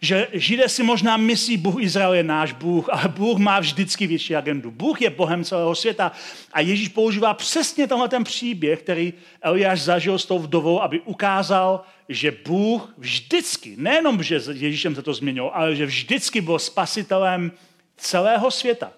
Že 0.00 0.28
Židé 0.32 0.68
si 0.68 0.82
možná 0.82 1.16
myslí, 1.16 1.56
Bůh 1.56 1.82
Izrael 1.82 2.14
je 2.14 2.22
náš 2.22 2.52
Bůh, 2.52 2.88
ale 2.92 3.08
Bůh 3.08 3.38
má 3.38 3.60
vždycky 3.60 4.06
větší 4.06 4.36
agendu. 4.36 4.70
Bůh 4.70 5.02
je 5.02 5.10
Bohem 5.10 5.44
celého 5.44 5.74
světa 5.74 6.12
a 6.52 6.60
Ježíš 6.60 6.88
používá 6.88 7.34
přesně 7.34 7.86
tenhle 7.86 8.08
ten 8.08 8.24
příběh, 8.24 8.82
který 8.82 9.12
Eliáš 9.42 9.80
zažil 9.80 10.18
s 10.18 10.26
tou 10.26 10.38
vdovou, 10.38 10.82
aby 10.82 11.00
ukázal, 11.00 11.84
že 12.08 12.36
Bůh 12.46 12.94
vždycky, 12.98 13.74
nejenom, 13.78 14.22
že 14.22 14.40
Ježíšem 14.52 14.94
se 14.94 15.02
to 15.02 15.14
změnil, 15.14 15.50
ale 15.54 15.76
že 15.76 15.86
vždycky 15.86 16.40
byl 16.40 16.58
spasitelem 16.58 17.52
celého 17.96 18.50
světa. 18.50 18.92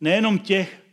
Nejenom 0.00 0.38
těch, 0.38 0.85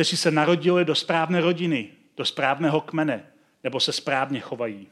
kteří 0.00 0.16
se 0.16 0.30
narodili 0.30 0.84
do 0.84 0.94
správné 0.94 1.40
rodiny, 1.40 1.88
do 2.16 2.24
správného 2.24 2.80
kmene, 2.80 3.24
nebo 3.64 3.80
se 3.80 3.92
správně 3.92 4.40
chovají. 4.40 4.88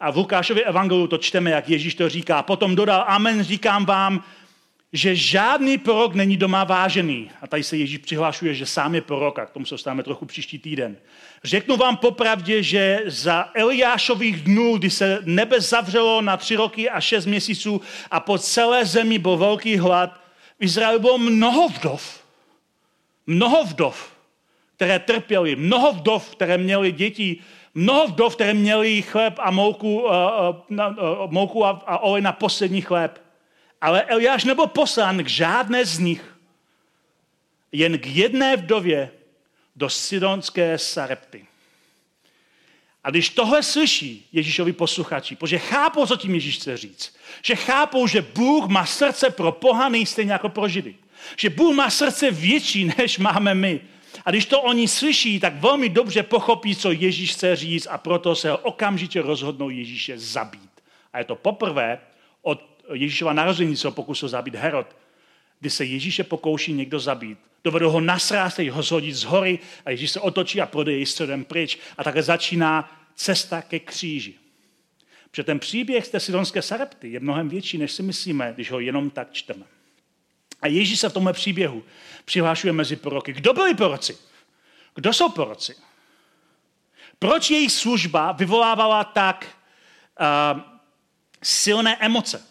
A 0.00 0.10
v 0.10 0.16
Lukášově 0.16 0.64
evangeliu 0.64 1.06
to 1.06 1.18
čteme, 1.18 1.50
jak 1.50 1.68
Ježíš 1.68 1.94
to 1.94 2.08
říká. 2.08 2.42
Potom 2.42 2.76
dodal, 2.76 3.04
amen, 3.08 3.42
říkám 3.42 3.86
vám, 3.86 4.24
že 4.92 5.16
žádný 5.16 5.78
prorok 5.78 6.14
není 6.14 6.36
doma 6.36 6.64
vážený. 6.64 7.30
A 7.42 7.46
tady 7.46 7.62
se 7.62 7.76
Ježíš 7.76 7.98
přihlašuje, 7.98 8.54
že 8.54 8.66
sám 8.66 8.94
je 8.94 9.00
prorok, 9.00 9.38
a 9.38 9.46
k 9.46 9.50
tomu 9.50 9.66
se 9.66 9.74
dostáváme 9.74 10.02
trochu 10.02 10.26
příští 10.26 10.58
týden. 10.58 10.96
Řeknu 11.44 11.76
vám 11.76 11.96
popravdě, 11.96 12.62
že 12.62 13.00
za 13.06 13.50
Eliášových 13.54 14.42
dnů, 14.42 14.78
kdy 14.78 14.90
se 14.90 15.18
nebe 15.24 15.60
zavřelo 15.60 16.22
na 16.22 16.36
tři 16.36 16.56
roky 16.56 16.90
a 16.90 17.00
šest 17.00 17.26
měsíců 17.26 17.80
a 18.10 18.20
po 18.20 18.38
celé 18.38 18.84
zemi 18.84 19.18
byl 19.18 19.36
velký 19.36 19.76
hlad, 19.76 20.20
v 20.58 20.64
Izraeli 20.64 20.98
bylo 20.98 21.18
mnoho 21.18 21.68
vdov. 21.68 22.24
Mnoho 23.26 23.64
vdov 23.64 24.15
které 24.76 24.98
trpěli, 24.98 25.56
mnoho 25.56 25.92
vdov, 25.92 26.30
které 26.30 26.58
měly 26.58 26.92
děti, 26.92 27.36
mnoho 27.74 28.06
vdov, 28.06 28.34
které 28.34 28.54
měly 28.54 29.02
chléb 29.02 29.34
a 29.38 29.50
mouku, 29.50 30.02
uh, 30.02 30.12
mouku 31.30 31.64
a, 31.64 31.70
a 31.86 31.98
olej 31.98 32.22
na 32.22 32.32
poslední 32.32 32.80
chléb. 32.80 33.22
Ale 33.80 34.02
Eliáš 34.02 34.44
nebyl 34.44 34.66
poslán 34.66 35.24
k 35.24 35.28
žádné 35.28 35.84
z 35.84 35.98
nich, 35.98 36.36
jen 37.72 37.98
k 37.98 38.06
jedné 38.06 38.56
vdově 38.56 39.10
do 39.76 39.88
Sidonské 39.88 40.78
Sarepty. 40.78 41.46
A 43.04 43.10
když 43.10 43.28
tohle 43.28 43.62
slyší 43.62 44.28
Ježíšovi 44.32 44.72
posluchači, 44.72 45.36
protože 45.36 45.58
chápou, 45.58 46.06
co 46.06 46.16
tím 46.16 46.34
Ježíš 46.34 46.56
chce 46.56 46.76
říct, 46.76 47.16
že 47.42 47.56
chápou, 47.56 48.06
že 48.06 48.22
Bůh 48.22 48.66
má 48.66 48.86
srdce 48.86 49.30
pro 49.30 49.52
pohany 49.52 50.06
stejně 50.06 50.32
jako 50.32 50.48
pro 50.48 50.68
židy. 50.68 50.94
Že 51.36 51.50
Bůh 51.50 51.74
má 51.74 51.90
srdce 51.90 52.30
větší, 52.30 52.84
než 52.98 53.18
máme 53.18 53.54
my. 53.54 53.80
A 54.26 54.30
když 54.30 54.46
to 54.46 54.62
oni 54.62 54.88
slyší, 54.88 55.40
tak 55.40 55.56
velmi 55.56 55.88
dobře 55.88 56.22
pochopí, 56.22 56.76
co 56.76 56.92
Ježíš 56.92 57.32
chce 57.32 57.56
říct 57.56 57.86
a 57.90 57.98
proto 57.98 58.34
se 58.34 58.52
okamžitě 58.52 59.22
rozhodnou 59.22 59.70
Ježíše 59.70 60.18
zabít. 60.18 60.70
A 61.12 61.18
je 61.18 61.24
to 61.24 61.36
poprvé 61.36 61.98
od 62.42 62.62
Ježíšova 62.92 63.32
narození, 63.32 63.76
co 63.76 63.90
pokusil 63.90 64.28
zabít 64.28 64.54
Herod, 64.54 64.96
kdy 65.60 65.70
se 65.70 65.84
Ježíše 65.84 66.24
pokouší 66.24 66.72
někdo 66.72 67.00
zabít. 67.00 67.38
Dovedou 67.64 67.90
ho 67.90 68.00
nasrást, 68.00 68.58
ho 68.58 68.82
zhodit 68.82 69.14
z 69.14 69.24
hory 69.24 69.58
a 69.84 69.90
Ježíš 69.90 70.10
se 70.10 70.20
otočí 70.20 70.60
a 70.60 70.66
projde 70.66 70.92
jej 70.92 71.06
středem 71.06 71.44
pryč. 71.44 71.78
A 71.98 72.04
takhle 72.04 72.22
začíná 72.22 73.02
cesta 73.14 73.62
ke 73.62 73.78
kříži. 73.78 74.34
Protože 75.30 75.44
ten 75.44 75.58
příběh 75.58 76.06
z 76.06 76.10
té 76.10 76.20
sidonské 76.20 76.62
Sarepty 76.62 77.08
je 77.08 77.20
mnohem 77.20 77.48
větší, 77.48 77.78
než 77.78 77.92
si 77.92 78.02
myslíme, 78.02 78.52
když 78.54 78.70
ho 78.70 78.80
jenom 78.80 79.10
tak 79.10 79.32
čteme. 79.32 79.64
A 80.62 80.66
Ježíš 80.68 81.00
se 81.00 81.08
v 81.08 81.12
tomhle 81.12 81.32
příběhu 81.32 81.82
přihlášuje 82.24 82.72
mezi 82.72 82.96
proroky. 82.96 83.32
Kdo 83.32 83.52
byli 83.52 83.74
proroci? 83.74 84.18
Kdo 84.94 85.12
jsou 85.12 85.28
proroci? 85.28 85.74
Proč 87.18 87.50
jejich 87.50 87.72
služba 87.72 88.32
vyvolávala 88.32 89.04
tak 89.04 89.46
uh, 90.20 90.60
silné 91.42 91.96
emoce? 92.00 92.46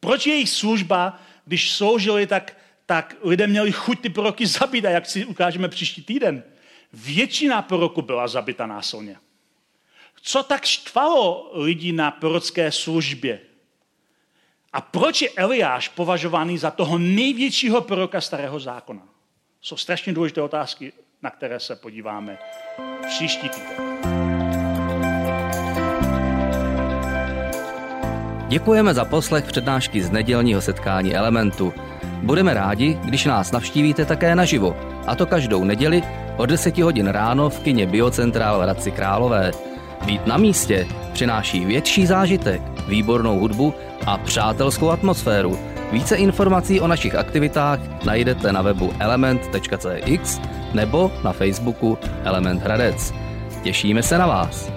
Proč 0.00 0.26
jejich 0.26 0.50
služba, 0.50 1.20
když 1.44 1.72
sloužili, 1.72 2.26
tak, 2.26 2.56
tak 2.86 3.16
lidé 3.22 3.46
měli 3.46 3.72
chuť 3.72 4.00
ty 4.00 4.08
proroky 4.08 4.46
zabít, 4.46 4.84
a 4.84 4.90
jak 4.90 5.06
si 5.06 5.24
ukážeme 5.24 5.68
příští 5.68 6.02
týden. 6.02 6.42
Většina 6.92 7.62
proroků 7.62 8.02
byla 8.02 8.28
zabita 8.28 8.66
násilně. 8.66 9.16
Co 10.22 10.42
tak 10.42 10.64
štvalo 10.64 11.50
lidi 11.54 11.92
na 11.92 12.10
prorocké 12.10 12.72
službě? 12.72 13.40
A 14.72 14.80
proč 14.80 15.22
je 15.22 15.30
Eliáš 15.36 15.88
považovaný 15.88 16.58
za 16.58 16.70
toho 16.70 16.98
největšího 16.98 17.80
proroka 17.80 18.20
starého 18.20 18.60
zákona? 18.60 19.02
Jsou 19.60 19.76
strašně 19.76 20.12
důležité 20.12 20.42
otázky, 20.42 20.92
na 21.22 21.30
které 21.30 21.60
se 21.60 21.76
podíváme 21.76 22.38
příští 23.06 23.48
týden. 23.48 24.00
Děkujeme 28.48 28.94
za 28.94 29.04
poslech 29.04 29.44
přednášky 29.44 30.02
z 30.02 30.10
nedělního 30.10 30.60
setkání 30.60 31.14
Elementu. 31.16 31.74
Budeme 32.22 32.54
rádi, 32.54 32.98
když 33.04 33.24
nás 33.24 33.52
navštívíte 33.52 34.04
také 34.04 34.34
naživo, 34.34 34.76
a 35.06 35.14
to 35.14 35.26
každou 35.26 35.64
neděli 35.64 36.02
od 36.36 36.46
10 36.46 36.78
hodin 36.78 37.06
ráno 37.06 37.50
v 37.50 37.60
kině 37.60 37.86
Biocentrál 37.86 38.58
v 38.58 38.62
Hradci 38.62 38.90
Králové. 38.90 39.69
Být 40.06 40.26
na 40.26 40.36
místě 40.36 40.86
přináší 41.12 41.64
větší 41.64 42.06
zážitek, 42.06 42.62
výbornou 42.88 43.38
hudbu 43.38 43.74
a 44.06 44.18
přátelskou 44.18 44.90
atmosféru. 44.90 45.58
Více 45.92 46.16
informací 46.16 46.80
o 46.80 46.86
našich 46.86 47.14
aktivitách 47.14 48.04
najdete 48.04 48.52
na 48.52 48.62
webu 48.62 48.92
element.cx 48.98 50.40
nebo 50.74 51.12
na 51.24 51.32
Facebooku 51.32 51.98
Element 52.24 52.62
Hradec. 52.62 53.14
Těšíme 53.62 54.02
se 54.02 54.18
na 54.18 54.26
vás. 54.26 54.70